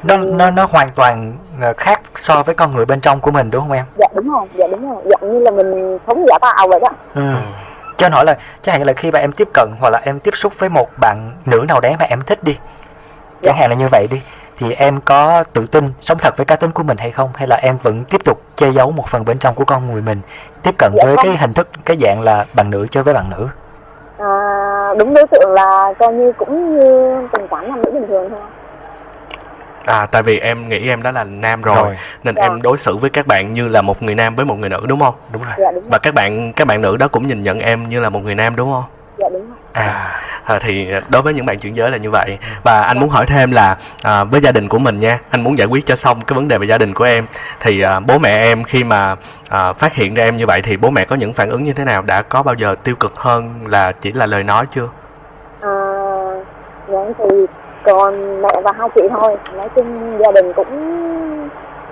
Nó 0.05 0.17
nó 0.17 0.51
nó 0.51 0.67
hoàn 0.71 0.89
toàn 0.95 1.37
ờ, 1.61 1.73
khác 1.77 2.01
so 2.17 2.43
với 2.43 2.55
con 2.55 2.73
người 2.77 2.85
bên 2.87 3.01
trong 3.01 3.21
của 3.21 3.31
mình 3.31 3.51
đúng 3.51 3.61
không 3.61 3.73
em? 3.73 3.85
Dạ 3.99 4.07
đúng 4.15 4.31
rồi 4.33 4.47
dạ 4.55 4.67
đúng 4.71 4.89
rồi. 4.89 5.03
Dạng 5.05 5.33
như 5.35 5.39
là 5.41 5.51
mình 5.51 5.99
sống 6.07 6.27
giả 6.29 6.39
tạo 6.41 6.69
vậy 6.69 6.81
đó. 6.81 6.89
Ừ. 7.15 7.23
cho 7.97 8.07
anh 8.07 8.13
hỏi 8.13 8.25
là 8.25 8.37
chẳng 8.63 8.75
hạn 8.79 8.87
là 8.87 8.93
khi 8.93 9.11
mà 9.11 9.19
em 9.19 9.33
tiếp 9.33 9.49
cận 9.55 9.69
hoặc 9.81 9.91
là 9.91 10.01
em 10.05 10.21
tiếp 10.21 10.35
xúc 10.37 10.53
với 10.59 10.69
một 10.69 10.89
bạn 11.01 11.31
nữ 11.47 11.65
nào 11.69 11.81
đấy 11.81 11.95
mà 11.99 12.05
em 12.05 12.21
thích 12.27 12.45
đi 12.45 12.57
chẳng 13.43 13.57
hạn 13.57 13.71
là 13.71 13.77
như 13.77 13.89
vậy 13.91 14.07
đi 14.11 14.23
thì 14.59 14.73
em 14.73 15.01
có 15.01 15.45
tự 15.53 15.67
tin 15.67 15.93
sống 16.01 16.19
thật 16.19 16.37
với 16.37 16.47
cá 16.47 16.57
tính 16.57 16.71
của 16.71 16.83
mình 16.83 16.97
hay 16.97 17.11
không? 17.11 17.31
Hay 17.35 17.49
là 17.49 17.57
em 17.57 17.77
vẫn 17.83 18.05
tiếp 18.05 18.25
tục 18.25 18.41
che 18.57 18.71
giấu 18.71 18.91
một 18.91 19.07
phần 19.09 19.25
bên 19.25 19.39
trong 19.39 19.55
của 19.55 19.65
con 19.65 19.87
người 19.93 20.03
mình 20.03 20.21
tiếp 20.63 20.75
cận 20.79 20.93
Dạ 20.97 21.05
với 21.07 21.17
không. 21.17 21.25
cái 21.27 21.37
hình 21.37 21.53
thức 21.53 21.69
cái 21.85 21.97
dạng 22.03 22.21
là 22.21 22.45
bạn 22.55 22.71
nữ 22.71 22.87
chơi 22.91 23.03
với 23.03 23.15
bạn 23.15 23.25
nữ? 23.31 23.49
À, 24.19 24.95
đúng 24.99 25.15
đối 25.15 25.27
tượng 25.27 25.53
là 25.53 25.93
coi 25.99 26.13
như 26.13 26.33
cũng 26.33 26.73
như 26.73 27.13
tình 27.33 27.49
cảm 27.51 27.69
nam 27.69 27.83
nữ 27.83 27.91
bình 27.93 28.07
thường 28.09 28.31
thôi 28.31 28.41
À 29.85 30.07
tại 30.07 30.23
vì 30.23 30.39
em 30.39 30.69
nghĩ 30.69 30.89
em 30.89 31.03
đã 31.03 31.13
là 31.13 31.25
nam 31.25 31.63
rồi, 31.63 31.77
Rồi. 31.83 31.97
nên 32.25 32.35
Dạ. 32.35 32.43
em 32.43 32.63
đối 32.63 32.79
xử 32.79 32.97
với 32.97 33.11
các 33.11 33.27
bạn 33.27 33.53
như 33.53 33.69
là 33.69 33.83
một 33.83 34.03
người 34.03 34.15
nam 34.15 34.35
với 34.35 34.45
một 34.45 34.55
người 34.59 34.69
nữ 34.71 34.81
đúng 34.87 35.01
không? 35.01 35.15
Đúng 35.33 35.43
rồi. 35.43 35.53
dạ 35.59 35.71
đúng 35.73 35.83
rồi 35.83 35.91
Và 35.91 35.99
các 35.99 36.15
bạn 36.15 36.53
các 36.53 36.67
bạn 36.67 36.83
nữ 36.83 36.97
đó 36.97 37.09
cũng 37.09 37.27
nhìn 37.27 37.43
nhận 37.43 37.59
em 37.61 37.87
như 37.87 38.01
là 38.01 38.09
một 38.09 38.25
người 38.25 38.35
nam 38.35 38.57
đúng 38.57 38.73
không? 38.73 38.85
dạ 39.19 39.29
đúng 39.33 39.47
rồi 39.47 39.57
À, 39.73 40.21
à 40.45 40.59
thì 40.63 40.87
đối 41.09 41.23
với 41.23 41.35
những 41.35 41.47
bạn 41.47 41.59
chuyển 41.59 41.77
giới 41.77 41.91
là 41.91 41.97
như 41.97 42.11
vậy. 42.11 42.39
Và 42.65 42.81
anh 42.83 42.99
muốn 42.99 43.09
hỏi 43.09 43.27
thêm 43.27 43.51
là 43.51 43.77
à, 44.03 44.25
với 44.25 44.41
gia 44.41 44.53
đình 44.53 44.69
của 44.69 44.79
mình 44.79 44.99
nha, 45.01 45.19
anh 45.31 45.41
muốn 45.45 45.59
giải 45.59 45.67
quyết 45.67 45.87
cho 45.87 45.97
xong 45.97 46.21
cái 46.21 46.35
vấn 46.35 46.49
đề 46.49 46.59
về 46.59 46.67
gia 46.67 46.79
đình 46.79 46.95
của 46.95 47.05
em 47.05 47.27
thì 47.61 47.81
à, 47.81 48.01
bố 48.01 48.19
mẹ 48.19 48.39
em 48.39 48.65
khi 48.65 48.85
mà 48.85 49.17
à, 49.49 49.73
phát 49.73 49.95
hiện 49.95 50.15
ra 50.15 50.25
em 50.25 50.37
như 50.37 50.47
vậy 50.47 50.63
thì 50.63 50.77
bố 50.77 50.91
mẹ 50.91 51.05
có 51.05 51.17
những 51.17 51.33
phản 51.33 51.51
ứng 51.51 51.65
như 51.65 51.73
thế 51.73 51.85
nào? 51.85 52.03
Đã 52.03 52.23
có 52.23 52.43
bao 52.43 52.55
giờ 52.55 52.75
tiêu 52.85 52.95
cực 52.97 53.17
hơn 53.17 53.51
là 53.67 53.93
chỉ 53.93 54.13
là 54.13 54.27
lời 54.27 54.43
nói 54.43 54.67
chưa? 54.71 54.89
à, 55.61 55.71
dạ 56.89 56.99
thì 57.19 57.25
còn 57.85 58.43
mẹ 58.43 58.61
và 58.65 58.73
hai 58.79 58.89
chị 58.95 59.01
thôi. 59.11 59.37
Nói 59.57 59.69
chung 59.75 60.19
gia 60.25 60.33
đình 60.33 60.53
cũng 60.53 60.69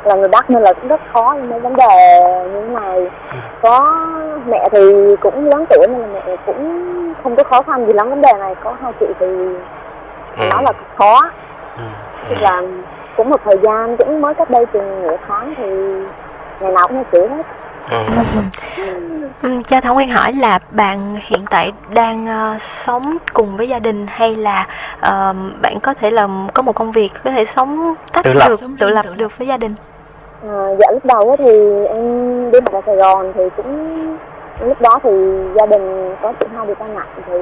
là 0.05 0.15
người 0.15 0.29
Bắc 0.29 0.51
nên 0.51 0.63
là 0.63 0.73
cũng 0.73 0.89
rất 0.89 1.01
khó 1.13 1.37
mấy 1.51 1.61
vấn 1.61 1.77
đề 1.77 2.21
như 2.45 2.61
thế 2.69 2.75
này. 2.81 3.11
Có 3.63 3.99
mẹ 4.47 4.69
thì 4.73 5.17
cũng 5.21 5.47
lớn 5.51 5.65
tuổi 5.71 5.87
nên 5.87 6.01
là 6.01 6.07
mẹ 6.27 6.37
cũng 6.47 7.15
không 7.23 7.37
có 7.37 7.45
khó 7.45 7.63
khăn 7.63 7.87
gì 7.87 7.93
lắm 7.93 8.11
vấn 8.11 8.21
đề 8.21 8.33
này. 8.39 8.55
Có 8.65 8.75
hai 8.83 8.93
chị 9.01 9.07
thì 9.21 9.27
Ừ. 10.39 10.45
nói 10.51 10.63
là 10.63 10.73
khó. 10.97 11.31
Tức 12.29 12.37
là 12.41 12.63
cũng 13.17 13.31
một 13.31 13.41
thời 13.45 13.57
gian 13.63 13.97
cũng 13.97 14.21
mới 14.21 14.35
cách 14.35 14.51
đây 14.51 14.67
chừng 14.67 15.03
nửa 15.03 15.17
tháng 15.29 15.55
thì 15.57 15.65
ngày 16.63 16.73
nào 16.73 16.89
cũng 16.89 17.05
chửi 17.13 17.29
hết. 17.29 17.43
Ừ, 19.43 19.61
cho 19.67 19.81
Thảo 19.81 19.95
Nguyên 19.95 20.09
hỏi 20.09 20.33
là 20.33 20.59
bạn 20.71 21.17
hiện 21.23 21.45
tại 21.51 21.73
đang 21.91 22.27
ờ, 22.27 22.57
sống 22.61 23.17
cùng 23.33 23.57
với 23.57 23.69
gia 23.69 23.79
đình 23.79 24.07
hay 24.11 24.37
là 24.37 24.67
ờ, 25.01 25.35
bạn 25.63 25.81
có 25.81 25.95
thể 25.95 26.11
là 26.11 26.29
có 26.55 26.63
một 26.63 26.73
công 26.75 26.93
việc 26.93 27.13
có 27.25 27.31
thể 27.31 27.45
sống 27.45 27.95
tách 28.13 28.25
Tự 28.25 28.33
lập. 28.33 28.49
được 28.49 28.57
Sống 28.61 28.77
tự 28.77 28.91
lập 28.91 29.03
tự 29.05 29.15
được 29.15 29.39
với 29.39 29.49
gia 29.49 29.57
đình? 29.57 29.75
À, 30.43 30.67
dạ 30.81 30.87
lúc 30.93 31.05
đầu 31.05 31.31
á 31.31 31.37
thì 31.39 31.87
em 31.87 32.51
đi 32.51 32.59
học 32.65 32.73
ở 32.75 32.81
Sài 32.87 32.97
Gòn 32.97 33.33
thì 33.35 33.43
cũng 33.57 33.97
lúc 34.61 34.81
đó 34.81 35.01
thì 35.03 35.11
gia 35.55 35.67
đình 35.67 36.15
có 36.23 36.33
chị 36.41 36.47
hai 36.57 36.67
bị 36.67 36.75
tai 36.79 36.89
nạn 36.89 37.07
thì 37.27 37.33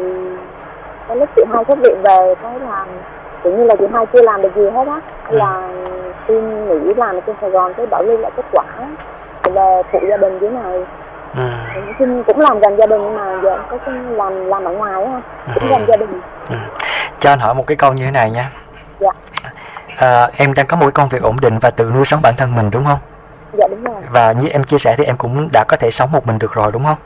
cái 1.09 1.17
lúc 1.17 1.29
chị 1.37 1.43
hai 1.55 1.65
xuất 1.69 1.79
viện 1.79 2.03
về 2.03 2.35
cái 2.43 2.61
là 2.61 2.87
kiểu 3.45 3.57
như 3.57 3.65
là 3.65 3.75
chị 3.79 3.85
hai 3.93 4.07
chưa 4.13 4.23
làm 4.23 4.43
được 4.43 4.57
gì 4.57 4.71
hết 4.71 4.87
á 4.89 5.01
Thế 5.29 5.37
là 5.37 5.69
xin 6.29 6.69
nghỉ 6.69 6.95
làm 6.95 7.15
ở 7.15 7.21
trên 7.27 7.37
Sài 7.41 7.51
Gòn 7.51 7.75
cái 7.75 7.87
bảo 7.87 8.03
lưu 8.03 8.19
lại 8.19 8.31
kết 8.37 8.45
quả 8.53 8.65
thì 9.43 9.53
là 9.53 9.83
phụ 9.93 10.01
gia 10.11 10.17
đình 10.17 10.39
dưới 10.39 10.51
này. 10.51 10.85
Ừ. 11.37 11.43
Nói 11.75 11.95
chung 11.99 12.25
cũng 12.25 12.41
làm 12.41 12.61
gần 12.61 12.77
gia 12.79 12.87
đình 12.87 13.03
nhưng 13.03 13.17
mà 13.17 13.41
giờ 13.43 13.59
có 13.71 13.79
cái 13.87 13.95
làm 14.11 14.47
làm 14.47 14.65
ở 14.65 14.73
ngoài 14.73 15.05
á 15.05 15.21
cũng 15.55 15.69
gần 15.71 15.85
gia 15.89 15.97
đình. 15.97 16.21
Cho 17.19 17.31
anh 17.31 17.39
hỏi 17.39 17.55
một 17.55 17.67
cái 17.67 17.77
câu 17.77 17.93
như 17.93 18.05
thế 18.05 18.11
này 18.11 18.31
nha. 18.31 18.51
Dạ. 19.01 19.11
à, 19.97 20.29
em 20.37 20.55
đang 20.55 20.67
có 20.67 20.77
một 20.77 20.91
công 20.95 21.09
việc 21.09 21.23
ổn 21.23 21.37
định 21.41 21.59
và 21.59 21.71
tự 21.71 21.85
nuôi 21.95 22.05
sống 22.05 22.21
bản 22.23 22.35
thân 22.37 22.55
mình 22.55 22.71
đúng 22.71 22.85
không? 22.85 22.99
Dạ 23.53 23.67
đúng 23.71 23.85
rồi. 23.85 24.03
Và 24.11 24.33
như 24.33 24.49
em 24.49 24.65
chia 24.65 24.79
sẻ 24.79 24.95
thì 24.99 25.05
em 25.05 25.17
cũng 25.17 25.49
đã 25.53 25.65
có 25.69 25.77
thể 25.77 25.91
sống 25.91 26.13
một 26.13 26.27
mình 26.27 26.39
được 26.39 26.53
rồi 26.53 26.73
đúng 26.73 26.85
không 26.85 26.97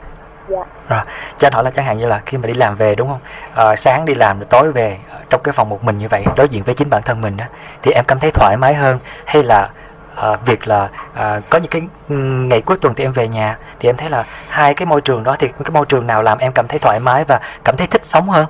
dạ. 0.49 0.63
Rồi 0.89 0.99
cho 1.37 1.47
anh 1.47 1.53
hỏi 1.53 1.63
là 1.63 1.71
chẳng 1.71 1.85
hạn 1.85 1.97
như 1.97 2.07
là 2.07 2.21
khi 2.25 2.37
mà 2.37 2.47
đi 2.47 2.53
làm 2.53 2.75
về 2.75 2.95
đúng 2.95 3.07
không? 3.07 3.19
Ờ, 3.55 3.75
sáng 3.75 4.05
đi 4.05 4.15
làm 4.15 4.39
rồi 4.39 4.47
tối 4.49 4.71
về 4.71 4.97
ờ, 5.11 5.17
trong 5.29 5.41
cái 5.43 5.51
phòng 5.53 5.69
một 5.69 5.83
mình 5.83 5.97
như 5.97 6.07
vậy 6.07 6.25
đối 6.35 6.49
diện 6.49 6.63
với 6.63 6.75
chính 6.75 6.89
bản 6.89 7.01
thân 7.05 7.21
mình 7.21 7.37
đó 7.37 7.45
thì 7.81 7.91
em 7.91 8.05
cảm 8.07 8.19
thấy 8.19 8.31
thoải 8.31 8.57
mái 8.57 8.73
hơn 8.73 8.99
hay 9.25 9.43
là 9.43 9.69
ờ, 10.15 10.37
việc 10.45 10.67
là 10.67 10.89
ờ, 11.15 11.41
có 11.49 11.57
những 11.57 11.71
cái 11.71 11.81
ừm, 12.09 12.47
ngày 12.47 12.61
cuối 12.61 12.77
tuần 12.81 12.93
thì 12.95 13.03
em 13.05 13.11
về 13.11 13.27
nhà 13.27 13.57
thì 13.79 13.89
em 13.89 13.97
thấy 13.97 14.09
là 14.09 14.23
hai 14.49 14.73
cái 14.73 14.85
môi 14.85 15.01
trường 15.01 15.23
đó 15.23 15.35
thì 15.39 15.47
cái 15.47 15.71
môi 15.73 15.85
trường 15.85 16.07
nào 16.07 16.21
làm 16.21 16.37
em 16.37 16.51
cảm 16.51 16.67
thấy 16.67 16.79
thoải 16.79 16.99
mái 16.99 17.23
và 17.23 17.39
cảm 17.63 17.77
thấy 17.77 17.87
thích 17.87 18.05
sống 18.05 18.29
hơn? 18.29 18.45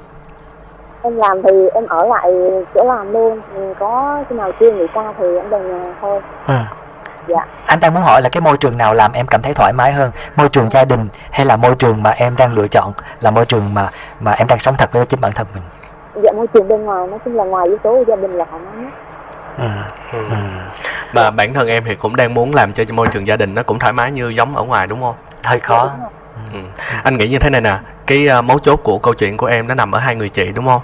Em 1.02 1.18
làm 1.18 1.42
thì 1.44 1.52
em 1.74 1.86
ở 1.88 2.06
lại 2.06 2.32
chỗ 2.76 2.84
làm 2.88 3.12
luôn 3.14 3.42
Ừ, 3.56 3.74
có 3.80 4.24
khi 4.30 4.36
nào 4.36 4.52
chưa 4.60 4.72
nghỉ 4.72 4.88
ca 4.94 5.14
thì 5.20 5.26
em 5.36 5.50
về 5.50 5.60
nhà 5.60 5.94
thôi. 6.02 6.22
Ừ. 6.48 6.56
dạ 7.28 7.46
anh 7.66 7.80
đang 7.80 7.94
muốn 7.94 8.04
hỏi 8.04 8.22
là 8.22 8.30
cái 8.30 8.42
môi 8.42 8.58
trường 8.58 8.78
nào 8.78 8.94
làm 8.94 9.12
em 9.12 9.28
cảm 9.28 9.42
thấy 9.42 9.54
thoải 9.54 9.74
mái 9.74 9.94
hơn 9.94 10.12
môi 10.36 10.50
trường 10.50 10.70
gia 10.70 10.86
đình 10.86 11.08
hay 11.32 11.46
là 11.46 11.58
môi 11.58 11.76
trường 11.76 12.04
mà 12.04 12.10
em 12.10 12.36
đang 12.36 12.54
lựa 12.54 12.68
chọn 12.68 12.94
là 13.20 13.32
môi 13.32 13.46
trường 13.46 13.74
mà 13.74 13.90
mà 14.20 14.32
em 14.32 14.48
đang 14.48 14.60
sống 14.60 14.76
thật 14.78 14.92
với 14.92 15.06
chính 15.06 15.22
bản 15.22 15.32
thân 15.32 15.48
mình 15.54 15.64
dạ 16.24 16.32
môi 16.32 16.48
trường 16.48 16.68
bên 16.68 16.82
ngoài 16.82 17.08
nói 17.08 17.20
chung 17.26 17.36
là 17.36 17.44
ngoài 17.44 17.68
yếu 17.68 17.78
tố 17.78 17.92
của 17.92 18.04
gia 18.08 18.16
đình 18.16 18.38
là 18.38 18.46
thoải 18.46 18.62
mái 18.66 18.84
nhất 18.84 18.94
ừ. 19.58 19.68
Ừ. 20.12 20.36
Mà 21.14 21.32
bản 21.32 21.54
thân 21.54 21.68
em 21.68 21.84
thì 21.84 21.96
cũng 21.96 22.16
đang 22.16 22.34
muốn 22.34 22.56
làm 22.56 22.74
cho 22.74 22.84
môi 22.94 23.08
trường 23.08 23.28
gia 23.28 23.38
đình 23.38 23.56
nó 23.56 23.64
cũng 23.64 23.80
thoải 23.80 23.94
mái 23.94 24.12
như 24.12 24.30
giống 24.30 24.56
ở 24.56 24.64
ngoài 24.64 24.88
đúng 24.88 25.02
không? 25.02 25.16
hơi 25.44 25.60
khó 25.60 25.92
Ừ. 26.54 26.60
Anh 27.04 27.18
nghĩ 27.18 27.28
như 27.28 27.40
thế 27.40 27.50
này 27.50 27.62
nè, 27.62 27.78
cái 28.08 28.28
uh, 28.40 28.46
mấu 28.46 28.60
chốt 28.60 28.80
của 28.84 28.98
câu 28.98 29.14
chuyện 29.14 29.38
của 29.38 29.46
em 29.46 29.68
nó 29.68 29.74
nằm 29.76 29.92
ở 29.92 30.00
hai 30.00 30.16
người 30.16 30.30
chị 30.30 30.52
đúng 30.52 30.68
không? 30.68 30.82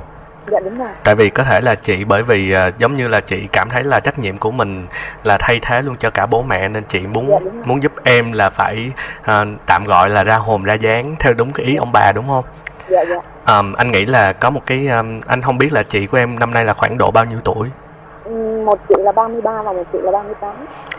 Dạ 0.47 0.59
đúng 0.59 0.75
rồi 0.75 0.89
Tại 1.03 1.15
vì 1.15 1.29
có 1.29 1.43
thể 1.43 1.61
là 1.61 1.75
chị 1.75 2.03
bởi 2.03 2.23
vì 2.23 2.55
uh, 2.67 2.77
giống 2.77 2.93
như 2.93 3.07
là 3.07 3.19
chị 3.19 3.47
cảm 3.53 3.69
thấy 3.69 3.83
là 3.83 3.99
trách 3.99 4.19
nhiệm 4.19 4.37
của 4.37 4.51
mình 4.51 4.87
là 5.23 5.37
thay 5.39 5.59
thế 5.61 5.81
luôn 5.81 5.95
cho 5.99 6.09
cả 6.09 6.25
bố 6.25 6.41
mẹ 6.41 6.67
nên 6.69 6.83
chị 6.83 6.99
Dạ, 7.01 7.09
muốn 7.13 7.27
rồi. 7.27 7.39
muốn 7.65 7.83
giúp 7.83 7.91
em 8.03 8.31
là 8.31 8.49
phải 8.49 8.91
uh, 9.21 9.47
tạm 9.65 9.83
gọi 9.83 10.09
là 10.09 10.23
ra 10.23 10.35
hồn 10.35 10.63
ra 10.63 10.73
dáng 10.73 11.15
theo 11.19 11.33
đúng 11.33 11.51
cái 11.53 11.65
ý 11.65 11.75
ông 11.75 11.91
bà 11.93 12.11
đúng 12.15 12.27
không? 12.27 12.43
dạ 12.89 13.01
dạ 13.09 13.15
Um, 13.59 13.73
anh 13.73 13.91
nghĩ 13.91 14.05
là 14.05 14.33
có 14.33 14.49
một 14.49 14.61
cái 14.65 14.87
um, 14.87 15.19
anh 15.27 15.41
không 15.41 15.57
biết 15.57 15.73
là 15.73 15.83
chị 15.83 16.07
của 16.07 16.17
em 16.17 16.39
năm 16.39 16.53
nay 16.53 16.65
là 16.65 16.73
khoảng 16.73 16.97
độ 16.97 17.11
bao 17.11 17.25
nhiêu 17.25 17.39
tuổi? 17.43 17.69
Một 18.65 18.79
chị 18.89 18.95
là 18.99 19.11
33 19.11 19.61
và 19.61 19.71
một 19.73 19.83
chị 19.93 19.97
là 20.01 20.11
38 20.11 20.51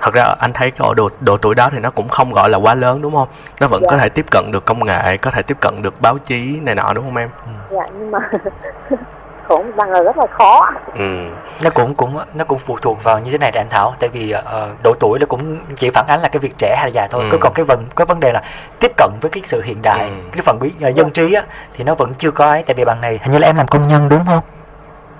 thật 0.03 0.15
ra 0.15 0.23
anh 0.39 0.53
thấy 0.53 0.71
cái 0.71 0.89
độ 0.97 1.09
độ 1.21 1.37
tuổi 1.37 1.55
đó 1.55 1.69
thì 1.73 1.79
nó 1.79 1.91
cũng 1.91 2.09
không 2.09 2.33
gọi 2.33 2.49
là 2.49 2.59
quá 2.59 2.75
lớn 2.75 3.03
đúng 3.03 3.13
không 3.13 3.29
nó 3.61 3.69
vẫn 3.69 3.83
Dạ. 3.83 3.89
có 3.91 3.97
thể 3.99 4.09
tiếp 4.09 4.27
cận 4.31 4.53
được 4.53 4.65
công 4.65 4.87
nghệ 4.87 5.17
có 5.17 5.31
thể 5.31 5.43
tiếp 5.43 5.57
cận 5.61 5.83
được 5.83 6.01
báo 6.01 6.19
chí 6.19 6.59
này 6.63 6.75
nọ 6.75 6.93
đúng 6.93 7.05
không 7.05 7.17
em 7.17 7.29
dạ 7.71 7.83
nhưng 7.99 8.11
mà 8.11 8.19
khổ 9.49 9.65
bằng 9.77 9.91
là 9.91 10.03
rất 10.03 10.19
là 10.19 10.27
khó 10.27 10.71
ừ. 10.99 11.27
Nó 11.63 11.71
cũng 11.75 11.95
cũng 11.95 12.19
nó 12.35 12.45
cũng 12.45 12.59
phụ 12.59 12.77
thuộc 12.83 13.03
vào 13.05 13.19
như 13.19 13.31
thế 13.31 13.39
này 13.39 13.51
để 13.51 13.61
anh 13.61 13.69
thảo 13.71 13.95
tại 14.01 14.09
vì 14.13 14.31
ờ, 14.31 14.71
độ 14.85 14.95
tuổi 15.01 15.19
nó 15.19 15.27
cũng 15.27 15.59
chỉ 15.77 15.91
phản 15.91 16.07
ánh 16.09 16.21
là 16.23 16.29
cái 16.29 16.41
việc 16.41 16.55
trẻ 16.59 16.75
hay 16.79 16.87
là 16.87 16.91
già 16.95 17.07
thôi. 17.11 17.23
Ừ. 17.25 17.29
cứ 17.33 17.39
còn 17.41 17.53
cái 17.55 17.65
vấn 17.65 17.85
cái 17.97 18.07
vấn 18.07 18.21
đề 18.21 18.33
là 18.33 18.43
tiếp 18.81 18.93
cận 18.97 19.11
với 19.21 19.31
cái 19.31 19.43
sự 19.45 19.63
hiện 19.63 19.83
đại 19.83 20.05
Ừ. 20.09 20.15
cái 20.33 20.43
phần 20.45 20.59
bí, 20.59 20.71
ờ, 20.83 20.89
dân 20.89 21.11
trí 21.11 21.33
á 21.33 21.43
thì 21.75 21.85
nó 21.85 21.95
vẫn 21.95 22.13
chưa 22.19 22.31
có 22.31 22.47
ấy 22.51 22.63
tại 22.67 22.75
vì 22.75 22.85
bằng 22.85 23.01
này 23.01 23.19
hình 23.23 23.33
như 23.33 23.39
là 23.39 23.47
em 23.49 23.57
làm 23.57 23.69
công 23.69 23.89
nhân 23.89 24.09
đúng 24.09 24.25
không? 24.27 24.41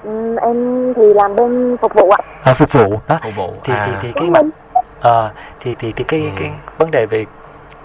Ừ, 0.05 0.37
em 0.43 0.93
thì 0.97 1.15
làm 1.15 1.37
bên 1.37 1.77
phục 1.81 1.95
vụ 1.95 2.11
ạ. 2.11 2.19
À, 2.43 2.55
phục 2.55 2.73
vụ 2.73 3.01
đó. 3.09 3.19
Phục 3.23 3.37
vụ 3.37 3.55
thì 3.65 3.73
à. 3.75 3.87
thì 3.87 3.93
thì 4.03 4.13
cái 4.21 4.31
mặt 4.31 4.43
ờ, 5.01 5.31
thì 5.61 5.75
thì 5.79 5.93
thì 5.97 6.05
cái 6.05 6.33
cái 6.39 6.51
vấn 6.79 6.91
đề 6.91 7.07
về 7.07 7.25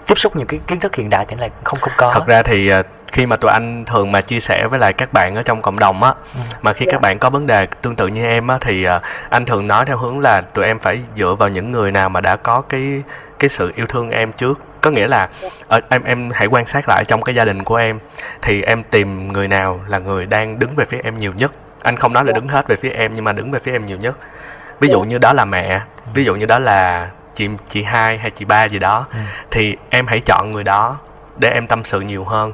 tiếp 0.06 0.14
xúc 0.18 0.36
những 0.36 0.46
cái 0.46 0.60
kiến 0.66 0.80
thức 0.80 0.94
hiện 0.96 1.10
đại 1.10 1.24
thì 1.28 1.36
là 1.36 1.48
không 1.64 1.78
không 1.80 1.92
có. 1.96 2.10
Thật 2.14 2.26
ra 2.26 2.42
thì 2.42 2.68
à, 2.70 2.82
khi 3.12 3.26
mà 3.26 3.36
tụi 3.36 3.50
anh 3.50 3.84
thường 3.84 4.12
mà 4.12 4.20
chia 4.20 4.40
sẻ 4.40 4.66
với 4.66 4.78
lại 4.80 4.92
các 4.92 5.12
bạn 5.12 5.36
ở 5.36 5.42
trong 5.42 5.62
cộng 5.62 5.78
đồng 5.78 6.02
á 6.02 6.14
Ừ. 6.34 6.40
mà 6.62 6.72
khi 6.72 6.86
Dạ. 6.86 6.92
các 6.92 7.00
bạn 7.00 7.18
có 7.18 7.30
vấn 7.30 7.46
đề 7.46 7.66
tương 7.82 7.96
tự 7.96 8.06
như 8.06 8.26
em 8.26 8.48
á 8.48 8.58
thì 8.60 8.84
à, 8.84 9.00
anh 9.30 9.44
thường 9.44 9.66
nói 9.66 9.86
theo 9.86 9.96
hướng 9.96 10.20
là 10.20 10.40
tụi 10.40 10.64
em 10.64 10.78
phải 10.78 11.00
dựa 11.16 11.34
vào 11.38 11.48
những 11.48 11.72
người 11.72 11.90
nào 11.92 12.08
mà 12.08 12.20
đã 12.20 12.36
có 12.36 12.60
cái 12.68 13.02
cái 13.38 13.50
sự 13.50 13.72
yêu 13.76 13.86
thương 13.86 14.10
em 14.10 14.32
trước. 14.32 14.60
Có 14.80 14.90
nghĩa 14.90 15.06
là 15.08 15.28
ở, 15.68 15.80
em 15.90 16.04
em 16.04 16.30
hãy 16.34 16.46
quan 16.46 16.66
sát 16.66 16.88
lại 16.88 17.04
trong 17.04 17.22
cái 17.22 17.34
gia 17.34 17.44
đình 17.44 17.64
của 17.64 17.76
em 17.76 17.98
thì 18.42 18.62
em 18.62 18.82
tìm 18.82 19.32
người 19.32 19.48
nào 19.48 19.80
là 19.86 19.98
người 19.98 20.26
đang 20.26 20.58
đứng 20.58 20.74
về 20.76 20.84
phía 20.84 20.98
em 21.04 21.16
nhiều 21.16 21.32
nhất. 21.36 21.52
Anh 21.82 21.96
không 21.96 22.12
nói 22.12 22.24
là 22.24 22.32
đứng 22.32 22.48
hết 22.48 22.68
về 22.68 22.76
phía 22.76 22.90
em 22.90 23.12
nhưng 23.14 23.24
mà 23.24 23.32
đứng 23.32 23.50
về 23.50 23.58
phía 23.62 23.72
em 23.72 23.86
nhiều 23.86 23.96
nhất. 23.96 24.16
Ví 24.80 24.88
dụ 24.88 25.00
như 25.00 25.18
đó 25.18 25.32
là 25.32 25.44
mẹ 25.44 25.80
ví 26.14 26.24
dụ 26.24 26.34
như 26.34 26.46
đó 26.46 26.58
là 26.58 27.10
chị 27.34 27.48
chị 27.68 27.82
hai 27.82 28.18
hay 28.18 28.30
chị 28.30 28.44
ba 28.44 28.64
gì 28.68 28.78
đó 28.78 29.06
Ừ. 29.12 29.18
thì 29.50 29.76
em 29.90 30.06
hãy 30.06 30.20
chọn 30.20 30.50
người 30.50 30.64
đó 30.64 30.96
để 31.36 31.50
em 31.50 31.66
tâm 31.66 31.84
sự 31.84 32.00
nhiều 32.00 32.24
hơn 32.24 32.52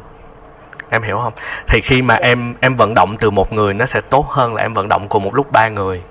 em 0.95 1.03
hiểu 1.03 1.19
không? 1.19 1.33
Thì 1.67 1.81
khi 1.81 2.03
mà 2.03 2.15
em 2.15 2.55
em 2.61 2.75
vận 2.75 2.95
động 2.95 3.17
từ 3.17 3.31
một 3.31 3.53
người 3.53 3.75
nó 3.75 3.87
sẽ 3.87 4.01
tốt 4.01 4.27
hơn 4.29 4.55
là 4.55 4.63
em 4.63 4.75
vận 4.75 4.89
động 4.89 5.09
cùng 5.09 5.25
một 5.25 5.35
lúc 5.35 5.53
ba 5.53 5.69
người. 5.69 6.03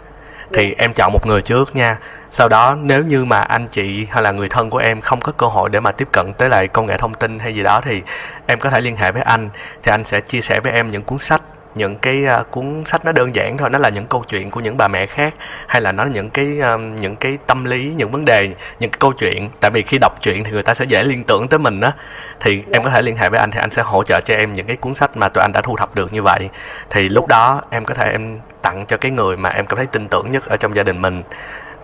Thì 0.53 0.73
em 0.77 0.93
chọn 0.93 1.13
một 1.13 1.27
người 1.27 1.41
trước 1.41 1.75
nha. 1.75 1.97
Sau 2.31 2.49
đó 2.49 2.75
nếu 2.81 3.03
như 3.03 3.25
mà 3.25 3.39
anh 3.39 3.67
chị 3.67 4.07
hay 4.11 4.23
là 4.23 4.31
người 4.31 4.49
thân 4.49 4.69
của 4.69 4.77
em 4.77 5.01
không 5.01 5.21
có 5.21 5.31
cơ 5.31 5.47
hội 5.47 5.69
để 5.69 5.79
mà 5.79 5.91
tiếp 5.91 6.07
cận 6.11 6.33
tới 6.33 6.49
lại 6.49 6.67
công 6.67 6.87
nghệ 6.87 6.97
thông 6.97 7.13
tin 7.13 7.39
hay 7.39 7.55
gì 7.55 7.63
đó 7.63 7.81
thì 7.85 8.01
em 8.47 8.59
có 8.59 8.69
thể 8.69 8.81
liên 8.81 8.97
hệ 8.97 9.11
với 9.11 9.21
anh 9.21 9.49
thì 9.83 9.91
anh 9.91 10.03
sẽ 10.03 10.21
chia 10.21 10.41
sẻ 10.41 10.59
với 10.59 10.71
em 10.71 10.89
những 10.89 11.03
cuốn 11.03 11.19
sách 11.19 11.41
những 11.75 11.95
cái 11.95 12.25
uh, 12.41 12.51
cuốn 12.51 12.83
sách 12.85 13.05
nó 13.05 13.11
đơn 13.11 13.35
giản 13.35 13.57
thôi 13.57 13.69
nó 13.69 13.79
là 13.79 13.89
những 13.89 14.05
câu 14.05 14.23
chuyện 14.27 14.51
của 14.51 14.59
những 14.59 14.77
bà 14.77 14.87
mẹ 14.87 15.05
khác 15.05 15.33
hay 15.67 15.81
là 15.81 15.91
nó 15.91 16.03
là 16.03 16.09
những 16.09 16.29
cái 16.29 16.59
uh, 16.75 16.81
những 16.99 17.15
cái 17.15 17.37
tâm 17.47 17.65
lý 17.65 17.93
những 17.97 18.11
vấn 18.11 18.25
đề 18.25 18.47
những 18.79 18.91
cái 18.91 18.97
câu 18.99 19.13
chuyện. 19.13 19.49
Tại 19.59 19.71
vì 19.71 19.81
khi 19.81 19.97
đọc 20.01 20.21
truyện 20.21 20.43
thì 20.43 20.51
người 20.51 20.63
ta 20.63 20.73
sẽ 20.73 20.85
dễ 20.85 21.03
liên 21.03 21.23
tưởng 21.23 21.47
tới 21.47 21.59
mình 21.59 21.81
á. 21.81 21.91
Thì 22.39 22.63
em 22.71 22.83
có 22.83 22.89
thể 22.89 23.01
liên 23.01 23.17
hệ 23.17 23.29
với 23.29 23.39
anh 23.39 23.51
thì 23.51 23.59
anh 23.59 23.71
sẽ 23.71 23.81
hỗ 23.81 24.03
trợ 24.03 24.19
cho 24.25 24.33
em 24.33 24.53
những 24.53 24.67
cái 24.67 24.75
cuốn 24.75 24.93
sách 24.93 25.17
mà 25.17 25.29
tụi 25.29 25.41
anh 25.41 25.51
đã 25.51 25.61
thu 25.61 25.77
thập 25.77 25.95
được 25.95 26.13
như 26.13 26.21
vậy. 26.21 26.49
Thì 26.89 27.09
lúc 27.09 27.27
đó 27.27 27.61
em 27.69 27.85
có 27.85 27.93
thể 27.93 28.11
em 28.11 28.39
tặng 28.61 28.85
cho 28.87 28.97
cái 28.97 29.11
người 29.11 29.37
mà 29.37 29.49
em 29.49 29.65
cảm 29.65 29.77
thấy 29.77 29.85
tin 29.85 30.07
tưởng 30.07 30.31
nhất 30.31 30.45
ở 30.45 30.57
trong 30.57 30.75
gia 30.75 30.83
đình 30.83 31.01
mình. 31.01 31.23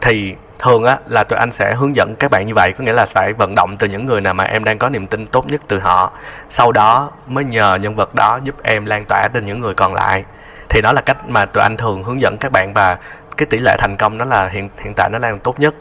Thì 0.01 0.35
thường 0.59 0.83
á, 0.83 0.97
là 1.07 1.23
tụi 1.23 1.39
anh 1.39 1.51
sẽ 1.51 1.73
hướng 1.75 1.95
dẫn 1.95 2.15
các 2.19 2.31
bạn 2.31 2.47
như 2.47 2.53
vậy, 2.53 2.73
có 2.77 2.83
nghĩa 2.83 2.93
là 2.93 3.05
phải 3.05 3.33
vận 3.33 3.55
động 3.55 3.77
từ 3.77 3.87
những 3.87 4.05
người 4.05 4.21
nào 4.21 4.33
mà 4.33 4.43
em 4.43 4.63
đang 4.63 4.77
có 4.77 4.89
niềm 4.89 5.07
tin 5.07 5.27
tốt 5.27 5.45
nhất 5.47 5.61
từ 5.67 5.79
họ. 5.79 6.11
Sau 6.49 6.71
đó 6.71 7.11
mới 7.27 7.43
nhờ 7.43 7.75
nhân 7.75 7.95
vật 7.95 8.15
đó 8.15 8.39
giúp 8.43 8.55
em 8.63 8.85
lan 8.85 9.05
tỏa 9.05 9.27
đến 9.33 9.45
những 9.45 9.61
người 9.61 9.73
còn 9.73 9.93
lại. 9.93 10.23
Thì 10.69 10.81
đó 10.81 10.93
là 10.93 11.01
cách 11.01 11.17
mà 11.29 11.45
tụi 11.45 11.63
anh 11.63 11.77
thường 11.77 12.03
hướng 12.03 12.21
dẫn 12.21 12.37
các 12.39 12.51
bạn 12.51 12.73
và 12.73 12.97
cái 13.37 13.45
tỷ 13.45 13.57
lệ 13.57 13.75
thành 13.79 13.97
công 13.97 14.17
đó 14.17 14.25
là 14.25 14.47
hiện 14.47 14.69
hiện 14.79 14.93
tại 14.93 15.09
nó 15.09 15.19
đang 15.19 15.39
tốt 15.39 15.59
nhất 15.59 15.75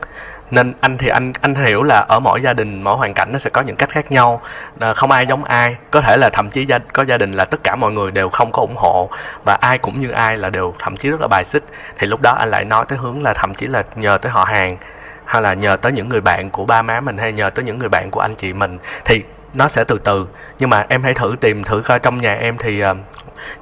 nên 0.50 0.72
anh 0.80 0.98
thì 0.98 1.08
anh 1.08 1.32
anh 1.40 1.54
hiểu 1.54 1.82
là 1.82 2.04
ở 2.08 2.20
mỗi 2.20 2.40
gia 2.42 2.52
đình 2.52 2.82
mỗi 2.82 2.96
hoàn 2.96 3.14
cảnh 3.14 3.28
nó 3.32 3.38
sẽ 3.38 3.50
có 3.50 3.60
những 3.60 3.76
cách 3.76 3.88
khác 3.90 4.12
nhau. 4.12 4.40
À, 4.78 4.94
không 4.94 5.10
ai 5.10 5.26
giống 5.26 5.44
ai. 5.44 5.76
Có 5.90 6.00
thể 6.00 6.16
là 6.16 6.30
thậm 6.30 6.50
chí 6.50 6.64
gia, 6.66 6.78
có 6.78 7.02
gia 7.02 7.18
đình 7.18 7.32
là 7.32 7.44
tất 7.44 7.60
cả 7.64 7.76
mọi 7.76 7.92
người 7.92 8.10
đều 8.10 8.28
không 8.28 8.52
có 8.52 8.62
ủng 8.62 8.76
hộ 8.76 9.10
và 9.44 9.58
ai 9.60 9.78
cũng 9.78 10.00
như 10.00 10.10
ai 10.10 10.36
là 10.36 10.50
đều 10.50 10.74
thậm 10.78 10.96
chí 10.96 11.10
rất 11.10 11.20
là 11.20 11.26
bài 11.26 11.44
xích. 11.44 11.64
Thì 11.98 12.06
lúc 12.06 12.22
đó 12.22 12.32
anh 12.38 12.48
lại 12.48 12.64
nói 12.64 12.84
tới 12.88 12.98
hướng 12.98 13.22
là 13.22 13.34
thậm 13.34 13.54
chí 13.54 13.66
là 13.66 13.82
nhờ 13.96 14.18
tới 14.22 14.32
họ 14.32 14.44
hàng 14.44 14.76
hay 15.24 15.42
là 15.42 15.54
nhờ 15.54 15.76
tới 15.76 15.92
những 15.92 16.08
người 16.08 16.20
bạn 16.20 16.50
của 16.50 16.64
ba 16.64 16.82
má 16.82 17.00
mình 17.00 17.18
hay 17.18 17.32
nhờ 17.32 17.50
tới 17.50 17.64
những 17.64 17.78
người 17.78 17.88
bạn 17.88 18.10
của 18.10 18.20
anh 18.20 18.34
chị 18.34 18.52
mình. 18.52 18.78
Thì 19.04 19.22
nó 19.54 19.68
sẽ 19.68 19.84
từ 19.84 19.98
từ. 19.98 20.26
Nhưng 20.58 20.70
mà 20.70 20.86
em 20.88 21.02
hãy 21.02 21.14
thử 21.14 21.36
tìm 21.40 21.64
thử 21.64 21.82
coi 21.84 21.98
trong 21.98 22.20
nhà 22.20 22.34
em 22.34 22.58
thì 22.58 22.84
uh, 22.84 22.96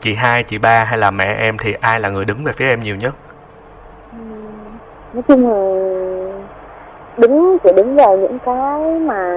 chị 0.00 0.14
hai 0.14 0.42
chị 0.42 0.58
ba 0.58 0.84
hay 0.84 0.98
là 0.98 1.10
mẹ 1.10 1.34
em 1.38 1.58
thì 1.58 1.74
ai 1.80 2.00
là 2.00 2.08
người 2.08 2.24
đứng 2.24 2.44
về 2.44 2.52
phía 2.52 2.68
em 2.68 2.82
nhiều 2.82 2.96
nhất? 2.96 3.14
Nói 5.12 5.22
chung 5.28 5.50
là 5.50 5.56
đứng 7.16 7.58
chỉ 7.64 7.70
đứng 7.76 7.96
về 7.96 8.06
những 8.20 8.38
cái 8.38 8.80
mà 9.00 9.36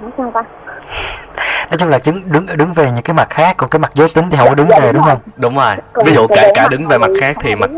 nói 0.00 0.10
sao 0.18 0.30
ta? 0.34 0.42
Nói 1.70 1.78
chung 1.78 1.88
là 1.88 1.98
chứng 1.98 2.22
đứng 2.24 2.46
đứng 2.56 2.72
về 2.72 2.90
những 2.90 3.02
cái 3.02 3.14
mặt 3.14 3.30
khác 3.30 3.56
còn 3.56 3.70
cái 3.70 3.78
mặt 3.78 3.90
giới 3.94 4.08
tính 4.08 4.30
thì 4.30 4.36
không 4.36 4.48
có 4.48 4.54
đứng 4.54 4.68
Dạ, 4.70 4.80
về 4.80 4.86
đúng 4.86 4.94
đúng 4.94 5.02
không? 5.02 5.18
Đúng 5.36 5.56
rồi. 5.56 5.74
Còn 5.92 6.04
ví 6.04 6.14
dụ 6.14 6.26
cả 6.26 6.48
cả 6.54 6.68
đứng 6.70 6.88
về 6.88 6.98
mặt 6.98 7.10
khác 7.20 7.36
thì 7.40 7.54
mặt 7.54 7.70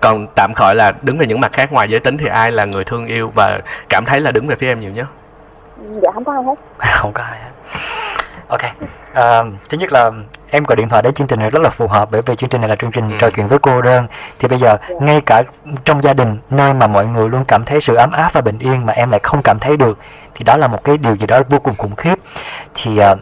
còn 0.00 0.26
tạm 0.34 0.52
khỏi 0.54 0.74
là 0.74 0.92
đứng 1.02 1.18
về 1.18 1.26
những 1.26 1.40
mặt 1.40 1.52
khác 1.52 1.72
ngoài 1.72 1.88
giới 1.90 2.00
tính 2.00 2.16
thì 2.16 2.26
ai 2.26 2.52
là 2.52 2.64
người 2.64 2.84
thương 2.84 3.06
yêu 3.06 3.30
và 3.34 3.58
cảm 3.88 4.04
thấy 4.04 4.20
là 4.20 4.30
đứng 4.30 4.46
về 4.46 4.54
phía 4.54 4.68
em 4.68 4.80
nhiều 4.80 4.90
nhất? 4.90 5.06
Dạ 5.90 6.10
không 6.14 6.24
có 6.24 6.32
ai 6.32 6.42
hết. 6.42 6.54
Không 6.78 7.12
có 7.12 7.22
ai 7.22 7.38
hết. 7.40 7.50
Ok. 8.48 8.60
À, 9.12 9.42
thứ 9.68 9.78
nhất 9.78 9.92
là 9.92 10.10
em 10.54 10.64
gọi 10.64 10.76
điện 10.76 10.88
thoại 10.88 11.02
đến 11.02 11.14
chương 11.14 11.26
trình 11.26 11.38
này 11.38 11.50
rất 11.50 11.62
là 11.62 11.70
phù 11.70 11.86
hợp 11.86 12.08
bởi 12.10 12.22
vì 12.22 12.36
chương 12.36 12.50
trình 12.50 12.60
này 12.60 12.70
là 12.70 12.76
chương 12.76 12.90
trình 12.90 13.10
Ừ. 13.10 13.16
trò 13.20 13.30
chuyện 13.30 13.48
với 13.48 13.58
cô 13.58 13.82
đơn. 13.82 14.06
Thì 14.38 14.48
bây 14.48 14.58
giờ 14.58 14.76
ngay 15.00 15.20
cả 15.26 15.42
trong 15.84 16.02
gia 16.02 16.14
đình 16.14 16.38
nơi 16.50 16.74
mà 16.74 16.86
mọi 16.86 17.06
người 17.06 17.28
luôn 17.28 17.44
cảm 17.44 17.64
thấy 17.64 17.80
sự 17.80 17.94
ấm 17.94 18.12
áp 18.12 18.32
và 18.32 18.40
bình 18.40 18.58
yên 18.58 18.86
mà 18.86 18.92
em 18.92 19.10
lại 19.10 19.20
không 19.22 19.42
cảm 19.42 19.58
thấy 19.58 19.76
được 19.76 19.98
thì 20.34 20.44
đó 20.44 20.56
là 20.56 20.66
một 20.66 20.84
cái 20.84 20.96
điều 20.96 21.16
gì 21.16 21.26
đó 21.26 21.40
vô 21.48 21.58
cùng 21.58 21.76
khủng 21.76 21.96
khiếp. 21.96 22.18
Thì 22.74 22.98
à, 22.98 23.14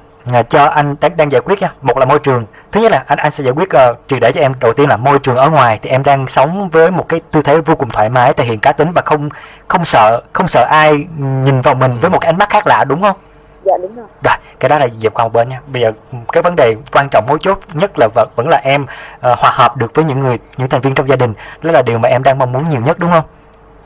cho 0.49 0.65
anh 0.65 0.95
đang, 1.01 1.17
đang 1.17 1.33
giải 1.33 1.41
quyết 1.45 1.63
nha. 1.63 1.71
Một 1.83 1.99
là 1.99 2.05
môi 2.07 2.19
trường. 2.19 2.47
Thứ 2.73 2.81
nhất 2.81 2.93
là 2.93 3.05
anh 3.07 3.19
anh 3.19 3.31
sẽ 3.31 3.45
giải 3.45 3.53
quyết 3.53 3.69
uh, 3.91 3.99
triệt 4.07 4.21
để 4.21 4.33
cho 4.33 4.41
em. 4.41 4.53
Đầu 4.61 4.73
tiên 4.73 4.89
là 4.89 4.97
môi 4.97 5.19
trường 5.19 5.37
ở 5.37 5.51
ngoài. 5.51 5.79
Thì 5.83 5.91
em 5.91 6.03
đang 6.05 6.27
sống 6.29 6.69
với 6.69 6.91
một 6.91 7.09
cái 7.09 7.21
tư 7.31 7.43
thế 7.43 7.61
vô 7.61 7.75
cùng 7.75 7.89
thoải 7.91 8.09
mái 8.09 8.33
thể 8.33 8.45
hiện 8.45 8.59
cá 8.59 8.73
tính 8.73 8.93
và 8.93 9.03
không 9.05 9.29
không 9.69 9.85
sợ 9.85 10.21
không 10.33 10.49
sợ 10.49 10.65
ai 10.71 11.07
nhìn 11.19 11.61
vào 11.61 11.75
mình 11.75 11.99
với 12.01 12.11
một 12.11 12.19
cái 12.21 12.29
ánh 12.29 12.39
mắt 12.39 12.51
khác 12.51 12.67
lạ 12.67 12.85
đúng 12.85 13.03
không 13.03 13.17
dạ 13.65 13.77
đúng 13.83 13.97
rồi. 13.97 14.07
Rồi 14.23 14.35
cái 14.61 14.69
đó 14.69 14.79
là 14.79 14.89
dẹp 15.03 15.15
qua 15.15 15.25
một 15.25 15.33
bên 15.33 15.49
nha. 15.49 15.61
Bây 15.67 15.83
giờ 15.83 15.93
cái 16.33 16.43
vấn 16.43 16.57
đề 16.57 16.77
quan 16.93 17.09
trọng 17.09 17.27
mấu 17.27 17.39
chốt 17.39 17.59
nhất 17.75 17.91
là 17.99 18.09
vẫn, 18.15 18.29
vẫn 18.37 18.49
là 18.49 18.57
em 18.57 18.87
ờ, 19.21 19.35
hòa 19.39 19.51
hợp 19.51 19.77
được 19.77 19.95
với 19.95 20.05
những 20.05 20.21
người 20.21 20.39
những 20.57 20.69
thành 20.69 20.81
viên 20.81 20.95
trong 20.95 21.09
gia 21.09 21.17
đình. 21.17 21.35
Đó 21.63 21.73
là 21.73 21.83
điều 21.83 21.99
mà 21.99 22.09
em 22.09 22.23
đang 22.23 22.39
mong 22.39 22.53
muốn 22.53 22.69
nhiều 22.69 22.81
nhất 22.81 22.99
đúng 22.99 23.11
không? 23.11 23.25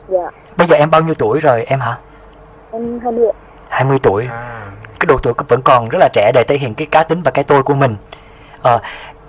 Dạ. 0.07 0.29
Bây 0.57 0.67
giờ 0.67 0.75
em 0.75 0.89
bao 0.89 1.01
nhiêu 1.01 1.15
tuổi 1.15 1.39
rồi 1.39 1.63
em 1.63 1.79
hả? 1.79 1.97
Em 2.71 2.99
hai 2.99 3.11
mươi. 3.11 3.31
20 3.69 3.97
tuổi. 4.03 4.27
Cái 4.99 5.05
độ 5.07 5.17
tuổi 5.23 5.33
vẫn 5.47 5.61
còn 5.61 5.89
rất 5.89 5.99
là 5.99 6.09
trẻ 6.13 6.31
để 6.33 6.43
thể 6.47 6.57
hiện 6.57 6.73
cái 6.73 6.87
cá 6.91 7.03
tính 7.03 7.21
và 7.21 7.31
cái 7.31 7.43
tôi 7.43 7.63
của 7.63 7.73
mình. 7.73 7.95
Ờ, 8.61 8.79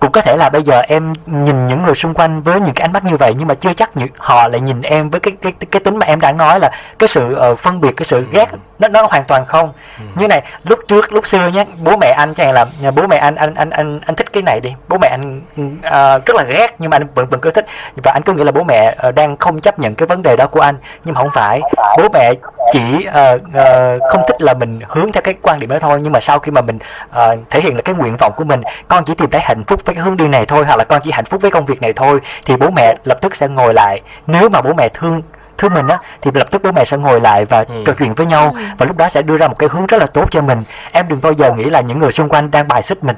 cũng 0.00 0.12
có 0.12 0.20
thể 0.20 0.36
là 0.36 0.50
bây 0.50 0.62
giờ 0.62 0.80
em 0.80 1.12
nhìn 1.26 1.66
những 1.66 1.82
người 1.82 1.94
xung 1.94 2.14
quanh 2.14 2.42
với 2.42 2.60
những 2.60 2.74
cái 2.74 2.84
ánh 2.84 2.92
mắt 2.92 3.04
như 3.04 3.16
vậy 3.16 3.34
nhưng 3.38 3.48
mà 3.48 3.54
chưa 3.54 3.72
chắc 3.72 3.96
những 3.96 4.08
họ 4.18 4.48
lại 4.48 4.60
nhìn 4.60 4.82
em 4.82 5.10
với 5.10 5.20
cái 5.20 5.34
cái 5.42 5.52
cái 5.70 5.80
tính 5.80 5.96
mà 5.96 6.06
em 6.06 6.20
đang 6.20 6.36
nói 6.36 6.60
là 6.60 6.70
cái 6.98 7.08
sự 7.08 7.34
ờ, 7.34 7.54
phân 7.54 7.80
biệt 7.80 7.92
cái 7.96 8.04
sự 8.04 8.26
ghét 8.32 8.48
nó 8.78 8.88
nó 8.88 9.06
hoàn 9.10 9.24
toàn 9.24 9.46
không. 9.46 9.72
Như 10.14 10.28
này 10.28 10.42
lúc 10.64 10.78
trước 10.88 11.12
lúc 11.12 11.26
xưa 11.26 11.48
nhé 11.48 11.64
bố 11.82 11.96
mẹ 11.96 12.14
anh 12.18 12.34
chẳng 12.34 12.46
hạn 12.46 12.54
là 12.54 12.66
nhà 12.80 12.90
bố 12.90 13.06
mẹ 13.06 13.16
anh 13.16 13.34
anh 13.34 13.54
anh 13.54 13.70
anh 13.70 14.00
anh 14.06 14.16
thích 14.16 14.32
cái 14.32 14.42
này 14.42 14.60
đi. 14.60 14.74
Bố 14.88 14.98
mẹ 14.98 15.08
anh 15.08 15.40
ờ, 15.82 16.18
rất 16.26 16.36
là 16.36 16.42
ghét 16.42 16.74
nhưng 16.78 16.90
mà 16.90 16.96
anh 16.96 17.06
vẫn 17.14 17.26
vẫn 17.26 17.40
cứ 17.40 17.50
thích. 17.50 17.66
Và 18.04 18.12
anh 18.12 18.22
cứ 18.22 18.32
nghĩ 18.32 18.44
là 18.44 18.52
bố 18.52 18.64
mẹ 18.64 18.94
ờ, 18.98 19.12
đang 19.12 19.36
không 19.36 19.60
chấp 19.60 19.78
nhận 19.78 19.94
cái 19.94 20.06
vấn 20.06 20.22
đề 20.22 20.36
đó 20.36 20.46
của 20.46 20.60
anh. 20.60 20.74
Nhưng 21.04 21.14
mà 21.14 21.20
không 21.20 21.30
phải 21.34 21.60
bố 21.98 22.08
mẹ 22.12 22.32
chỉ 22.72 23.04
ờ, 23.12 23.38
ờ, 23.54 23.98
không 24.10 24.22
thích 24.28 24.42
là 24.42 24.54
mình 24.54 24.80
hướng 24.88 25.12
theo 25.12 25.22
cái 25.22 25.34
quan 25.42 25.60
điểm 25.60 25.70
đó 25.70 25.78
thôi. 25.78 26.00
Nhưng 26.02 26.12
mà 26.12 26.20
sau 26.20 26.38
khi 26.38 26.52
mà 26.52 26.60
mình 26.60 26.78
ờ, 27.10 27.36
thể 27.50 27.60
hiện 27.60 27.76
là 27.76 27.82
cái 27.82 27.94
nguyện 27.94 28.16
vọng 28.16 28.32
của 28.36 28.44
mình 28.44 28.62
con 28.88 29.04
chỉ 29.04 29.14
tìm 29.14 29.30
thấy 29.30 29.40
hạnh 29.40 29.64
phúc 29.64 29.80
với 29.88 29.94
cái 29.94 30.04
hướng 30.04 30.16
đi 30.16 30.28
này 30.28 30.46
thôi 30.46 30.64
hoặc 30.66 30.76
là 30.76 30.84
con 30.84 31.00
chỉ 31.04 31.10
hạnh 31.10 31.24
phúc 31.24 31.42
với 31.42 31.50
công 31.50 31.66
việc 31.66 31.82
này 31.82 31.92
thôi 31.92 32.20
thì 32.44 32.56
bố 32.56 32.70
mẹ 32.70 32.94
lập 33.04 33.18
tức 33.20 33.36
sẽ 33.36 33.48
ngồi 33.48 33.74
lại. 33.74 34.00
Nếu 34.26 34.48
mà 34.48 34.60
bố 34.60 34.72
mẹ 34.76 34.88
thương 34.88 35.20
thương 35.58 35.74
mình 35.74 35.88
á 35.88 35.98
thì 36.22 36.30
lập 36.34 36.50
tức 36.50 36.62
bố 36.62 36.70
mẹ 36.72 36.84
sẽ 36.84 36.96
ngồi 36.96 37.20
lại 37.20 37.44
và 37.44 37.64
Ừ. 37.68 37.82
trò 37.86 37.92
chuyện 37.98 38.14
với 38.14 38.26
nhau 38.26 38.54
và 38.78 38.86
lúc 38.86 38.96
đó 38.96 39.08
sẽ 39.08 39.22
đưa 39.22 39.36
ra 39.36 39.48
một 39.48 39.58
cái 39.58 39.68
hướng 39.72 39.86
rất 39.86 39.98
là 40.00 40.06
tốt 40.06 40.24
cho 40.30 40.40
mình. 40.40 40.62
Em 40.92 41.08
đừng 41.08 41.20
bao 41.22 41.32
giờ 41.32 41.52
nghĩ 41.52 41.64
là 41.64 41.80
những 41.80 41.98
người 41.98 42.10
xung 42.12 42.28
quanh 42.28 42.50
đang 42.50 42.68
bài 42.68 42.82
xích 42.82 43.04
mình. 43.04 43.16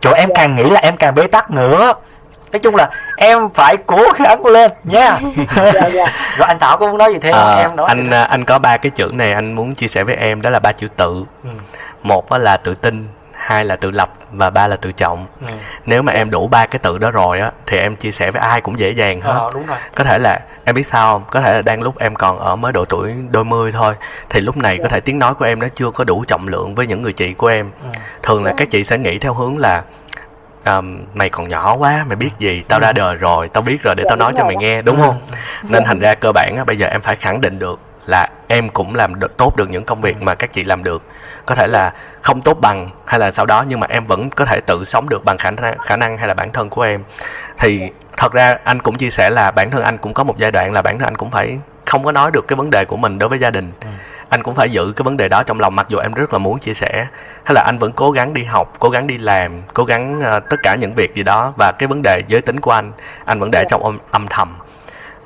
Chỗ 0.00 0.12
em 0.12 0.28
càng 0.34 0.54
nghĩ 0.54 0.70
là 0.70 0.80
em 0.80 0.96
càng 0.96 1.14
bế 1.14 1.26
tắc 1.26 1.50
nữa. 1.50 1.92
Nói 2.52 2.60
chung 2.60 2.74
là 2.74 2.90
em 3.16 3.48
phải 3.54 3.76
cố 3.86 4.02
gắng 4.18 4.46
lên 4.46 4.70
nha. 4.84 5.18
Dạ 5.56 5.86
dạ. 5.86 6.06
Rồi 6.38 6.48
anh 6.48 6.58
thảo 6.58 6.76
có 6.78 6.86
muốn 6.86 6.98
nói 6.98 7.12
gì 7.12 7.18
thêm 7.18 7.32
không? 7.32 7.42
Ờ, 7.42 7.56
em 7.60 7.76
nói 7.76 7.86
anh 7.88 8.10
à, 8.10 8.22
anh 8.24 8.44
có 8.44 8.58
ba 8.58 8.76
cái 8.76 8.90
chữ 8.90 9.10
này 9.14 9.32
anh 9.32 9.52
muốn 9.52 9.74
chia 9.74 9.88
sẻ 9.88 10.04
với 10.04 10.14
em 10.14 10.42
đó 10.42 10.50
là 10.50 10.58
ba 10.58 10.72
chữ 10.72 10.88
tự. 10.96 11.24
Ừ. 11.44 11.50
một 12.02 12.30
á 12.30 12.38
là 12.38 12.56
tự 12.56 12.74
tin 12.74 13.06
hai 13.46 13.64
là 13.64 13.76
tự 13.76 13.90
lập 13.90 14.12
và 14.32 14.50
ba 14.50 14.66
là 14.66 14.76
tự 14.76 14.92
trọng 14.92 15.26
Ừ. 15.40 15.46
nếu 15.86 16.02
mà 16.02 16.12
em 16.12 16.30
đủ 16.30 16.48
ba 16.48 16.66
cái 16.66 16.78
tự 16.78 16.98
đó 16.98 17.10
rồi 17.10 17.40
á 17.40 17.50
thì 17.66 17.78
em 17.78 17.96
chia 17.96 18.10
sẻ 18.10 18.30
với 18.30 18.40
ai 18.42 18.60
cũng 18.60 18.78
dễ 18.78 18.90
dàng 18.90 19.20
hết. 19.20 19.32
Ờ, 19.32 19.50
đúng 19.54 19.66
rồi. 19.66 19.78
Có 19.94 20.04
thể 20.04 20.18
là 20.18 20.40
em 20.64 20.74
biết 20.74 20.86
sao 20.86 21.12
không? 21.12 21.22
Có 21.30 21.40
thể 21.40 21.54
là 21.54 21.62
đang 21.62 21.82
lúc 21.82 21.98
em 21.98 22.14
còn 22.14 22.38
ở 22.38 22.56
mới 22.56 22.72
độ 22.72 22.84
tuổi 22.84 23.14
đôi 23.30 23.44
mươi 23.44 23.72
thôi 23.72 23.94
thì 24.30 24.40
lúc 24.40 24.56
này 24.56 24.78
có 24.82 24.88
thể 24.88 25.00
tiếng 25.00 25.18
nói 25.18 25.34
của 25.34 25.44
em 25.44 25.58
nó 25.60 25.66
chưa 25.74 25.90
có 25.90 26.04
đủ 26.04 26.24
trọng 26.26 26.48
lượng 26.48 26.74
với 26.74 26.86
những 26.86 27.02
người 27.02 27.12
chị 27.12 27.32
của 27.32 27.46
em. 27.46 27.70
Ừ. 27.82 27.88
thường 28.22 28.44
là 28.44 28.52
các 28.56 28.70
chị 28.70 28.84
sẽ 28.84 28.98
nghĩ 28.98 29.18
theo 29.18 29.34
hướng 29.34 29.58
là 29.58 29.82
um, 30.66 30.98
mày 31.14 31.30
còn 31.30 31.48
nhỏ 31.48 31.76
quá 31.76 32.04
mày 32.08 32.16
biết 32.16 32.30
gì? 32.38 32.62
Tao 32.68 32.80
ra 32.80 32.92
đời 32.92 33.14
rồi 33.14 33.48
tao 33.48 33.62
biết 33.62 33.82
rồi 33.82 33.94
để 33.94 34.02
Dạ, 34.04 34.08
tao 34.08 34.16
nói 34.16 34.32
đúng 34.32 34.38
cho 34.40 34.44
mày 34.46 34.56
nghe. 34.56 34.82
Đúng 34.82 34.96
không? 34.96 35.20
Nên 35.68 35.84
thành 35.84 35.98
ra 35.98 36.14
cơ 36.14 36.32
bản 36.32 36.54
á 36.56 36.64
bây 36.64 36.78
giờ 36.78 36.86
em 36.86 37.00
phải 37.00 37.16
khẳng 37.16 37.40
định 37.40 37.58
được 37.58 37.80
là 38.06 38.28
em 38.48 38.68
cũng 38.68 38.94
làm 38.94 39.20
được 39.20 39.36
tốt 39.36 39.56
được 39.56 39.70
những 39.70 39.84
công 39.84 40.00
việc 40.00 40.22
mà 40.22 40.34
các 40.34 40.52
chị 40.52 40.64
làm 40.64 40.84
được 40.84 41.02
có 41.46 41.54
thể 41.54 41.66
là 41.66 41.92
không 42.22 42.40
tốt 42.40 42.58
bằng 42.60 42.90
hay 43.06 43.20
là 43.20 43.30
sau 43.30 43.46
đó 43.46 43.64
nhưng 43.68 43.80
mà 43.80 43.86
em 43.90 44.06
vẫn 44.06 44.30
có 44.30 44.44
thể 44.44 44.60
tự 44.60 44.84
sống 44.84 45.08
được 45.08 45.24
bằng 45.24 45.38
khả 45.38 45.50
năng 45.50 45.78
khả 45.78 45.96
năng 45.96 46.16
hay 46.18 46.28
là 46.28 46.34
bản 46.34 46.52
thân 46.52 46.70
của 46.70 46.82
em. 46.82 47.04
Thì 47.58 47.90
thật 48.16 48.32
ra 48.32 48.58
anh 48.64 48.80
cũng 48.80 48.94
chia 48.94 49.10
sẻ 49.10 49.30
là 49.30 49.50
bản 49.50 49.70
thân 49.70 49.82
anh 49.82 49.98
cũng 49.98 50.14
có 50.14 50.24
một 50.24 50.38
giai 50.38 50.50
đoạn 50.50 50.72
là 50.72 50.82
bản 50.82 50.98
thân 50.98 51.08
anh 51.08 51.16
cũng 51.16 51.30
phải 51.30 51.58
không 51.86 52.04
có 52.04 52.12
nói 52.12 52.30
được 52.30 52.48
cái 52.48 52.56
vấn 52.56 52.70
đề 52.70 52.84
của 52.84 52.96
mình 52.96 53.18
đối 53.18 53.28
với 53.28 53.38
gia 53.38 53.50
đình. 53.50 53.72
Anh 54.28 54.42
cũng 54.42 54.54
phải 54.54 54.70
giữ 54.70 54.92
cái 54.96 55.02
vấn 55.04 55.16
đề 55.16 55.28
đó 55.28 55.42
trong 55.42 55.60
lòng 55.60 55.76
mặc 55.76 55.86
dù 55.88 55.98
em 55.98 56.12
rất 56.12 56.32
là 56.32 56.38
muốn 56.38 56.58
chia 56.58 56.74
sẻ. 56.74 57.06
Hay 57.44 57.54
là 57.54 57.62
anh 57.62 57.78
vẫn 57.78 57.92
cố 57.92 58.10
gắng 58.10 58.34
đi 58.34 58.44
học 58.44 58.72
cố 58.78 58.90
gắng 58.90 59.06
đi 59.06 59.18
làm 59.18 59.62
cố 59.74 59.84
gắng 59.84 60.20
ờ, 60.20 60.40
tất 60.40 60.56
cả 60.62 60.74
những 60.74 60.92
việc 60.92 61.14
gì 61.14 61.22
đó. 61.22 61.52
Và 61.58 61.72
cái 61.78 61.86
vấn 61.86 62.02
đề 62.02 62.22
giới 62.28 62.40
tính 62.40 62.60
của 62.60 62.70
anh 62.70 62.92
anh 63.24 63.40
vẫn 63.40 63.50
để 63.50 63.64
trong 63.68 63.84
âm, 63.84 63.98
âm 64.10 64.26
thầm 64.26 64.56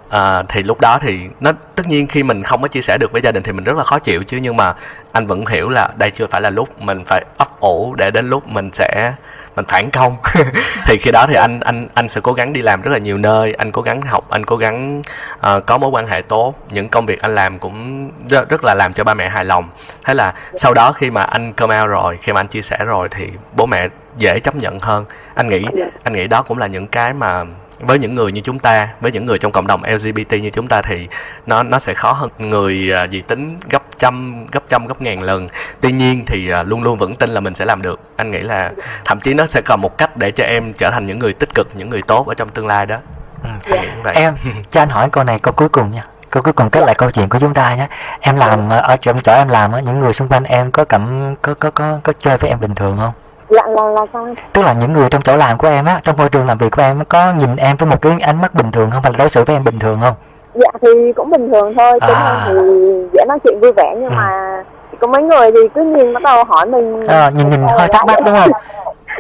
à, 0.09 0.43
thì 0.49 0.63
lúc 0.63 0.81
đó 0.81 0.99
thì 1.03 1.19
nó 1.41 1.53
tất 1.75 1.87
nhiên 1.87 2.07
khi 2.07 2.23
mình 2.23 2.43
không 2.43 2.63
có 2.63 2.69
chia 2.69 2.81
sẻ 2.81 2.99
được 2.99 3.13
với 3.13 3.23
gia 3.23 3.33
đình 3.33 3.43
thì 3.43 3.53
mình 3.53 3.65
rất 3.65 3.77
là 3.77 3.85
khó 3.85 3.99
chịu 3.99 4.23
chứ 4.27 4.39
nhưng 4.43 4.57
mà 4.57 4.75
anh 5.13 5.27
vẫn 5.27 5.47
hiểu 5.47 5.69
là 5.69 5.91
đây 5.97 6.11
chưa 6.11 6.27
phải 6.27 6.41
là 6.41 6.51
lúc 6.51 6.81
mình 6.81 7.05
phải 7.05 7.25
ấp 7.39 7.61
ủ 7.61 7.95
để 7.95 8.11
đến 8.11 8.31
lúc 8.31 8.49
mình 8.49 8.71
sẽ 8.73 9.13
mình 9.59 9.67
phản 9.69 9.91
công. 9.91 10.17
Thì 10.87 10.99
khi 10.99 11.11
đó 11.11 11.27
thì 11.29 11.35
anh 11.35 11.61
anh 11.61 11.89
anh 11.95 12.09
sẽ 12.09 12.21
cố 12.21 12.33
gắng 12.33 12.53
đi 12.53 12.63
làm 12.63 12.83
rất 12.83 12.91
là 12.91 12.99
nhiều 12.99 13.19
nơi 13.19 13.55
anh 13.59 13.73
cố 13.73 13.83
gắng 13.83 14.03
học 14.03 14.31
anh 14.31 14.47
cố 14.47 14.57
gắng 14.57 15.03
uh, 15.35 15.67
có 15.67 15.79
mối 15.79 15.91
quan 15.91 16.07
hệ 16.07 16.23
tốt. 16.23 16.55
Những 16.71 16.89
công 16.89 17.07
việc 17.07 17.21
anh 17.21 17.35
làm 17.35 17.59
cũng 17.59 18.11
rất, 18.29 18.49
rất 18.49 18.65
là 18.65 18.75
làm 18.75 18.93
cho 18.93 19.05
ba 19.05 19.15
mẹ 19.15 19.29
hài 19.29 19.45
lòng. 19.45 19.69
Thế 20.05 20.15
là 20.15 20.35
sau 20.55 20.75
đó 20.75 20.93
khi 20.93 21.11
mà 21.11 21.23
anh 21.23 21.53
come 21.53 21.81
out 21.81 21.89
rồi 21.89 22.19
khi 22.23 22.33
mà 22.33 22.41
anh 22.41 22.49
chia 22.49 22.63
sẻ 22.63 22.79
rồi 22.87 23.09
thì 23.11 23.29
bố 23.57 23.67
mẹ 23.67 23.89
dễ 24.17 24.41
chấp 24.41 24.55
nhận 24.55 24.79
hơn. 24.79 25.05
Anh 25.35 25.49
nghĩ 25.49 25.65
anh 26.03 26.13
nghĩ 26.13 26.27
đó 26.27 26.43
cũng 26.43 26.59
là 26.59 26.67
những 26.67 26.87
cái 26.87 27.13
mà 27.13 27.45
với 27.81 27.99
những 27.99 28.15
người 28.15 28.33
như 28.33 28.41
chúng 28.41 28.59
ta 28.59 28.89
với 29.01 29.13
những 29.13 29.27
người 29.27 29.39
trong 29.39 29.53
cộng 29.53 29.67
đồng 29.67 29.83
LGBT 29.85 30.33
như 30.33 30.51
chúng 30.51 30.67
ta 30.67 30.83
thì 30.83 31.09
nó 31.47 31.63
nó 31.63 31.79
sẽ 31.79 31.95
khó 31.95 32.13
hơn. 32.13 32.31
Người 32.39 32.91
uh, 33.05 33.11
dị 33.11 33.21
tính 33.21 33.59
gấp 33.71 33.83
trăm 33.99 34.47
gấp 34.53 34.63
trăm 34.69 34.87
gấp 34.87 35.03
ngàn 35.03 35.23
lần. 35.23 35.49
Tuy 35.81 35.93
nhiên 35.93 36.25
thì 36.27 36.53
uh, 36.61 36.67
luôn 36.67 36.83
luôn 36.83 36.99
vững 36.99 37.15
tin 37.15 37.31
là 37.31 37.41
mình 37.41 37.55
sẽ 37.55 37.65
làm 37.65 37.83
được. 37.83 38.01
Anh 38.17 38.31
nghĩ 38.31 38.41
là 38.41 38.73
thậm 39.05 39.21
chí 39.21 39.35
nó 39.35 39.47
sẽ 39.47 39.61
còn 39.61 39.81
một 39.81 39.99
cách 39.99 40.17
để 40.17 40.31
cho 40.31 40.45
em 40.45 40.73
trở 40.73 40.91
thành 40.91 41.07
những 41.07 41.19
người 41.19 41.33
tích 41.33 41.55
cực 41.55 41.69
những 41.75 41.91
người 41.91 42.03
tốt 42.03 42.27
ở 42.29 42.35
trong 42.35 42.49
tương 42.49 42.67
lai 42.67 42.87
đó. 42.87 42.97
Ừ. 43.43 43.51
vậy. 44.03 44.15
em 44.15 44.35
cho 44.71 44.83
anh 44.83 44.89
hỏi 44.89 45.09
câu 45.13 45.25
này 45.25 45.39
câu 45.39 45.53
cuối 45.53 45.69
cùng 45.69 45.95
nha. 45.95 46.05
Câu 46.31 46.43
cuối 46.43 46.53
cùng 46.53 46.71
kết 46.71 46.81
lại 46.81 46.95
câu 46.99 47.11
chuyện 47.11 47.29
của 47.29 47.39
chúng 47.39 47.55
ta 47.55 47.75
nhé. 47.75 47.89
Em 48.21 48.37
làm 48.37 48.69
ở 48.69 48.97
chỗ 49.01 49.13
em 49.27 49.49
làm 49.49 49.85
những 49.85 50.01
người 50.01 50.13
xung 50.13 50.29
quanh 50.29 50.45
em 50.45 50.71
có 50.71 50.85
cảm 50.85 51.35
có 51.43 51.55
có 51.55 51.71
có 51.71 52.01
có 52.03 52.13
chơi 52.19 52.37
với 52.37 52.51
em 52.51 52.61
bình 52.61 52.75
thường 52.75 52.97
không 52.99 53.13
dạ 53.51 53.63
là 53.67 53.83
là 53.83 54.07
sao 54.13 54.35
tức 54.53 54.63
là 54.63 54.73
những 54.73 54.93
người 54.93 55.09
trong 55.11 55.23
chỗ 55.23 55.37
làm 55.37 55.59
của 55.59 55.69
em 55.69 55.85
á 55.85 56.01
trong 56.03 56.17
môi 56.17 56.29
trường 56.29 56.47
làm 56.47 56.59
việc 56.59 56.73
của 56.73 56.83
em 56.83 57.05
có 57.09 57.33
nhìn 57.33 57.57
em 57.57 57.77
với 57.77 57.89
một 57.89 58.03
cái 58.03 58.13
ánh 58.21 58.41
mắt 58.43 58.55
bình 58.55 58.71
thường 58.71 58.91
không? 58.91 59.03
Hay 59.03 59.13
là 59.13 59.19
đối 59.19 59.29
xử 59.29 59.45
với 59.45 59.57
em 59.57 59.65
bình 59.65 59.79
thường 59.79 60.01
không? 60.03 60.15
Dạ 60.55 60.71
thì 60.83 61.13
cũng 61.17 61.31
bình 61.31 61.51
thường 61.53 61.75
thôi 61.75 61.99
tính 62.01 62.17
à. 62.17 62.45
thì 62.49 62.55
dễ 63.13 63.25
nói 63.29 63.39
chuyện 63.45 63.61
vui 63.61 63.73
vẻ 63.73 63.95
nhưng 63.95 64.11
ừ. 64.11 64.15
mà 64.17 64.63
có 64.99 65.07
mấy 65.07 65.23
người 65.23 65.51
thì 65.53 65.61
cứ 65.75 65.83
nhìn 65.85 66.15
bắt 66.15 66.23
đầu 66.23 66.45
hỏi 66.45 66.67
mình. 66.67 67.05
À, 67.07 67.31
nhìn 67.31 67.51
nhìn 67.51 67.61
hơi 67.79 67.89
thắc 67.89 68.07
mắc 68.07 68.17
đúng 68.25 68.37
không? 68.37 68.51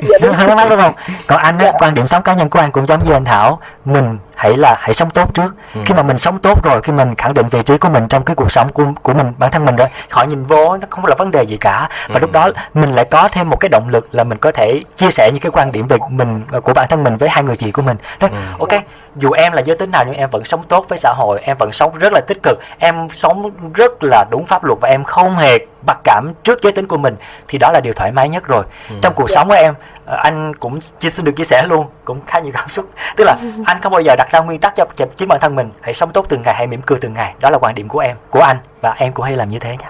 Dạ, 0.03 0.19
hơi 0.33 0.49
thắc 0.49 0.57
mắc 0.57 0.67
đúng 0.71 0.81
không? 0.81 0.93
Còn 1.27 1.39
anh 1.39 1.59
á 1.59 1.73
quan 1.79 1.95
điểm 1.95 2.07
sống 2.07 2.23
cá 2.23 2.35
nhân 2.35 2.51
của 2.51 2.59
anh 2.59 2.71
cũng 2.71 2.87
giống 2.87 3.01
như 3.05 3.13
anh 3.13 3.25
thảo. 3.25 3.59
Mình 3.85 4.19
hãy 4.39 4.57
là 4.57 4.77
hãy 4.81 4.95
sống 4.95 5.11
tốt 5.11 5.35
trước 5.35 5.55
ừ. 5.75 5.81
khi 5.87 5.95
mà 5.95 6.03
mình 6.03 6.17
sống 6.17 6.39
tốt 6.39 6.65
rồi 6.65 6.83
khi 6.83 6.93
mình 6.93 7.15
khẳng 7.15 7.35
định 7.35 7.49
vị 7.49 7.63
trí 7.63 7.79
của 7.79 7.89
mình 7.89 8.09
trong 8.09 8.25
cái 8.25 8.37
cuộc 8.37 8.53
sống 8.53 8.69
của 8.73 8.85
của 9.03 9.13
mình 9.15 9.33
bản 9.39 9.51
thân 9.51 9.65
mình 9.65 9.77
rồi 9.77 9.89
họ 10.11 10.25
nhìn 10.25 10.45
vô 10.45 10.77
nó 10.77 10.87
không 10.91 11.05
là 11.05 11.15
vấn 11.19 11.31
đề 11.31 11.43
gì 11.43 11.57
cả 11.57 11.89
và 12.09 12.15
ừ. 12.15 12.19
lúc 12.21 12.33
đó 12.33 12.51
mình 12.75 12.93
lại 12.93 13.05
có 13.05 13.29
thêm 13.33 13.51
một 13.51 13.57
cái 13.61 13.69
động 13.69 13.89
lực 13.89 14.09
là 14.13 14.25
mình 14.25 14.39
có 14.39 14.53
thể 14.53 14.83
chia 14.97 15.11
sẻ 15.11 15.31
những 15.33 15.43
cái 15.43 15.51
quan 15.51 15.73
điểm 15.73 15.87
về 15.87 15.97
mình 16.09 16.45
của 16.63 16.75
bản 16.75 16.89
thân 16.89 17.05
mình 17.05 17.17
với 17.17 17.29
hai 17.29 17.43
người 17.43 17.57
chị 17.57 17.71
của 17.71 17.83
mình 17.83 17.97
đó 18.21 18.29
ừ. 18.31 18.37
ok 18.59 18.83
dù 19.17 19.33
em 19.33 19.53
là 19.53 19.63
giới 19.63 19.77
tính 19.77 19.91
nào 19.91 20.05
nhưng 20.07 20.15
em 20.15 20.31
vẫn 20.31 20.45
sống 20.45 20.63
tốt 20.63 20.85
với 20.89 20.99
xã 20.99 21.13
hội 21.17 21.41
em 21.43 21.57
vẫn 21.57 21.73
sống 21.73 21.99
rất 21.99 22.13
là 22.13 22.21
tích 22.21 22.39
cực 22.43 22.59
em 22.79 23.09
sống 23.09 23.51
rất 23.75 23.93
là 24.03 24.25
đúng 24.31 24.47
pháp 24.47 24.65
luật 24.65 24.79
và 24.81 24.89
em 24.89 25.05
không 25.05 25.35
hề 25.35 25.59
mặc 25.87 25.99
cảm 26.05 26.33
trước 26.43 26.63
giới 26.63 26.73
tính 26.73 26.87
của 26.87 26.97
mình 26.97 27.17
thì 27.49 27.59
đó 27.59 27.71
là 27.73 27.81
điều 27.81 27.93
thoải 27.93 28.13
mái 28.13 28.29
nhất 28.29 28.47
rồi 28.47 28.65
ừ. 28.91 28.97
trong 29.03 29.15
cuộc 29.15 29.31
sống 29.31 29.49
của 29.49 29.55
em 29.55 29.75
ờ, 29.95 29.98
anh 30.17 30.55
cũng 30.55 30.81
chia 30.81 31.11
xin 31.11 31.25
được 31.25 31.33
chia 31.37 31.45
sẻ 31.45 31.67
luôn 31.69 31.87
cũng 32.05 32.21
khá 32.27 32.39
nhiều 32.39 32.53
cảm 32.53 32.69
xúc. 32.69 32.91
Tức 33.17 33.25
là 33.25 33.37
anh 33.67 33.81
không 33.81 33.93
bao 33.93 34.01
giờ 34.01 34.15
đặt 34.19 34.29
ra 34.33 34.41
nguyên 34.41 34.61
tắc 34.61 34.77
cho 34.77 34.85
chính 35.17 35.29
bản 35.29 35.41
thân 35.41 35.55
mình 35.55 35.71
hãy 35.81 35.95
sống 35.95 36.11
tốt 36.13 36.27
từng 36.29 36.43
ngày 36.45 36.55
hãy 36.55 36.67
mỉm 36.67 36.81
cười 36.87 36.99
từng 37.01 37.13
ngày. 37.13 37.35
Đó 37.41 37.51
là 37.51 37.59
quan 37.59 37.75
điểm 37.75 37.89
của 37.89 37.99
em 37.99 38.17
của 38.31 38.41
anh 38.41 38.57
và 38.83 38.95
em 38.99 39.13
cũng 39.13 39.25
hay 39.25 39.37
làm 39.37 39.51
như 39.51 39.59
thế 39.59 39.71
nhé 39.71 39.87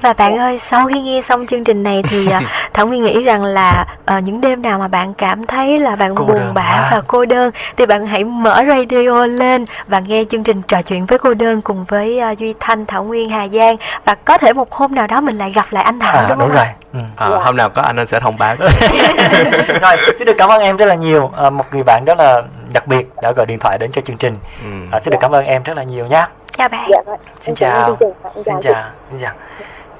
và 0.00 0.12
bạn 0.12 0.38
ơi 0.38 0.58
sau 0.58 0.86
khi 0.86 1.00
nghe 1.00 1.22
xong 1.22 1.46
chương 1.46 1.64
trình 1.64 1.82
này 1.82 2.02
thì 2.08 2.26
uh, 2.26 2.42
thảo 2.72 2.86
nguyên 2.86 3.02
nghĩ 3.02 3.22
rằng 3.22 3.44
là 3.44 3.86
uh, 4.16 4.22
những 4.22 4.40
đêm 4.40 4.62
nào 4.62 4.78
mà 4.78 4.88
bạn 4.88 5.14
cảm 5.14 5.46
thấy 5.46 5.78
là 5.78 5.96
bạn 5.96 6.14
cô 6.14 6.24
buồn 6.24 6.54
bã 6.54 6.62
à. 6.62 6.88
và 6.92 7.02
cô 7.06 7.24
đơn 7.24 7.50
thì 7.76 7.86
bạn 7.86 8.06
hãy 8.06 8.24
mở 8.24 8.62
radio 8.68 9.26
lên 9.26 9.64
và 9.86 10.00
nghe 10.00 10.24
chương 10.30 10.42
trình 10.42 10.62
trò 10.62 10.82
chuyện 10.82 11.06
với 11.06 11.18
cô 11.18 11.34
đơn 11.34 11.62
cùng 11.62 11.84
với 11.84 12.20
uh, 12.32 12.38
duy 12.38 12.54
thanh 12.60 12.86
thảo 12.86 13.04
nguyên 13.04 13.30
hà 13.30 13.48
giang. 13.48 13.76
Và 14.04 14.14
có 14.14 14.38
thể 14.38 14.52
một 14.52 14.72
hôm 14.72 14.94
nào 14.94 15.06
đó 15.06 15.20
mình 15.20 15.38
lại 15.38 15.50
gặp 15.50 15.66
lại 15.70 15.84
anh 15.84 15.98
thảo 15.98 16.14
à, 16.14 16.26
đúng, 16.28 16.38
đúng 16.38 16.48
không 16.48 16.56
rồi. 16.56 16.66
Ừ. 16.92 17.00
à, 17.16 17.26
hôm 17.26 17.56
nào 17.56 17.70
có 17.70 17.82
anh 17.82 17.96
anh 17.96 18.06
sẽ 18.06 18.20
thông 18.20 18.38
báo 18.38 18.56
rồi 18.60 19.96
xin 20.18 20.26
được 20.26 20.34
cảm 20.38 20.50
ơn 20.50 20.62
em 20.62 20.76
rất 20.76 20.86
là 20.86 20.94
nhiều. 20.94 21.30
À, 21.36 21.50
một 21.50 21.64
người 21.72 21.82
bạn 21.82 22.04
đó 22.04 22.14
là 22.14 22.42
đặc 22.72 22.86
biệt 22.86 23.06
đã 23.22 23.32
gọi 23.36 23.46
điện 23.46 23.58
thoại 23.58 23.78
đến 23.78 23.90
cho 23.92 24.00
chương 24.00 24.16
trình. 24.16 24.34
Ừ. 24.62 24.68
à, 24.92 25.00
xin 25.00 25.10
được 25.10 25.18
cảm 25.20 25.34
ơn 25.34 25.44
em 25.44 25.62
rất 25.62 25.76
là 25.76 25.82
nhiều 25.82 26.06
nhé 26.06 26.26
chào 26.56 26.68
bạn. 26.68 26.90
Dạ, 26.90 27.16
xin 27.40 27.54
chào 27.54 27.96
xin 28.44 28.54
chào. 28.62 28.84
Xin 29.10 29.20
chào 29.20 29.32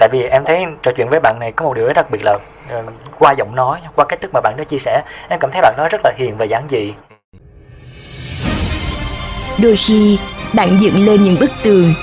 tại 0.01 0.09
vì 0.13 0.23
em 0.23 0.45
thấy 0.47 0.65
trò 0.83 0.93
chuyện 0.97 1.09
với 1.09 1.21
bạn 1.21 1.39
này 1.41 1.53
có 1.53 1.65
một 1.65 1.75
điều 1.75 1.87
rất 1.87 1.93
đặc 1.97 2.11
biệt 2.11 2.21
là 2.23 2.35
uh, 2.79 2.85
qua 3.19 3.35
giọng 3.39 3.55
nói 3.55 3.81
qua 3.97 4.05
cách 4.09 4.21
thức 4.21 4.31
mà 4.35 4.41
bạn 4.41 4.55
đó 4.59 4.65
chia 4.65 4.79
sẻ 4.79 5.03
em 5.29 5.39
cảm 5.41 5.51
thấy 5.51 5.61
bạn 5.63 5.75
nói 5.77 5.89
rất 5.89 6.01
là 6.05 6.13
hiền 6.17 6.37
và 6.37 6.45
giản 6.45 6.67
dị. 6.69 6.93
Đôi 9.63 9.77
khi 9.77 10.19
bạn 10.53 10.77
dựng 10.81 11.07
lên 11.07 11.23
những 11.23 11.37
bức 11.41 11.51
tường 11.63 11.95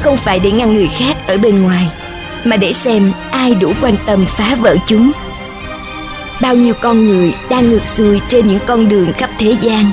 không 0.00 0.16
phải 0.16 0.40
để 0.40 0.50
ngăn 0.50 0.74
người 0.74 0.88
khác 0.98 1.16
ở 1.26 1.38
bên 1.42 1.62
ngoài 1.62 1.92
mà 2.44 2.56
để 2.56 2.72
xem 2.72 3.12
ai 3.30 3.54
đủ 3.54 3.72
quan 3.82 3.94
tâm 4.06 4.24
phá 4.28 4.54
vỡ 4.54 4.76
chúng. 4.86 5.12
Bao 6.42 6.54
nhiêu 6.54 6.74
con 6.80 7.04
người 7.04 7.34
đang 7.50 7.70
ngược 7.70 7.86
xuôi 7.86 8.20
trên 8.28 8.46
những 8.46 8.60
con 8.66 8.88
đường 8.88 9.12
khắp 9.12 9.30
thế 9.38 9.56
gian 9.60 9.84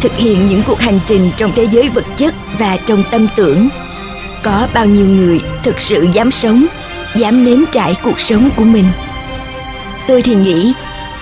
thực 0.00 0.16
hiện 0.16 0.46
những 0.46 0.62
cuộc 0.66 0.78
hành 0.78 0.98
trình 1.06 1.30
trong 1.36 1.52
thế 1.54 1.66
giới 1.66 1.88
vật 1.88 2.04
chất 2.16 2.34
và 2.58 2.76
trong 2.86 3.02
tâm 3.10 3.28
tưởng 3.36 3.68
có 4.46 4.68
bao 4.74 4.86
nhiêu 4.86 5.06
người 5.06 5.40
thực 5.62 5.80
sự 5.80 6.06
dám 6.12 6.30
sống, 6.30 6.66
dám 7.16 7.44
nếm 7.44 7.58
trải 7.72 7.94
cuộc 8.02 8.20
sống 8.20 8.48
của 8.56 8.64
mình. 8.64 8.84
Tôi 10.08 10.22
thì 10.22 10.34
nghĩ, 10.34 10.72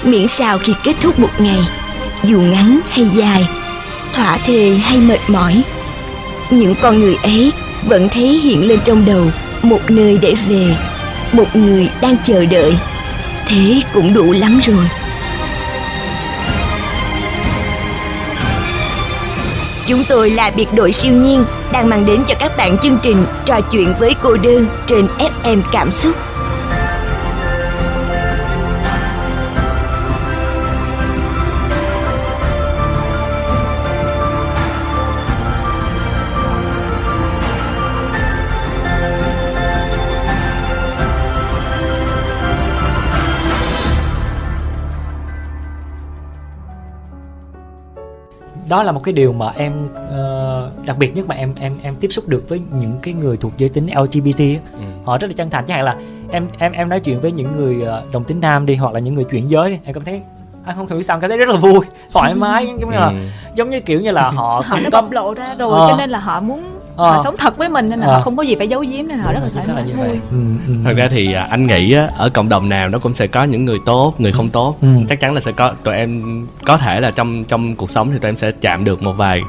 miễn 0.02 0.28
sao 0.28 0.58
khi 0.58 0.74
kết 0.84 0.96
thúc 1.00 1.18
một 1.18 1.30
ngày, 1.38 1.60
dù 2.24 2.40
ngắn 2.40 2.80
hay 2.90 3.04
dài, 3.04 3.48
thỏa 4.12 4.38
thề 4.38 4.76
hay 4.82 4.98
mệt 4.98 5.18
mỏi, 5.28 5.62
những 6.50 6.74
con 6.80 7.00
người 7.00 7.16
ấy 7.22 7.52
vẫn 7.82 8.08
thấy 8.08 8.28
hiện 8.28 8.68
lên 8.68 8.78
trong 8.84 9.04
đầu 9.04 9.30
một 9.62 9.80
nơi 9.90 10.18
để 10.22 10.34
về, 10.48 10.76
một 11.32 11.56
người 11.56 11.88
đang 12.00 12.16
chờ 12.24 12.44
đợi. 12.44 12.74
Thế 13.46 13.80
cũng 13.94 14.14
đủ 14.14 14.32
lắm 14.32 14.60
rồi. 14.66 14.88
Chúng 19.86 20.02
tôi 20.08 20.30
là 20.30 20.50
biệt 20.56 20.66
đội 20.74 20.92
siêu 20.92 21.12
nhiên, 21.12 21.44
đang 21.72 21.88
mang 21.88 22.06
đến 22.06 22.22
cho 22.26 22.34
các 22.40 22.56
bạn 22.56 22.78
chương 22.78 22.98
trình 23.02 23.24
trò 23.44 23.60
chuyện 23.60 23.94
với 23.98 24.14
cô 24.22 24.36
đơn 24.36 24.66
trên 24.86 25.06
FM 25.18 25.62
Cảm 25.72 25.90
xúc. 25.90 26.14
Đó 48.74 48.82
là 48.82 48.92
một 48.92 49.04
cái 49.04 49.12
điều 49.12 49.32
mà 49.32 49.52
em 49.56 49.72
uh, 49.84 50.86
đặc 50.86 50.98
biệt 50.98 51.14
nhất 51.14 51.28
mà 51.28 51.34
em 51.34 51.54
em 51.54 51.74
em 51.82 51.94
tiếp 52.00 52.08
xúc 52.08 52.28
được 52.28 52.48
với 52.48 52.60
những 52.78 52.98
cái 53.02 53.14
người 53.14 53.36
thuộc 53.36 53.52
giới 53.56 53.68
tính 53.68 53.86
LGBT 53.96 54.40
ừ. 54.72 54.84
họ 55.04 55.18
rất 55.18 55.28
là 55.28 55.34
chân 55.36 55.50
thành 55.50 55.64
chẳng 55.66 55.76
hạn 55.76 55.84
là 55.84 55.96
em 56.30 56.46
em 56.58 56.72
em 56.72 56.88
nói 56.88 57.00
chuyện 57.00 57.20
với 57.20 57.32
những 57.32 57.52
người 57.56 57.76
uh, 57.76 58.12
đồng 58.12 58.24
tính 58.24 58.40
nam 58.40 58.66
đi 58.66 58.74
hoặc 58.74 58.94
là 58.94 59.00
những 59.00 59.14
người 59.14 59.24
chuyển 59.24 59.50
giới 59.50 59.70
đi 59.70 59.78
em 59.84 59.94
cảm 59.94 60.04
thấy 60.04 60.20
anh 60.64 60.76
không 60.76 60.86
hiểu 60.86 61.02
sao 61.02 61.20
cảm 61.20 61.30
thấy 61.30 61.38
rất 61.38 61.48
là 61.48 61.56
vui 61.56 61.80
thoải 62.12 62.34
mái 62.34 62.66
giống 62.66 62.90
như 62.90 62.96
là 62.96 63.06
ừ. 63.06 63.14
giống 63.54 63.70
như 63.70 63.80
kiểu 63.80 64.00
như 64.00 64.10
là 64.10 64.30
họ 64.30 64.62
họ 64.66 64.80
nó 64.80 64.90
có... 64.92 65.02
bộc 65.02 65.10
lộ 65.10 65.34
ra 65.34 65.54
rồi 65.58 65.80
ờ. 65.80 65.86
cho 65.90 65.96
nên 65.96 66.10
là 66.10 66.18
họ 66.18 66.40
muốn 66.40 66.73
à. 66.96 67.10
họ 67.10 67.20
sống 67.24 67.34
thật 67.38 67.56
với 67.56 67.68
mình 67.68 67.88
nên 67.88 68.00
là 68.00 68.06
à. 68.06 68.12
họ 68.12 68.20
không 68.20 68.36
có 68.36 68.42
gì 68.42 68.54
phải 68.54 68.68
giấu 68.68 68.80
giếm 68.80 69.06
nên 69.08 69.18
họ 69.18 69.32
rất 69.32 69.40
là 69.42 69.48
thoải 69.54 69.84
mái 69.84 69.94
vui 69.94 70.20
ừ, 70.30 70.38
ừ. 70.66 70.74
thật 70.84 70.92
ra 70.96 71.08
thì 71.10 71.32
à, 71.32 71.46
anh 71.50 71.66
nghĩ 71.66 71.92
á, 71.92 72.08
ở 72.16 72.28
cộng 72.28 72.48
đồng 72.48 72.68
nào 72.68 72.88
nó 72.88 72.98
cũng 72.98 73.12
sẽ 73.12 73.26
có 73.26 73.44
những 73.44 73.64
người 73.64 73.78
tốt 73.84 74.14
người 74.18 74.32
không 74.32 74.48
tốt 74.48 74.76
ừ. 74.80 74.88
chắc 75.08 75.20
chắn 75.20 75.34
là 75.34 75.40
sẽ 75.40 75.52
có 75.52 75.74
tụi 75.84 75.94
em 75.94 76.46
có 76.64 76.76
thể 76.76 77.00
là 77.00 77.10
trong 77.10 77.44
trong 77.44 77.74
cuộc 77.74 77.90
sống 77.90 78.10
thì 78.12 78.18
tụi 78.18 78.28
em 78.28 78.36
sẽ 78.36 78.50
chạm 78.60 78.84
được 78.84 79.02
một 79.02 79.12
vài 79.12 79.40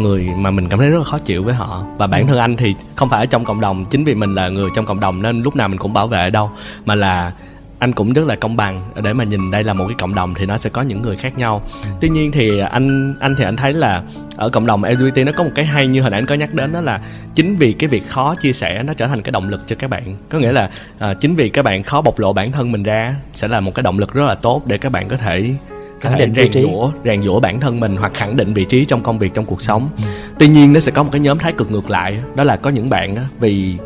người 0.00 0.28
mà 0.36 0.50
mình 0.50 0.68
cảm 0.68 0.78
thấy 0.78 0.88
rất 0.88 0.98
là 0.98 1.04
khó 1.04 1.18
chịu 1.18 1.44
với 1.44 1.54
họ 1.54 1.82
và 1.98 2.06
bản 2.06 2.22
ừ. 2.22 2.26
thân 2.28 2.38
anh 2.38 2.56
thì 2.56 2.74
không 2.94 3.08
phải 3.08 3.20
ở 3.20 3.26
trong 3.26 3.44
cộng 3.44 3.60
đồng 3.60 3.84
chính 3.84 4.04
vì 4.04 4.14
mình 4.14 4.34
là 4.34 4.48
người 4.48 4.68
trong 4.74 4.86
cộng 4.86 5.00
đồng 5.00 5.22
nên 5.22 5.42
lúc 5.42 5.56
nào 5.56 5.68
mình 5.68 5.78
cũng 5.78 5.92
bảo 5.92 6.06
vệ 6.06 6.30
đâu 6.30 6.50
mà 6.84 6.94
là 6.94 7.32
anh 7.80 7.92
cũng 7.92 8.12
rất 8.12 8.26
là 8.26 8.34
công 8.34 8.56
bằng. 8.56 8.82
Để 9.02 9.12
mà 9.12 9.24
nhìn 9.24 9.50
đây 9.50 9.64
là 9.64 9.74
một 9.74 9.84
cái 9.88 9.96
cộng 9.98 10.14
đồng 10.14 10.34
thì 10.34 10.46
nó 10.46 10.58
sẽ 10.58 10.70
có 10.70 10.82
những 10.82 11.02
người 11.02 11.16
khác 11.16 11.38
nhau. 11.38 11.62
Tuy 12.00 12.08
nhiên 12.08 12.32
thì 12.32 12.58
anh 12.58 13.14
anh 13.20 13.36
thì 13.36 13.44
anh 13.44 13.56
thấy 13.56 13.72
là 13.72 14.02
ở 14.36 14.48
cộng 14.48 14.66
đồng 14.66 14.84
LGBT 14.84 15.18
nó 15.26 15.32
có 15.32 15.44
một 15.44 15.50
cái 15.54 15.64
hay 15.64 15.86
như 15.86 16.00
hồi 16.00 16.10
nãy 16.10 16.20
anh 16.20 16.26
có 16.26 16.34
nhắc 16.34 16.54
đến 16.54 16.72
đó 16.72 16.80
là 16.80 17.00
chính 17.34 17.56
vì 17.56 17.72
cái 17.72 17.88
việc 17.88 18.08
khó 18.08 18.34
chia 18.34 18.52
sẻ 18.52 18.82
nó 18.82 18.94
trở 18.94 19.06
thành 19.06 19.22
cái 19.22 19.32
động 19.32 19.48
lực 19.48 19.62
cho 19.66 19.76
các 19.78 19.90
bạn. 19.90 20.16
Có 20.28 20.38
nghĩa 20.38 20.52
là 20.52 20.70
à, 20.98 21.14
chính 21.14 21.34
vì 21.34 21.48
các 21.48 21.62
bạn 21.62 21.82
khó 21.82 22.00
bộc 22.00 22.18
lộ 22.18 22.32
bản 22.32 22.52
thân 22.52 22.72
mình 22.72 22.82
ra 22.82 23.14
sẽ 23.34 23.48
là 23.48 23.60
một 23.60 23.74
cái 23.74 23.82
động 23.82 23.98
lực 23.98 24.14
rất 24.14 24.24
là 24.24 24.34
tốt 24.34 24.62
để 24.66 24.78
các 24.78 24.92
bạn 24.92 25.08
có 25.08 25.16
thể 25.16 25.54
khẳng 26.00 26.18
định 26.18 26.34
rèn 26.34 26.52
giũa 26.52 26.90
rèn 27.04 27.22
giũa 27.22 27.40
bản 27.40 27.60
thân 27.60 27.80
mình 27.80 27.96
hoặc 27.96 28.14
khẳng 28.14 28.36
định 28.36 28.54
vị 28.54 28.64
trí 28.64 28.84
trong 28.84 29.02
công 29.02 29.18
việc 29.18 29.34
trong 29.34 29.44
cuộc 29.44 29.62
sống. 29.62 29.88
Ừ. 29.96 30.10
tuy 30.38 30.48
nhiên 30.48 30.72
nó 30.72 30.80
sẽ 30.80 30.92
có 30.92 31.02
một 31.02 31.08
cái 31.12 31.20
nhóm 31.20 31.38
thái 31.38 31.52
cực 31.52 31.70
ngược 31.70 31.90
lại 31.90 32.18
đó 32.34 32.44
là 32.44 32.56
có 32.56 32.70
những 32.70 32.90
bạn 32.90 33.16
á, 33.16 33.24
vì 33.40 33.78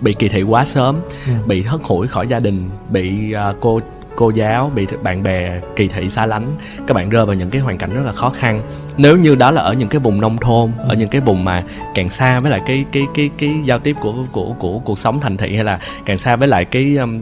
bị 0.00 0.12
kỳ 0.12 0.28
thị 0.28 0.42
quá 0.42 0.64
sớm 0.64 0.96
ừ. 1.26 1.32
bị 1.46 1.62
hất 1.62 1.80
hủi 1.82 2.06
khỏi 2.06 2.28
gia 2.28 2.38
đình 2.38 2.70
bị 2.90 3.34
uh, 3.50 3.56
cô 3.60 3.80
cô 4.16 4.30
giáo 4.30 4.72
bị 4.74 4.86
bạn 5.02 5.22
bè 5.22 5.60
kỳ 5.76 5.88
thị 5.88 6.08
xa 6.08 6.26
lánh 6.26 6.46
các 6.86 6.94
bạn 6.94 7.10
rơi 7.10 7.26
vào 7.26 7.34
những 7.34 7.50
cái 7.50 7.62
hoàn 7.62 7.78
cảnh 7.78 7.94
rất 7.94 8.02
là 8.06 8.12
khó 8.12 8.30
khăn 8.30 8.62
nếu 8.96 9.16
như 9.16 9.34
đó 9.34 9.50
là 9.50 9.62
ở 9.62 9.72
những 9.72 9.88
cái 9.88 10.00
vùng 10.00 10.20
nông 10.20 10.38
thôn 10.38 10.70
ừ. 10.78 10.84
ở 10.88 10.94
những 10.94 11.08
cái 11.08 11.20
vùng 11.20 11.44
mà 11.44 11.64
càng 11.94 12.08
xa 12.08 12.40
với 12.40 12.50
lại 12.50 12.60
cái 12.66 12.84
cái 12.92 13.02
cái 13.14 13.30
cái 13.38 13.50
giao 13.64 13.78
tiếp 13.78 13.96
của 14.00 14.14
của 14.32 14.54
của 14.58 14.78
cuộc 14.78 14.98
sống 14.98 15.20
thành 15.20 15.36
thị 15.36 15.54
hay 15.54 15.64
là 15.64 15.78
càng 16.04 16.18
xa 16.18 16.36
với 16.36 16.48
lại 16.48 16.64
cái 16.64 16.96
um, 16.96 17.20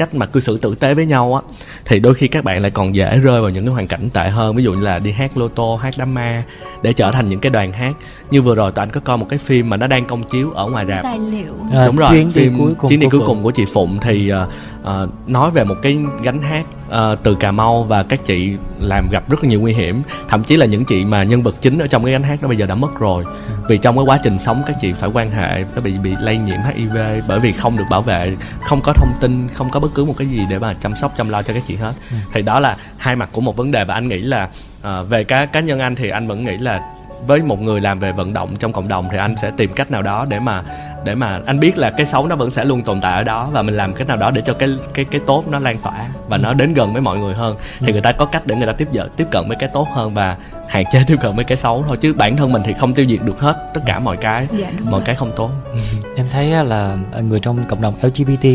cách 0.00 0.14
mà 0.14 0.26
cư 0.26 0.40
xử 0.40 0.58
tử 0.58 0.74
tế 0.74 0.94
với 0.94 1.06
nhau 1.06 1.34
á 1.34 1.42
thì 1.84 2.00
đôi 2.00 2.14
khi 2.14 2.28
các 2.28 2.44
bạn 2.44 2.62
lại 2.62 2.70
còn 2.70 2.94
dễ 2.94 3.18
rơi 3.18 3.40
vào 3.40 3.50
những 3.50 3.64
cái 3.64 3.74
hoàn 3.74 3.86
cảnh 3.86 4.10
tệ 4.10 4.28
hơn 4.28 4.56
ví 4.56 4.64
dụ 4.64 4.72
như 4.72 4.80
là 4.80 4.98
đi 4.98 5.10
hát 5.10 5.36
lô 5.38 5.48
tô 5.48 5.76
hát 5.76 5.94
đám 5.98 6.14
ma 6.14 6.42
để 6.82 6.92
trở 6.92 7.10
thành 7.10 7.28
những 7.28 7.40
cái 7.40 7.50
đoàn 7.50 7.72
hát 7.72 7.92
như 8.30 8.42
vừa 8.42 8.54
rồi 8.54 8.72
tụi 8.72 8.82
anh 8.82 8.90
có 8.90 9.00
coi 9.00 9.16
một 9.16 9.26
cái 9.28 9.38
phim 9.38 9.70
mà 9.70 9.76
nó 9.76 9.86
đang 9.86 10.04
công 10.04 10.22
chiếu 10.22 10.50
ở 10.50 10.66
ngoài 10.66 10.86
rạp. 10.88 11.02
Tài 11.02 11.18
liệu. 11.18 11.54
À, 11.72 11.86
đúng 11.86 11.96
rồi 11.96 12.10
chuyến 12.10 12.26
đi 12.26 12.32
phim 12.32 12.58
cuối 12.58 12.74
cùng 12.78 12.88
chuyến 12.88 13.00
đi 13.00 13.06
của 13.06 13.18
cuối 13.18 13.26
cùng 13.26 13.42
của 13.42 13.50
chị 13.50 13.64
phụng 13.72 13.98
thì 14.00 14.32
uh, 14.32 14.48
uh, 14.82 15.28
nói 15.28 15.50
về 15.50 15.64
một 15.64 15.74
cái 15.82 15.98
gánh 16.22 16.42
hát 16.42 16.64
uh, 16.88 17.18
từ 17.22 17.34
cà 17.34 17.52
mau 17.52 17.82
và 17.82 18.02
các 18.02 18.24
chị 18.24 18.52
làm 18.78 19.08
gặp 19.10 19.30
rất 19.30 19.44
là 19.44 19.48
nhiều 19.48 19.60
nguy 19.60 19.72
hiểm. 19.72 20.02
Thậm 20.28 20.42
chí 20.42 20.56
là 20.56 20.66
những 20.66 20.84
chị 20.84 21.04
mà 21.04 21.22
nhân 21.22 21.42
vật 21.42 21.56
chính 21.60 21.78
ở 21.78 21.86
trong 21.86 22.04
cái 22.04 22.12
gánh 22.12 22.22
hát 22.22 22.42
đó 22.42 22.48
bây 22.48 22.56
giờ 22.56 22.66
đã 22.66 22.74
mất 22.74 22.98
rồi. 22.98 23.24
Vì 23.68 23.78
trong 23.78 23.96
cái 23.96 24.04
quá 24.04 24.18
trình 24.22 24.38
sống 24.38 24.62
các 24.66 24.76
chị 24.80 24.92
phải 24.92 25.10
quan 25.14 25.30
hệ 25.30 25.64
có 25.74 25.80
bị 25.80 25.98
bị 26.02 26.14
lây 26.20 26.38
nhiễm 26.38 26.58
hiv 26.74 26.96
bởi 27.28 27.40
vì 27.40 27.52
không 27.52 27.76
được 27.76 27.84
bảo 27.90 28.02
vệ 28.02 28.36
không 28.62 28.80
có 28.80 28.92
thông 28.92 29.12
tin 29.20 29.48
không 29.54 29.70
có 29.70 29.80
bất 29.80 29.88
cứ 29.94 30.04
một 30.04 30.14
cái 30.16 30.26
gì 30.26 30.46
để 30.50 30.58
mà 30.58 30.74
chăm 30.74 30.96
sóc 30.96 31.12
chăm 31.16 31.28
lo 31.28 31.42
cho 31.42 31.54
các 31.54 31.62
chị 31.66 31.76
hết. 31.76 31.92
Thì 32.32 32.42
đó 32.42 32.60
là 32.60 32.76
hai 32.98 33.16
mặt 33.16 33.28
của 33.32 33.40
một 33.40 33.56
vấn 33.56 33.70
đề 33.70 33.84
và 33.84 33.94
anh 33.94 34.08
nghĩ 34.08 34.20
là 34.20 34.48
uh, 34.80 35.08
về 35.08 35.24
cá 35.24 35.46
cá 35.46 35.60
nhân 35.60 35.78
anh 35.78 35.94
thì 35.94 36.10
anh 36.10 36.26
vẫn 36.26 36.44
nghĩ 36.44 36.58
là 36.58 36.80
với 37.26 37.42
một 37.42 37.60
người 37.60 37.80
làm 37.80 37.98
về 37.98 38.12
vận 38.12 38.32
động 38.32 38.56
trong 38.58 38.72
cộng 38.72 38.88
đồng 38.88 39.08
thì 39.12 39.18
anh 39.18 39.36
sẽ 39.36 39.50
tìm 39.56 39.72
cách 39.72 39.90
nào 39.90 40.02
đó 40.02 40.26
để 40.28 40.38
mà 40.40 40.62
để 41.04 41.14
mà 41.14 41.40
anh 41.46 41.60
biết 41.60 41.78
là 41.78 41.90
cái 41.90 42.06
xấu 42.06 42.26
nó 42.26 42.36
vẫn 42.36 42.50
sẽ 42.50 42.64
luôn 42.64 42.82
tồn 42.82 43.00
tại 43.00 43.12
ở 43.12 43.24
đó 43.24 43.48
và 43.52 43.62
mình 43.62 43.76
làm 43.76 43.92
cách 43.94 44.08
nào 44.08 44.16
đó 44.16 44.30
để 44.30 44.42
cho 44.46 44.52
cái 44.54 44.68
cái 44.94 45.04
cái 45.10 45.20
tốt 45.26 45.44
nó 45.50 45.58
lan 45.58 45.78
tỏa 45.82 46.08
và 46.28 46.36
nó 46.36 46.52
đến 46.52 46.74
gần 46.74 46.92
với 46.92 47.02
mọi 47.02 47.18
người 47.18 47.34
hơn. 47.34 47.56
Thì 47.80 47.92
người 47.92 48.00
ta 48.00 48.12
có 48.12 48.24
cách 48.26 48.42
để 48.46 48.56
người 48.56 48.66
ta 48.66 48.72
tiếp 48.72 48.88
nhận 48.92 49.08
tiếp 49.16 49.26
cận 49.30 49.48
với 49.48 49.56
cái 49.60 49.68
tốt 49.72 49.86
hơn 49.94 50.14
và 50.14 50.36
hạn 50.68 50.84
chế 50.92 51.02
tiếp 51.06 51.16
cận 51.20 51.36
với 51.36 51.44
cái 51.44 51.56
xấu 51.58 51.84
thôi 51.88 51.96
chứ 52.00 52.12
bản 52.14 52.36
thân 52.36 52.52
mình 52.52 52.62
thì 52.64 52.72
không 52.72 52.92
tiêu 52.92 53.06
diệt 53.08 53.20
được 53.24 53.40
hết 53.40 53.70
tất 53.74 53.80
cả 53.86 53.98
mọi 53.98 54.16
cái 54.16 54.46
Dạ, 54.58 54.66
đúng 54.78 54.90
mọi 54.90 55.00
rồi. 55.00 55.06
cái 55.06 55.16
không 55.16 55.30
tốt. 55.36 55.50
Em 56.16 56.26
thấy 56.32 56.52
á 56.52 56.62
là 56.62 56.96
người 57.22 57.40
trong 57.40 57.64
cộng 57.64 57.82
đồng 57.82 57.94
LGBT 58.02 58.46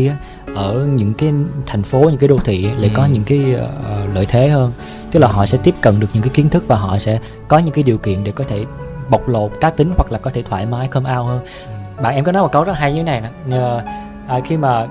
ở 0.56 0.86
những 0.94 1.14
cái 1.14 1.30
thành 1.66 1.82
phố 1.82 1.98
những 1.98 2.18
cái 2.18 2.28
đô 2.28 2.38
thị 2.44 2.68
lại 2.78 2.90
có 2.94 3.02
Ừ. 3.02 3.08
những 3.12 3.24
cái 3.24 3.44
ờ, 3.84 4.06
lợi 4.14 4.26
thế 4.26 4.48
hơn 4.48 4.72
tức 5.16 5.20
là 5.20 5.28
họ 5.28 5.46
sẽ 5.46 5.58
tiếp 5.62 5.74
cận 5.80 6.00
được 6.00 6.06
những 6.12 6.22
cái 6.22 6.30
kiến 6.34 6.48
thức 6.48 6.64
và 6.68 6.76
họ 6.76 6.98
sẽ 6.98 7.18
có 7.48 7.58
những 7.58 7.74
cái 7.74 7.84
điều 7.84 7.98
kiện 7.98 8.24
để 8.24 8.32
có 8.32 8.44
thể 8.48 8.64
bộc 9.08 9.28
lộ 9.28 9.50
cá 9.60 9.70
tính 9.70 9.92
hoặc 9.96 10.12
là 10.12 10.18
có 10.18 10.30
thể 10.34 10.42
thoải 10.42 10.66
mái 10.66 10.88
come 10.88 11.16
out 11.16 11.26
hơn 11.26 11.40
bạn 12.02 12.14
em 12.14 12.24
có 12.24 12.32
nói 12.32 12.42
một 12.42 12.52
câu 12.52 12.64
rất 12.64 12.72
hay 12.76 12.92
như 12.92 12.98
thế 12.98 13.02
này 13.04 13.22
nè 13.46 13.58
à, 14.28 14.36
khi 14.44 14.56
mà 14.56 14.86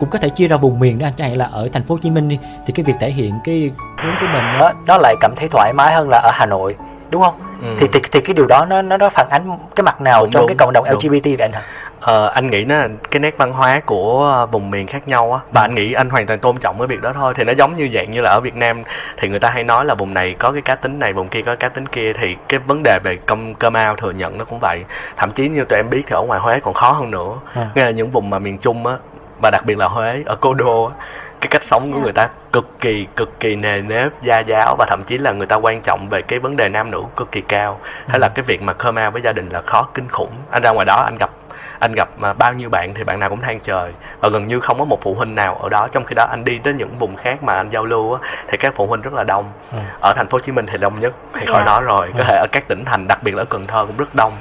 cũng 0.00 0.10
có 0.10 0.18
thể 0.18 0.28
chia 0.28 0.48
ra 0.48 0.56
vùng 0.56 0.78
miền 0.78 0.98
đó 0.98 1.06
anh 1.06 1.12
hạn 1.18 1.36
là 1.36 1.44
ở 1.44 1.68
thành 1.72 1.82
phố 1.82 1.94
Hồ 1.94 1.98
Chí 2.02 2.10
Minh 2.10 2.28
đi 2.28 2.38
thì 2.66 2.72
cái 2.72 2.84
việc 2.84 2.94
thể 3.00 3.10
hiện 3.10 3.34
cái 3.44 3.70
hướng 4.02 4.14
của 4.20 4.26
mình 4.32 4.44
đó 4.58 4.72
nó 4.86 4.98
lại 4.98 5.14
cảm 5.20 5.34
thấy 5.36 5.48
thoải 5.48 5.72
mái 5.72 5.94
hơn 5.94 6.08
là 6.08 6.18
ở 6.18 6.30
Hà 6.34 6.46
Nội 6.46 6.76
đúng 7.10 7.22
không 7.22 7.34
Ừ. 7.62 7.76
thì, 7.78 7.86
thì 7.92 8.00
thì 8.12 8.20
cái 8.20 8.34
điều 8.34 8.46
đó 8.46 8.64
nó 8.64 8.82
nó 8.82 8.96
nó 8.96 9.08
phản 9.08 9.28
ánh 9.30 9.58
cái 9.76 9.84
mặt 9.84 10.00
nào 10.00 10.22
Đúng, 10.22 10.30
trong 10.32 10.40
đúng, 10.40 10.48
cái 10.48 10.56
cộng 10.56 10.72
đồng 10.72 10.84
đúng. 10.84 10.94
LGBT 10.94 11.24
vậy 11.24 11.36
anh 11.38 11.52
hả 11.52 11.62
Ờ, 12.00 12.26
anh 12.26 12.50
nghĩ 12.50 12.64
nó 12.64 12.76
là 12.76 12.88
cái 13.10 13.20
nét 13.20 13.34
văn 13.38 13.52
hóa 13.52 13.80
của 13.86 14.46
vùng 14.50 14.70
miền 14.70 14.86
khác 14.86 15.08
nhau 15.08 15.32
á. 15.32 15.40
Và 15.52 15.60
anh 15.60 15.74
nghĩ 15.74 15.92
anh 15.92 16.10
hoàn 16.10 16.26
toàn 16.26 16.38
tôn 16.38 16.56
trọng 16.56 16.78
cái 16.78 16.86
việc 16.86 17.00
đó 17.00 17.12
thôi. 17.14 17.34
Thì 17.36 17.44
nó 17.44 17.52
giống 17.52 17.72
như 17.72 17.88
dạng 17.94 18.10
như 18.10 18.20
là 18.20 18.30
ở 18.30 18.40
Việt 18.40 18.56
Nam 18.56 18.82
thì 19.16 19.28
người 19.28 19.40
ta 19.40 19.50
hay 19.50 19.64
nói 19.64 19.84
là 19.84 19.94
vùng 19.94 20.14
này 20.14 20.34
có 20.38 20.52
cái 20.52 20.62
cá 20.62 20.74
tính 20.74 20.98
này 20.98 21.12
vùng 21.12 21.28
kia 21.28 21.42
có 21.46 21.56
cá 21.56 21.68
tính 21.68 21.86
kia. 21.86 22.12
Thì 22.12 22.36
cái 22.48 22.60
vấn 22.66 22.82
đề 22.82 22.98
về 23.04 23.18
công 23.26 23.54
cơ 23.54 23.70
mau 23.70 23.96
thừa 23.96 24.10
nhận 24.10 24.38
nó 24.38 24.44
cũng 24.44 24.58
vậy. 24.58 24.84
Thậm 25.16 25.32
chí 25.32 25.48
như 25.48 25.64
tụi 25.64 25.78
em 25.78 25.90
biết 25.90 26.02
thì 26.06 26.14
ở 26.14 26.22
ngoài 26.22 26.40
Huế 26.40 26.60
còn 26.60 26.74
khó 26.74 26.92
hơn 26.92 27.10
nữa. 27.10 27.34
À. 27.54 27.70
nghĩa 27.74 27.84
là 27.84 27.90
những 27.90 28.10
vùng 28.10 28.30
mà 28.30 28.38
miền 28.38 28.58
Trung 28.58 28.86
á 28.86 28.96
và 29.42 29.50
đặc 29.50 29.62
biệt 29.66 29.78
là 29.78 29.86
Huế 29.86 30.22
ở 30.26 30.36
Cố 30.40 30.54
Đô 30.54 30.84
á 30.84 31.06
cái 31.40 31.48
cách 31.48 31.62
sống 31.62 31.92
của 31.92 32.00
người 32.00 32.12
ta 32.12 32.28
cực 32.52 32.80
kỳ 32.80 33.06
cực 33.16 33.40
kỳ 33.40 33.56
nề 33.56 33.80
nếp 33.80 34.22
gia 34.22 34.40
giáo. 34.40 34.76
Và 34.78 34.86
thậm 34.88 35.04
chí 35.04 35.18
là 35.18 35.32
người 35.32 35.46
ta 35.46 35.56
quan 35.56 35.82
trọng 35.82 36.08
về 36.08 36.22
cái 36.22 36.38
vấn 36.38 36.56
đề 36.56 36.68
nam 36.68 36.90
nữ 36.90 37.02
cực 37.16 37.32
kỳ 37.32 37.40
cao. 37.40 37.80
Hay 38.08 38.18
là 38.18 38.28
cái 38.28 38.42
việc 38.42 38.62
mà 38.62 38.72
come 38.72 39.06
out 39.06 39.12
với 39.12 39.22
gia 39.22 39.32
đình 39.32 39.48
là 39.48 39.60
khó 39.60 39.88
kinh 39.94 40.08
khủng. 40.08 40.30
Anh 40.50 40.62
ra 40.62 40.70
ngoài 40.70 40.86
đó 40.86 41.02
anh 41.04 41.16
gặp 41.18 41.30
anh 41.78 41.92
gặp 41.92 42.08
mà 42.16 42.32
bao 42.32 42.52
nhiêu 42.52 42.68
bạn 42.70 42.94
thì 42.94 43.04
bạn 43.04 43.20
nào 43.20 43.28
cũng 43.28 43.40
than 43.40 43.60
trời. 43.60 43.92
Và 44.20 44.28
gần 44.28 44.46
như 44.46 44.60
không 44.60 44.78
có 44.78 44.84
một 44.84 44.98
phụ 45.02 45.14
huynh 45.14 45.34
nào 45.34 45.54
ở 45.54 45.68
đó. 45.68 45.88
Trong 45.92 46.04
khi 46.04 46.14
đó 46.14 46.26
anh 46.30 46.44
đi 46.44 46.58
đến 46.58 46.76
những 46.76 46.98
vùng 46.98 47.16
khác 47.16 47.42
mà 47.42 47.52
anh 47.52 47.68
giao 47.70 47.84
lưu 47.84 48.12
á 48.14 48.28
thì 48.48 48.58
các 48.58 48.72
phụ 48.76 48.86
huynh 48.86 49.02
rất 49.02 49.12
là 49.14 49.24
đông. 49.24 49.52
Ừ. 49.72 49.78
ở 50.00 50.12
thành 50.16 50.26
phố 50.28 50.34
Hồ 50.36 50.40
Chí 50.40 50.52
Minh 50.52 50.66
thì 50.66 50.78
đông 50.78 50.98
nhất 50.98 51.12
thì 51.34 51.40
Dạ. 51.46 51.52
khỏi 51.52 51.64
nói 51.64 51.82
rồi. 51.82 52.12
Có 52.18 52.24
thể 52.24 52.36
ở 52.36 52.46
các 52.52 52.68
tỉnh 52.68 52.84
thành 52.84 53.08
đặc 53.08 53.18
biệt 53.22 53.34
là 53.34 53.42
ở 53.42 53.44
Cần 53.44 53.66
Thơ 53.66 53.84
cũng 53.86 53.96
rất 53.96 54.14
đông. 54.14 54.32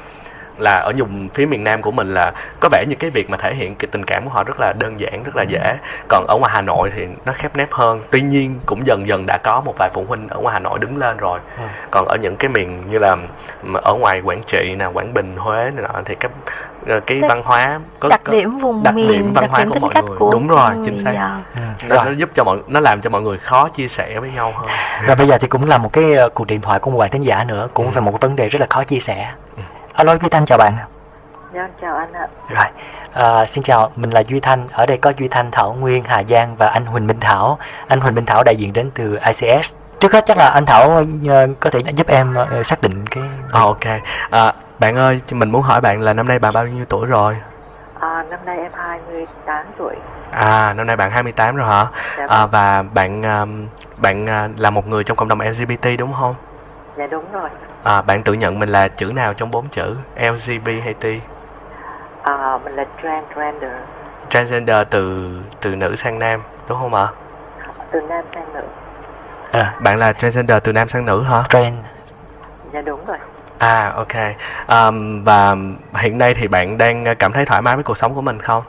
Là 0.58 0.72
ở 0.80 0.92
vùng 0.98 1.28
phía 1.28 1.46
miền 1.46 1.64
Nam 1.64 1.82
của 1.82 1.92
mình 1.92 2.14
là 2.14 2.34
có 2.60 2.70
vẻ 2.72 2.86
như 2.90 2.96
cái 3.00 3.10
việc 3.10 3.30
mà 3.30 3.38
thể 3.38 3.54
hiện 3.54 3.76
cái 3.76 3.88
tình 3.92 4.04
cảm 4.06 4.24
của 4.24 4.30
họ 4.30 4.44
rất 4.44 4.60
là 4.60 4.74
đơn 4.74 5.00
giản 5.00 5.24
rất 5.24 5.36
là 5.36 5.44
dễ. 5.44 5.78
Còn 6.10 6.26
ở 6.28 6.38
ngoài 6.40 6.52
Hà 6.56 6.62
Nội 6.62 6.92
thì 6.96 7.08
nó 7.26 7.34
khép 7.34 7.56
nép 7.56 7.72
hơn. 7.72 8.02
Tuy 8.12 8.22
nhiên 8.22 8.56
cũng 8.66 8.86
dần 8.86 9.08
dần 9.08 9.26
đã 9.28 9.38
có 9.44 9.62
một 9.66 9.74
vài 9.78 9.90
phụ 9.94 10.06
huynh 10.08 10.28
ở 10.30 10.38
ngoài 10.40 10.54
Hà 10.54 10.60
Nội 10.60 10.80
đứng 10.80 10.98
lên 10.98 11.18
rồi. 11.18 11.40
Ừ. 11.58 11.64
còn 11.92 12.08
ở 12.08 12.18
những 12.22 12.36
cái 12.36 12.50
miền 12.50 12.84
như 12.90 12.98
là 12.98 13.16
ở 13.74 13.94
ngoài 13.94 14.22
Quảng 14.22 14.42
Trị 14.48 14.76
nè 14.80 14.86
Quảng 14.86 15.14
Bình 15.14 15.36
Huế 15.38 15.72
này 15.76 15.86
nọ 15.94 16.02
thì 16.06 16.16
cái 16.88 17.00
cái 17.08 17.20
Cái 17.22 17.30
văn 17.30 17.42
hóa 17.46 17.80
có, 18.00 18.10
đặc 18.10 18.22
có- 18.24 18.32
điểm 18.34 18.58
vùng 18.58 18.84
đặc 18.84 18.96
miền 18.96 19.08
điểm 19.08 19.34
văn 19.34 19.42
đặc 19.42 19.52
hóa 19.52 19.60
điểm 19.60 19.70
của 19.70 19.80
mọi 19.80 19.92
cách 19.94 20.04
người 20.04 20.18
của 20.18 20.32
đúng 20.32 20.48
rồi 20.48 20.72
chính 20.86 20.98
xác 20.98 21.12
dạ. 21.14 21.38
nó, 21.88 21.96
rồi. 21.96 22.06
nó 22.06 22.12
giúp 22.12 22.30
cho 22.34 22.44
mọi 22.44 22.58
nó 22.68 22.80
làm 22.80 23.02
cho 23.02 23.10
mọi 23.10 23.22
người 23.22 23.38
khó 23.38 23.68
chia 23.70 23.88
sẻ 23.88 24.20
với 24.20 24.32
nhau 24.36 24.52
hơn 24.56 24.68
Và 25.08 25.16
bây 25.16 25.28
giờ 25.28 25.38
thì 25.38 25.48
cũng 25.48 25.70
là 25.70 25.78
một 25.78 25.94
cái 25.94 26.14
ờ, 26.14 26.30
cuộc 26.30 26.48
điện 26.48 26.62
thoại 26.62 26.80
của 26.80 26.92
một 26.92 26.98
bạn 26.98 27.10
thính 27.10 27.24
giả 27.24 27.44
nữa 27.44 27.68
cũng 27.74 27.92
về 27.92 28.02
một 28.02 28.12
cái 28.12 28.20
vấn 28.22 28.36
đề 28.36 28.50
rất 28.50 28.60
là 28.60 28.68
khó 28.70 28.84
chia 28.84 29.00
sẻ. 29.00 29.32
Alo 29.94 30.18
Duy 30.18 30.30
Thanh 30.30 30.46
chào 30.46 30.58
bạn. 30.58 30.74
Dạ, 31.54 31.68
chào 31.82 31.96
anh 31.96 32.14
ạ. 32.14 32.28
Rồi, 32.50 32.66
à, 33.14 33.46
xin 33.46 33.64
chào, 33.64 33.92
mình 33.96 34.10
là 34.10 34.24
Duy 34.28 34.40
Thanh. 34.40 34.68
Ở 34.72 34.86
đây 34.86 34.98
có 34.98 35.14
Duy 35.20 35.28
Thanh, 35.28 35.52
Thảo 35.52 35.74
Nguyên, 35.80 36.04
Hà 36.04 36.24
Giang 36.24 36.56
và 36.56 36.68
anh 36.68 36.86
Huỳnh 36.86 37.08
Minh 37.08 37.20
Thảo. 37.20 37.58
Anh 37.88 38.00
Huỳnh 38.00 38.16
Minh 38.16 38.26
Thảo 38.26 38.44
đại 38.44 38.56
diện 38.56 38.74
đến 38.74 38.92
từ 38.96 39.18
ICS. 39.26 39.74
Trước 40.00 40.14
hết 40.14 40.26
chắc 40.26 40.38
là 40.38 40.50
anh 40.50 40.66
Thảo 40.66 41.06
ờ, 41.28 41.48
có 41.60 41.70
thể 41.70 41.80
giúp 41.96 42.08
em 42.08 42.34
ờ, 42.34 42.64
xác 42.64 42.82
định 42.82 43.08
cái 43.08 43.24
Ờ, 43.52 43.62
ok 43.62 43.86
à, 44.30 44.54
bạn 44.80 44.96
ơi 44.96 45.22
mình 45.32 45.52
muốn 45.52 45.62
hỏi 45.62 45.82
bạn 45.82 46.02
là 46.02 46.14
năm 46.14 46.28
nay 46.28 46.40
bạn 46.40 46.54
bao 46.54 46.68
nhiêu 46.68 46.86
tuổi 46.86 47.06
rồi 47.08 47.38
À, 48.00 48.24
năm 48.30 48.40
nay 48.46 48.58
em 48.60 48.72
28 48.76 49.66
tuổi. 49.78 49.96
à 50.32 50.74
năm 50.74 50.88
nay 50.88 50.96
bạn 50.96 51.12
28 51.12 51.56
rồi 51.56 51.68
hả 51.68 51.86
Dạ 52.18 52.26
à, 52.30 52.38
vâng. 52.46 52.50
và 52.52 52.84
bạn 52.94 53.22
um, 53.24 53.68
bạn 53.98 54.24
uh, 54.24 54.60
là 54.60 54.70
một 54.70 54.88
người 54.88 55.04
trong 55.04 55.18
cộng 55.18 55.28
đồng 55.28 55.40
LGBT 55.42 55.88
đúng 56.00 56.14
không 56.20 56.36
Dạ 56.98 57.08
đúng 57.08 57.26
rồi. 57.32 57.50
à, 57.84 58.02
bạn 58.02 58.24
tự 58.24 58.34
nhận 58.34 58.60
mình 58.60 58.70
là 58.70 58.88
chữ 58.88 59.06
nào 59.16 59.34
trong 59.34 59.52
bốn 59.52 59.68
chữ 59.68 59.96
LGBT 60.16 60.68
hay 60.84 60.94
T 60.94 61.06
À, 62.24 62.58
mình 62.64 62.74
là 62.76 62.86
transgender, 63.04 63.72
transgender 64.30 64.78
từ 64.90 65.32
từ 65.62 65.76
nữ 65.76 65.96
sang 65.96 66.20
nam 66.20 66.42
đúng 66.70 66.78
không 66.80 66.94
ạ 66.94 67.08
từ 67.92 68.02
nam 68.02 68.24
sang 68.36 68.54
nữ. 68.54 68.62
à, 69.52 69.76
bạn 69.80 69.98
là 70.00 70.14
transgender 70.14 70.58
từ 70.64 70.72
nam 70.72 70.88
sang 70.88 71.06
nữ 71.06 71.24
hả 71.24 71.44
trend. 71.50 71.86
Dạ 72.74 72.82
đúng 72.82 73.06
rồi. 73.06 73.18
À 73.60 73.94
ok. 73.96 74.14
Um, 74.68 75.24
và 75.24 75.56
hiện 75.94 76.18
nay 76.18 76.34
thì 76.34 76.48
bạn 76.48 76.78
đang 76.78 77.06
cảm 77.20 77.32
thấy 77.32 77.46
thoải 77.46 77.62
mái 77.62 77.76
với 77.76 77.84
cuộc 77.84 77.98
sống 77.98 78.14
của 78.14 78.22
mình 78.22 78.40
không? 78.40 78.64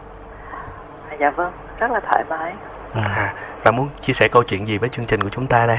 Dạ 1.21 1.31
vâng, 1.31 1.53
rất 1.79 1.91
là 1.91 2.01
thoải 2.01 2.25
mái. 2.29 2.53
à, 2.95 3.35
bạn 3.65 3.77
muốn 3.77 3.89
chia 4.01 4.13
sẻ 4.13 4.29
câu 4.29 4.43
chuyện 4.43 4.69
gì 4.69 4.79
với 4.79 4.89
chương 4.89 5.07
trình 5.07 5.23
của 5.23 5.29
chúng 5.29 5.47
ta 5.47 5.67
đây? 5.67 5.79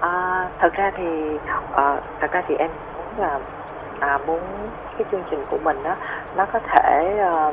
À, 0.00 0.48
thật 0.58 0.72
ra 0.74 0.90
thì 0.96 1.04
à, 1.72 1.96
thật 2.20 2.32
ra 2.32 2.42
thì 2.48 2.54
em 2.54 2.70
muốn 2.96 3.26
là 3.26 3.38
à, 4.00 4.18
muốn 4.26 4.40
cái 4.98 5.06
chương 5.10 5.22
trình 5.30 5.42
của 5.50 5.58
mình 5.58 5.82
đó 5.82 5.94
nó 6.36 6.46
có 6.52 6.58
thể 6.58 7.18
ờ, 7.18 7.52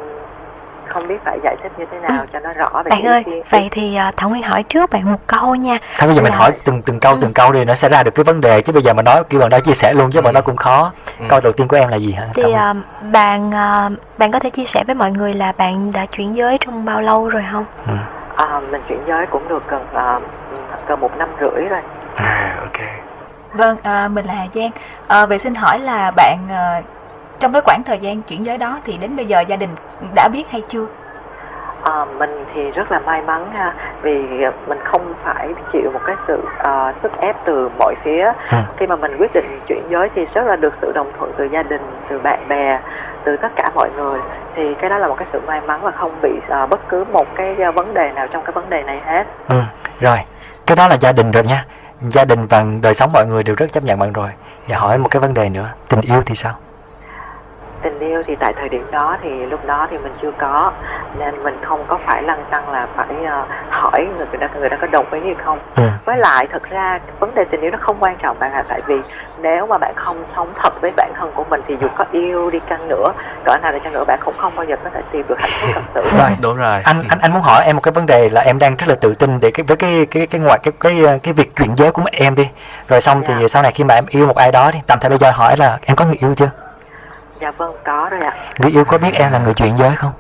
không 0.96 1.08
biết 1.08 1.16
phải 1.26 1.40
giải 1.44 1.56
thích 1.64 1.72
như 1.78 1.86
thế 1.92 1.98
nào 2.00 2.26
cho 2.34 2.40
nó 2.40 2.54
rõ 2.54 2.70
về 2.84 2.90
bạn 2.90 3.00
cái 3.04 3.12
ơi 3.14 3.24
kiến- 3.26 3.44
vậy 3.50 3.68
thì 3.72 3.96
à, 3.96 4.12
thảo 4.18 4.30
nguyên 4.30 4.44
hỏi 4.44 4.64
trước 4.64 4.90
bạn 4.90 5.12
một 5.12 5.20
câu 5.28 5.56
nha 5.56 5.78
Thôi 6.00 6.08
bây 6.08 6.16
giờ 6.16 6.22
mình 6.22 6.32
Là- 6.32 6.38
hỏi 6.38 6.52
từng 6.64 6.82
từng 6.82 7.00
câu 7.00 7.18
từng 7.22 7.34
câu 7.34 7.52
đi 7.52 7.64
nó 7.66 7.74
sẽ 7.74 7.90
ra 7.90 8.04
được 8.04 8.12
cái 8.16 8.24
vấn 8.24 8.42
đề 8.42 8.62
chứ 8.62 8.74
bây 8.74 8.84
giờ 8.84 8.94
mà 8.94 9.02
nói 9.02 9.24
kêu 9.30 9.40
bạn 9.42 9.50
đó 9.50 9.60
chia 9.60 9.74
sẻ 9.74 9.94
luôn 9.94 10.12
chứ 10.12 10.22
bạn 10.22 10.34
đó 10.34 10.42
cũng 10.42 10.56
khó. 10.56 10.92
Ừ. 11.20 11.26
Câu 11.30 11.40
đầu 11.44 11.52
tiên 11.52 11.68
của 11.68 11.78
em 11.78 11.90
là 11.90 11.98
gì 11.98 12.12
hả? 12.12 12.28
thì 12.34 12.52
à, 12.52 12.74
bạn 13.12 13.52
à, 13.54 13.90
bạn 14.18 14.32
có 14.32 14.40
thể 14.40 14.50
chia 14.50 14.66
sẻ 14.66 14.84
với 14.88 14.96
mọi 14.96 15.12
người 15.12 15.34
là 15.34 15.52
bạn 15.58 15.92
đã 15.92 16.06
chuyển 16.06 16.36
giới 16.36 16.58
trong 16.66 16.86
bao 16.86 17.02
lâu 17.02 17.30
rồi 17.30 17.44
không 17.52 17.66
Ừ. 17.88 17.94
À, 18.36 18.60
mình 18.72 18.82
chuyển 18.90 19.00
giới 19.08 19.26
cũng 19.26 19.48
được 19.48 19.64
gần 19.68 19.86
à, 19.94 20.20
gần 20.88 21.00
một 21.00 21.18
năm 21.18 21.30
rưỡi 21.42 21.66
rồi. 21.70 21.80
à 22.16 22.56
ok 22.62 22.82
Vâng, 23.54 23.78
à, 23.84 24.08
mình 24.08 24.26
là 24.26 24.34
Hà 24.34 24.46
Giang. 24.54 24.70
À, 25.08 25.26
vậy 25.26 25.38
xin 25.40 25.56
hỏi 25.56 25.80
là 25.80 26.12
bạn 26.16 26.38
à, 26.50 26.82
trong 27.40 27.54
cái 27.54 27.62
khoảng 27.66 27.84
thời 27.86 27.98
gian 28.00 28.22
chuyển 28.22 28.46
giới 28.46 28.58
đó 28.58 28.80
thì 28.86 28.98
đến 28.98 29.16
bây 29.16 29.26
giờ 29.26 29.40
gia 29.40 29.56
đình 29.56 29.70
đã 30.16 30.30
biết 30.34 30.44
hay 30.50 30.62
chưa? 30.68 30.86
À, 31.84 32.06
mình 32.18 32.30
thì 32.54 32.72
rất 32.72 32.92
là 32.92 33.00
may 33.00 33.22
mắn 33.22 33.52
ha 33.54 33.74
vì 34.02 34.28
mình 34.68 34.78
không 34.84 35.14
phải 35.24 35.50
chịu 35.74 35.92
một 35.94 36.00
cái 36.08 36.16
sự 36.28 36.44
à, 36.58 36.94
sức 37.04 37.12
ép 37.22 37.36
từ 37.46 37.70
mọi 37.80 37.96
phía 38.04 38.32
Ừ. 38.52 38.58
khi 38.78 38.88
mà 38.88 38.96
mình 38.96 39.18
quyết 39.20 39.32
định 39.34 39.60
chuyển 39.68 39.82
giới 39.90 40.10
thì 40.16 40.26
rất 40.34 40.46
là 40.46 40.56
được 40.56 40.74
sự 40.82 40.92
đồng 40.96 41.12
thuận 41.20 41.32
từ 41.38 41.48
gia 41.52 41.64
đình 41.64 41.82
từ 42.10 42.20
bạn 42.20 42.40
bè 42.48 42.80
từ 43.24 43.38
tất 43.38 43.50
cả 43.56 43.70
mọi 43.76 43.90
người 43.98 44.20
thì 44.56 44.74
cái 44.74 44.90
đó 44.90 44.98
là 44.98 45.08
một 45.08 45.16
cái 45.18 45.28
sự 45.34 45.42
may 45.48 45.62
mắn 45.68 45.80
và 45.82 45.92
không 45.92 46.12
bị 46.22 46.32
à, 46.50 46.66
bất 46.66 46.80
cứ 46.90 47.06
một 47.14 47.28
cái 47.36 47.56
à, 47.64 47.72
vấn 47.72 47.94
đề 47.94 48.12
nào 48.16 48.28
trong 48.28 48.44
cái 48.44 48.52
vấn 48.52 48.70
đề 48.70 48.84
này 48.84 49.02
hết 49.06 49.24
Ừ, 49.48 49.62
rồi. 50.00 50.18
Cái 50.66 50.76
đó 50.76 50.88
là 50.88 50.98
gia 51.02 51.12
đình 51.12 51.32
rồi 51.32 51.44
nha. 51.44 51.66
Gia 52.02 52.26
đình 52.26 52.46
và 52.46 52.66
đời 52.82 52.94
sống 52.94 53.10
mọi 53.14 53.26
người 53.26 53.44
đều 53.44 53.56
rất 53.56 53.72
chấp 53.72 53.84
nhận 53.84 54.00
bạn 54.00 54.14
rồi. 54.14 54.30
Và 54.68 54.78
hỏi 54.78 54.98
một 54.98 55.08
cái 55.12 55.20
vấn 55.20 55.34
đề 55.34 55.50
nữa, 55.50 55.70
tình 55.90 56.02
yêu 56.02 56.22
thì 56.26 56.36
sao? 56.36 56.54
Tình 57.86 58.00
yêu 58.00 58.24
thì 58.28 58.36
tại 58.36 58.54
thời 58.60 58.70
điểm 58.70 58.86
đó 58.92 59.18
thì 59.22 59.46
lúc 59.46 59.66
đó 59.66 59.88
thì 59.92 59.98
mình 59.98 60.12
chưa 60.22 60.32
có 60.32 60.72
nên 61.20 61.44
mình 61.44 61.56
không 61.62 61.84
có 61.88 61.98
phải 62.06 62.24
lăng 62.24 62.44
tăng 62.50 62.70
là 62.70 62.88
phải 62.96 63.08
uh, 63.24 63.48
hỏi 63.70 64.08
người 64.18 64.28
đó 64.40 64.48
người 64.60 64.70
đó 64.70 64.78
có 64.82 64.88
đồng 64.88 65.06
ý 65.12 65.20
hay 65.24 65.36
không. 65.36 65.60
Ừ. 65.76 65.84
với 66.06 66.18
lại 66.18 66.48
thật 66.52 66.70
ra 66.70 67.00
vấn 67.20 67.36
đề 67.36 67.46
tình 67.52 67.62
yêu 67.62 67.72
nó 67.72 67.78
không 67.82 67.98
quan 68.00 68.16
trọng 68.22 68.40
bạn 68.40 68.52
ạ 68.52 68.64
tại 68.68 68.82
vì 68.88 68.96
nếu 69.42 69.68
mà 69.68 69.78
bạn 69.78 69.94
không 69.96 70.24
sống 70.36 70.50
thật 70.56 70.82
với 70.82 70.92
bản 70.98 71.12
thân 71.16 71.32
của 71.36 71.44
mình 71.50 71.62
thì 71.68 71.78
dù 71.82 71.88
có 71.98 72.06
yêu 72.12 72.50
đi 72.50 72.60
chăng 72.70 72.88
nữa 72.88 73.14
cỡ 73.44 73.58
nào 73.58 73.72
đi 73.72 73.80
chăng 73.84 73.94
nữa 73.94 74.04
bạn 74.08 74.20
cũng 74.26 74.34
không 74.38 74.54
bao 74.56 74.66
giờ 74.66 74.76
có 74.84 74.90
thể 74.94 75.02
tìm 75.12 75.26
được 75.28 75.40
hạnh 75.40 75.52
phúc 75.62 75.70
thật 75.74 75.82
sự. 75.94 76.18
Rồi. 76.18 76.30
đúng 76.42 76.58
rồi. 76.58 76.82
Anh 76.84 77.04
anh 77.08 77.20
anh 77.20 77.34
muốn 77.34 77.42
hỏi 77.42 77.66
em 77.66 77.76
một 77.76 77.82
cái 77.82 77.92
vấn 77.92 78.06
đề 78.06 78.30
là 78.30 78.42
em 78.42 78.60
đang 78.60 78.76
rất 78.76 78.90
là 78.90 78.96
tự 78.96 79.14
tin 79.14 79.40
để 79.40 79.52
cái 79.52 79.64
với 79.68 79.78
cái 79.78 80.08
cái 80.12 80.28
cái 80.28 80.42
ngoài 80.42 80.60
cái 80.64 80.74
cái 80.80 81.20
cái 81.24 81.34
việc 81.34 81.56
chuyển 81.56 81.76
giới 81.76 81.92
của 81.92 82.04
em 82.12 82.36
đi. 82.36 82.50
Rồi 82.88 83.02
xong 83.02 83.24
thì 83.26 83.48
sau 83.48 83.64
này 83.64 83.72
khi 83.72 83.84
mà 83.84 83.94
em 83.94 84.06
yêu 84.08 84.28
một 84.28 84.38
ai 84.38 84.52
đó 84.52 84.72
đi 84.72 84.80
tạm 84.88 85.00
thời 85.00 85.10
bây 85.10 85.18
giờ 85.18 85.32
hỏi 85.32 85.58
là 85.58 85.78
em 85.86 85.96
có 85.96 86.06
người 86.06 86.18
yêu 86.22 86.34
chưa 86.36 86.50
dạ 87.42 87.52
vâng 87.52 87.76
có 87.86 88.08
rồi 88.12 88.22
ạ 88.22 88.34
người 88.60 88.72
yêu 88.72 88.84
có 88.86 88.98
biết 88.98 89.14
em 89.14 89.32
là 89.32 89.40
người 89.40 89.54
chuyển 89.54 89.78
giới 89.78 89.96
không 89.96 90.12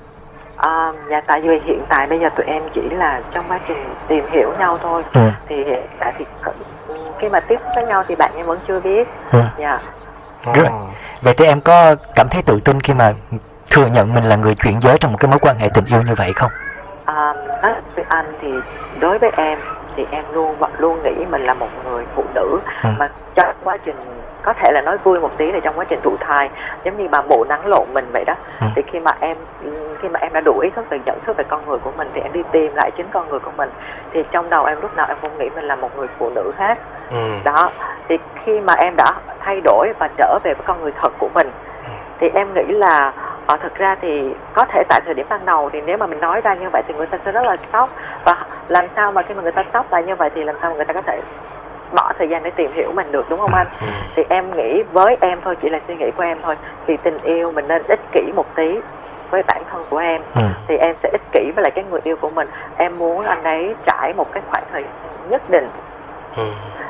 À, 0.57 0.91
dạ 1.09 1.21
tại 1.27 1.41
vì 1.41 1.59
hiện 1.65 1.81
tại 1.89 2.07
bây 2.07 2.19
giờ 2.19 2.29
tụi 2.29 2.45
em 2.45 2.61
chỉ 2.73 2.81
là 2.89 3.21
trong 3.33 3.45
quá 3.47 3.59
trình 3.67 3.93
tìm 4.07 4.25
hiểu 4.31 4.53
nhau 4.59 4.77
thôi 4.81 5.03
Ừ. 5.13 5.29
thì 5.47 5.63
hiện 5.63 5.83
tại 5.99 6.13
thì 6.17 6.25
khi 7.19 7.29
mà 7.29 7.39
tiếp 7.39 7.59
với 7.75 7.85
nhau 7.85 8.03
thì 8.07 8.15
bạn 8.15 8.31
em 8.35 8.45
vẫn 8.45 8.59
chưa 8.67 8.79
biết 8.79 9.07
Ừ. 9.31 9.41
dạ 9.57 9.79
Rồi. 10.55 10.65
vậy 11.21 11.33
thì 11.37 11.45
em 11.45 11.61
có 11.61 11.95
cảm 12.15 12.29
thấy 12.29 12.41
tự 12.41 12.59
tin 12.65 12.81
khi 12.81 12.93
mà 12.93 13.13
thừa 13.71 13.85
nhận 13.87 14.13
mình 14.13 14.23
là 14.23 14.35
người 14.35 14.55
chuyển 14.55 14.81
giới 14.81 14.97
trong 14.97 15.11
một 15.11 15.17
cái 15.21 15.29
mối 15.31 15.39
quan 15.39 15.57
hệ 15.57 15.69
tình 15.73 15.85
yêu 15.85 16.01
như 16.01 16.13
vậy 16.17 16.33
không 16.33 16.51
à, 17.05 17.33
nói 17.61 17.73
với 17.95 18.05
anh 18.09 18.25
thì 18.41 18.53
đối 18.99 19.19
với 19.19 19.31
em 19.37 19.59
thì 19.95 20.05
em 20.11 20.23
luôn 20.33 20.55
luôn 20.77 21.03
nghĩ 21.03 21.25
mình 21.29 21.41
là 21.41 21.53
một 21.53 21.67
người 21.85 22.05
phụ 22.15 22.23
nữ 22.35 22.59
Ừ. 22.83 22.89
mà 22.97 23.09
trong 23.35 23.55
quá 23.63 23.77
trình 23.85 23.95
có 24.45 24.53
thể 24.53 24.71
là 24.71 24.81
nói 24.81 24.97
vui 24.97 25.19
một 25.19 25.31
tí 25.37 25.51
là 25.51 25.59
trong 25.59 25.77
quá 25.77 25.85
trình 25.89 25.99
thụ 26.03 26.17
thai 26.19 26.49
giống 26.83 26.97
như 26.97 27.07
bà 27.11 27.21
mụ 27.21 27.43
nắng 27.43 27.65
lộn 27.65 27.87
mình 27.93 28.05
vậy 28.13 28.23
đó. 28.27 28.33
Ừ. 28.61 28.67
thì 28.75 28.81
khi 28.81 28.99
mà 28.99 29.11
em 29.19 29.37
khi 30.01 30.09
mà 30.09 30.19
em 30.19 30.33
đã 30.33 30.41
đủ 30.45 30.59
ý 30.59 30.69
thức 30.75 30.85
về 30.89 30.99
nhận 31.05 31.19
thức 31.25 31.37
về 31.37 31.43
con 31.49 31.61
người 31.67 31.77
của 31.77 31.91
mình 31.97 32.09
thì 32.13 32.21
em 32.21 32.33
đi 32.33 32.43
tìm 32.51 32.75
lại 32.75 32.91
chính 32.97 33.05
con 33.11 33.29
người 33.29 33.39
của 33.39 33.51
mình. 33.57 33.69
Thì 34.13 34.23
trong 34.31 34.49
đầu 34.49 34.65
em 34.65 34.81
lúc 34.81 34.95
nào 34.95 35.05
em 35.09 35.17
cũng 35.21 35.37
nghĩ 35.37 35.49
mình 35.55 35.65
là 35.65 35.75
một 35.75 35.97
người 35.97 36.07
phụ 36.17 36.29
nữ 36.29 36.51
hết. 36.57 36.77
Ừ. 37.11 37.37
đó. 37.43 37.71
Thì 38.07 38.17
khi 38.35 38.59
mà 38.59 38.73
em 38.73 38.93
đã 38.97 39.11
thay 39.39 39.61
đổi 39.63 39.93
và 39.99 40.09
trở 40.17 40.39
về 40.43 40.53
với 40.53 40.63
con 40.65 40.81
người 40.81 40.91
thật 41.01 41.13
của 41.19 41.29
mình 41.33 41.51
thì 42.19 42.27
em 42.33 42.53
nghĩ 42.53 42.73
là 42.73 43.13
ờ, 43.45 43.57
thực 43.57 43.75
ra 43.75 43.95
thì 44.01 44.33
có 44.53 44.65
thể 44.65 44.83
tại 44.89 45.01
thời 45.05 45.13
điểm 45.13 45.25
ban 45.29 45.45
đầu 45.45 45.69
thì 45.73 45.81
nếu 45.85 45.97
mà 45.97 46.07
mình 46.07 46.19
nói 46.19 46.41
ra 46.41 46.53
như 46.53 46.69
vậy 46.73 46.83
thì 46.87 46.93
người 46.93 47.07
ta 47.07 47.17
sẽ 47.25 47.31
rất 47.31 47.45
là 47.45 47.57
sốc. 47.73 47.89
Và 48.25 48.45
làm 48.67 48.85
sao 48.95 49.11
mà 49.11 49.21
khi 49.21 49.33
mà 49.33 49.43
người 49.43 49.51
ta 49.51 49.63
sốc 49.73 49.91
lại 49.91 50.03
như 50.03 50.15
vậy 50.15 50.29
thì 50.35 50.43
làm 50.43 50.55
sao 50.61 50.69
mà 50.69 50.75
người 50.75 50.85
ta 50.85 50.93
có 50.93 51.01
thể 51.01 51.19
bỏ 51.95 52.11
thời 52.17 52.27
gian 52.29 52.43
để 52.43 52.49
tìm 52.55 52.71
hiểu 52.73 52.91
mình 52.95 53.11
được 53.11 53.29
đúng 53.29 53.39
không 53.39 53.53
anh 53.53 53.67
thì 54.15 54.23
em 54.29 54.51
nghĩ 54.57 54.83
với 54.91 55.17
em 55.21 55.39
thôi 55.43 55.55
chỉ 55.61 55.69
là 55.69 55.79
suy 55.87 55.95
nghĩ 55.95 56.11
của 56.17 56.23
em 56.23 56.37
thôi 56.43 56.55
thì 56.87 56.97
tình 57.03 57.17
yêu 57.23 57.51
mình 57.51 57.67
nên 57.67 57.81
ích 57.87 57.99
kỷ 58.11 58.21
một 58.35 58.55
tí 58.55 58.79
với 59.29 59.43
bản 59.47 59.61
thân 59.71 59.83
của 59.89 59.97
em 59.97 60.21
Ừ. 60.35 60.41
thì 60.67 60.77
em 60.77 60.95
sẽ 61.03 61.09
ích 61.11 61.21
kỷ 61.31 61.51
với 61.55 61.63
lại 61.63 61.71
cái 61.75 61.83
người 61.91 61.99
yêu 62.03 62.15
của 62.21 62.29
mình 62.29 62.47
em 62.77 62.97
muốn 62.97 63.25
anh 63.25 63.43
ấy 63.43 63.75
trải 63.85 64.13
một 64.13 64.31
cái 64.33 64.43
khoảng 64.51 64.63
thời 64.71 64.81
gian 64.83 65.29
nhất 65.29 65.41
định 65.49 65.69
Ừ. 66.37 66.43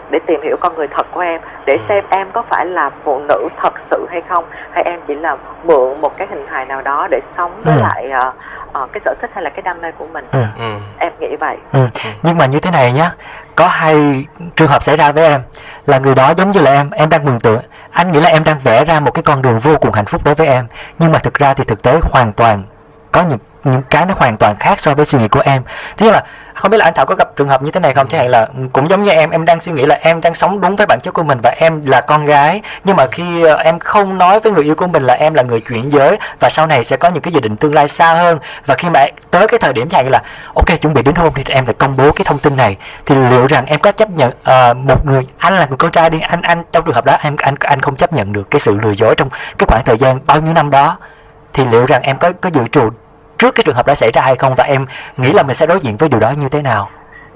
để 0.10 0.20
tìm 0.26 0.42
hiểu 0.42 0.58
con 0.60 0.76
người 0.76 0.88
thật 0.88 1.08
của 1.12 1.20
em 1.20 1.42
để 1.66 1.78
xem 1.90 2.04
em 2.10 2.28
có 2.34 2.42
phải 2.42 2.66
là 2.66 2.90
phụ 3.04 3.20
nữ 3.20 3.48
thật 3.64 3.74
sự 3.92 4.06
hay 4.10 4.22
không 4.22 4.44
hay 4.72 4.84
em 4.84 5.00
chỉ 5.08 5.16
là 5.16 5.38
mượn 5.64 6.02
một 6.02 6.18
cái 6.18 6.28
hình 6.32 6.48
hài 6.48 6.66
nào 6.66 6.82
đó 6.82 7.08
để 7.12 7.20
sống 7.38 7.52
với 7.64 7.76
Ừ. 7.76 7.82
lại 7.82 8.10
ờ, 8.12 8.32
ờ, 8.74 8.88
cái 8.92 9.02
sở 9.06 9.14
thích 9.22 9.30
hay 9.34 9.44
là 9.44 9.50
cái 9.50 9.62
đam 9.62 9.82
mê 9.82 9.92
của 9.92 10.06
mình 10.14 10.26
Ừ. 10.32 10.40
em 11.00 11.12
nghĩ 11.20 11.36
vậy 11.40 11.58
Ừ. 11.74 11.80
Nhưng 12.24 12.38
mà 12.38 12.46
như 12.46 12.60
thế 12.60 12.72
này 12.72 12.92
nhá, 12.92 13.12
có 13.56 13.68
hai 13.68 14.26
trường 14.56 14.68
hợp 14.68 14.84
xảy 14.84 14.98
ra 14.98 15.12
với 15.12 15.28
em. 15.28 15.42
Là 15.86 16.00
người 16.00 16.16
đó 16.16 16.34
giống 16.38 16.52
như 16.52 16.60
là 16.60 16.72
em, 16.72 16.90
em 16.90 17.10
đang 17.10 17.26
mường 17.26 17.40
tượng, 17.40 17.62
anh 17.92 18.12
nghĩ 18.12 18.22
là 18.22 18.30
em 18.30 18.44
đang 18.44 18.60
vẽ 18.60 18.86
ra 18.86 19.00
một 19.00 19.12
cái 19.12 19.24
con 19.24 19.42
đường 19.42 19.60
vô 19.60 19.78
cùng 19.82 19.92
hạnh 19.92 20.06
phúc 20.06 20.22
đối 20.26 20.36
với 20.36 20.48
em, 20.48 20.68
nhưng 21.00 21.12
mà 21.12 21.20
thực 21.20 21.34
ra 21.34 21.54
thì 21.54 21.64
thực 21.64 21.82
tế 21.82 22.00
hoàn 22.04 22.34
toàn 22.34 22.64
có 23.12 23.24
những 23.24 23.38
Ừ, 23.66 23.72
cái 23.90 24.06
nó 24.06 24.14
hoàn 24.18 24.38
toàn 24.38 24.56
khác 24.56 24.80
so 24.80 24.94
với 24.94 25.06
suy 25.06 25.20
nghĩ 25.20 25.28
của 25.28 25.40
em. 25.40 25.64
Thế 25.98 26.06
nhưng 26.06 26.14
là 26.14 26.24
không 26.54 26.72
biết 26.72 26.78
là 26.78 26.86
anh 26.86 26.94
Thảo 26.94 27.06
có 27.06 27.16
gặp 27.16 27.36
trường 27.36 27.48
hợp 27.48 27.62
như 27.64 27.72
thế 27.72 27.80
này 27.80 27.94
không? 27.94 28.10
Thế 28.10 28.18
hạn 28.18 28.30
là 28.30 28.48
cũng 28.74 28.90
giống 28.90 29.04
như 29.04 29.12
em, 29.12 29.30
em 29.30 29.46
đang 29.46 29.60
suy 29.60 29.72
nghĩ 29.72 29.86
là 29.86 29.96
em 30.02 30.22
đang 30.22 30.34
sống 30.34 30.62
đúng 30.62 30.76
với 30.76 30.86
bản 30.86 31.00
chất 31.04 31.14
của 31.14 31.24
mình 31.24 31.40
và 31.44 31.50
em 31.58 31.86
là 31.86 32.02
con 32.02 32.26
gái, 32.26 32.62
nhưng 32.84 32.96
mà 32.96 33.08
khi 33.12 33.44
ờ, 33.44 33.56
em 33.56 33.80
không 33.80 34.18
nói 34.18 34.40
với 34.40 34.52
người 34.52 34.64
yêu 34.64 34.76
của 34.76 34.88
mình 34.88 35.04
là 35.04 35.14
em 35.14 35.34
là 35.34 35.44
người 35.44 35.62
chuyển 35.62 35.92
giới 35.92 36.18
và 36.40 36.50
sau 36.50 36.68
này 36.68 36.84
sẽ 36.84 36.98
có 36.98 37.10
những 37.10 37.22
cái 37.22 37.34
dự 37.34 37.40
định 37.40 37.58
tương 37.58 37.74
lai 37.74 37.88
xa 37.88 38.14
hơn 38.14 38.40
và 38.66 38.76
khi 38.76 38.90
mà 38.90 39.06
tới 39.32 39.48
cái 39.48 39.60
thời 39.60 39.74
điểm 39.74 39.90
chẳng 39.90 40.04
hạn 40.04 40.12
là 40.12 40.22
ok 40.56 40.82
chuẩn 40.82 40.94
bị 40.94 41.02
đến 41.02 41.16
hôn 41.16 41.34
thì 41.36 41.44
em 41.48 41.66
phải 41.66 41.74
công 41.74 41.98
bố 41.98 42.12
cái 42.12 42.26
thông 42.26 42.40
tin 42.40 42.58
này 42.58 42.78
thì 43.06 43.16
liệu 43.16 43.48
rằng 43.48 43.66
em 43.66 43.80
có 43.80 43.92
chấp 43.92 44.10
nhận 44.10 44.30
uh, 44.30 44.78
một 44.78 45.06
người 45.06 45.24
anh 45.38 45.56
là 45.56 45.66
người 45.66 45.78
con 45.78 45.92
trai 45.92 46.10
đi 46.10 46.20
anh 46.20 46.42
anh 46.42 46.64
trong 46.72 46.86
trường 46.86 46.96
hợp 46.96 47.06
đó 47.06 47.18
em 47.22 47.36
anh 47.40 47.56
anh 47.60 47.82
không 47.82 47.96
chấp 47.96 48.14
nhận 48.14 48.34
được 48.34 48.52
cái 48.52 48.60
sự 48.60 48.78
lừa 48.84 48.92
dối 48.92 49.16
trong 49.16 49.30
cái 49.58 49.68
khoảng 49.68 49.84
thời 49.84 49.98
gian 49.98 50.20
bao 50.26 50.42
nhiêu 50.42 50.54
năm 50.54 50.70
đó 50.70 50.98
thì 51.54 51.66
liệu 51.66 51.86
rằng 51.86 52.02
em 52.02 52.18
có 52.18 52.32
có 52.42 52.50
dự 52.54 52.62
trù 52.72 52.90
trước 53.38 53.56
cái 53.56 53.64
trường 53.66 53.76
hợp 53.76 53.88
đó 53.88 53.94
xảy 53.94 54.12
ra 54.14 54.22
hay 54.22 54.36
không 54.36 54.56
và 54.58 54.64
em 54.64 54.86
nghĩ 55.18 55.32
là 55.32 55.44
mình 55.44 55.54
sẽ 55.54 55.66
đối 55.66 55.80
diện 55.80 55.98
với 55.98 56.10
điều 56.10 56.20
đó 56.20 56.32
như 56.38 56.50
thế 56.50 56.62
nào? 56.62 56.90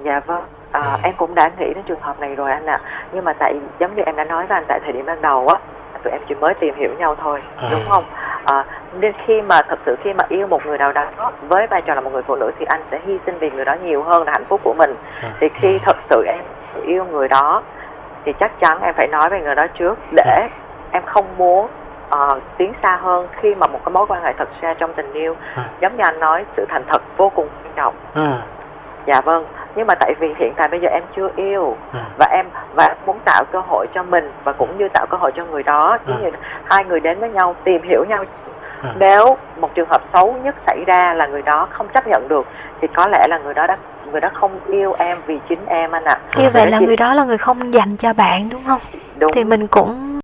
Dạ 0.03 0.19
vâng 0.25 0.43
à, 0.71 0.97
em 1.03 1.13
cũng 1.17 1.35
đã 1.35 1.49
nghĩ 1.59 1.65
đến 1.75 1.83
trường 1.87 2.01
hợp 2.01 2.19
này 2.19 2.35
rồi 2.35 2.51
anh 2.51 2.65
ạ. 2.65 2.79
Nhưng 3.11 3.23
mà 3.25 3.33
tại 3.33 3.55
giống 3.79 3.95
như 3.95 4.03
em 4.05 4.15
đã 4.15 4.23
nói 4.23 4.45
với 4.47 4.57
anh 4.57 4.63
tại 4.67 4.79
thời 4.83 4.93
điểm 4.93 5.05
ban 5.05 5.21
đầu 5.21 5.47
á 5.47 5.55
tụi 6.03 6.11
em 6.11 6.21
chỉ 6.29 6.35
mới 6.35 6.53
tìm 6.53 6.75
hiểu 6.75 6.89
nhau 6.99 7.15
thôi 7.15 7.41
Ừ. 7.61 7.67
đúng 7.71 7.83
không? 7.89 8.03
À, 8.45 8.65
nên 8.99 9.13
khi 9.25 9.41
mà 9.41 9.61
thật 9.61 9.79
sự 9.85 9.95
khi 10.03 10.13
mà 10.13 10.23
yêu 10.29 10.47
một 10.47 10.65
người 10.65 10.77
nào 10.77 10.91
đó 10.91 11.05
với 11.47 11.67
vai 11.67 11.81
trò 11.81 11.93
là 11.93 12.01
một 12.01 12.13
người 12.13 12.21
phụ 12.27 12.35
nữ 12.35 12.51
thì 12.59 12.65
anh 12.69 12.81
sẽ 12.91 12.99
hy 13.05 13.19
sinh 13.25 13.37
vì 13.39 13.49
người 13.51 13.65
đó 13.65 13.75
nhiều 13.83 14.03
hơn 14.03 14.23
là 14.23 14.31
hạnh 14.31 14.45
phúc 14.49 14.61
của 14.63 14.73
mình. 14.77 14.95
Thì 15.39 15.49
khi 15.49 15.79
thật 15.85 15.97
sự 16.09 16.23
em 16.27 16.39
yêu 16.85 17.05
người 17.05 17.27
đó 17.27 17.61
thì 18.25 18.33
chắc 18.39 18.59
chắn 18.59 18.81
em 18.81 18.93
phải 18.97 19.07
nói 19.07 19.29
với 19.29 19.39
người 19.41 19.55
đó 19.55 19.67
trước 19.79 19.99
để 20.11 20.47
em 20.91 21.03
không 21.05 21.25
muốn 21.37 21.67
ờ, 22.09 22.39
tiến 22.57 22.73
xa 22.83 22.99
hơn 23.01 23.27
khi 23.31 23.55
mà 23.55 23.67
một 23.67 23.79
cái 23.85 23.93
mối 23.93 24.05
quan 24.07 24.23
hệ 24.23 24.33
thật 24.37 24.49
ra 24.61 24.73
trong 24.73 24.93
tình 24.93 25.13
yêu. 25.13 25.35
Giống 25.81 25.97
như 25.97 26.03
anh 26.03 26.19
nói 26.19 26.45
sự 26.57 26.65
thành 26.69 26.83
thật 26.87 27.01
vô 27.17 27.29
cùng 27.29 27.47
quan 27.63 27.73
trọng. 27.75 27.95
Dạ 29.05 29.21
vâng 29.21 29.45
nhưng 29.75 29.87
mà 29.87 29.95
tại 29.95 30.13
vì 30.19 30.27
hiện 30.37 30.53
tại 30.55 30.67
bây 30.67 30.79
giờ 30.79 30.89
em 30.91 31.03
chưa 31.15 31.29
yêu 31.35 31.77
và 32.17 32.27
em 32.31 32.45
và 32.73 32.85
em 32.85 32.97
muốn 33.05 33.19
tạo 33.25 33.43
cơ 33.51 33.59
hội 33.67 33.87
cho 33.95 34.03
mình 34.03 34.31
và 34.43 34.53
cũng 34.53 34.77
như 34.77 34.87
tạo 34.93 35.05
cơ 35.09 35.17
hội 35.17 35.31
cho 35.35 35.45
người 35.45 35.63
đó. 35.63 35.97
Ừ. 36.05 36.13
giống 36.13 36.23
như 36.23 36.29
hai 36.63 36.85
người 36.85 36.99
đến 36.99 37.19
với 37.19 37.29
nhau 37.29 37.55
tìm 37.63 37.81
hiểu 37.83 38.05
nhau. 38.09 38.23
Nếu 38.99 39.37
một 39.57 39.75
trường 39.75 39.89
hợp 39.89 40.01
xấu 40.13 40.35
nhất 40.43 40.55
xảy 40.67 40.83
ra 40.87 41.13
là 41.13 41.27
người 41.27 41.41
đó 41.41 41.67
không 41.69 41.87
chấp 41.87 42.07
nhận 42.07 42.27
được 42.27 42.47
thì 42.81 42.87
có 42.87 43.07
lẽ 43.07 43.27
là 43.29 43.37
người 43.37 43.53
đó 43.53 43.67
đã 43.67 43.77
người 44.11 44.21
đó 44.21 44.29
không 44.33 44.51
yêu 44.67 44.93
em 44.99 45.17
vì 45.25 45.39
chính 45.49 45.65
em 45.65 45.91
anh 45.91 46.03
ạ. 46.03 46.19
Như 46.37 46.49
vậy 46.49 46.71
là 46.71 46.79
người 46.79 46.97
đó 46.97 47.13
là 47.13 47.23
người 47.23 47.37
không 47.37 47.73
dành 47.73 47.97
cho 47.97 48.13
bạn 48.13 48.49
đúng 48.49 48.61
không? 48.67 48.79
Đúng. 49.17 49.31
thì 49.33 49.43
mình 49.43 49.67
cũng 49.67 50.08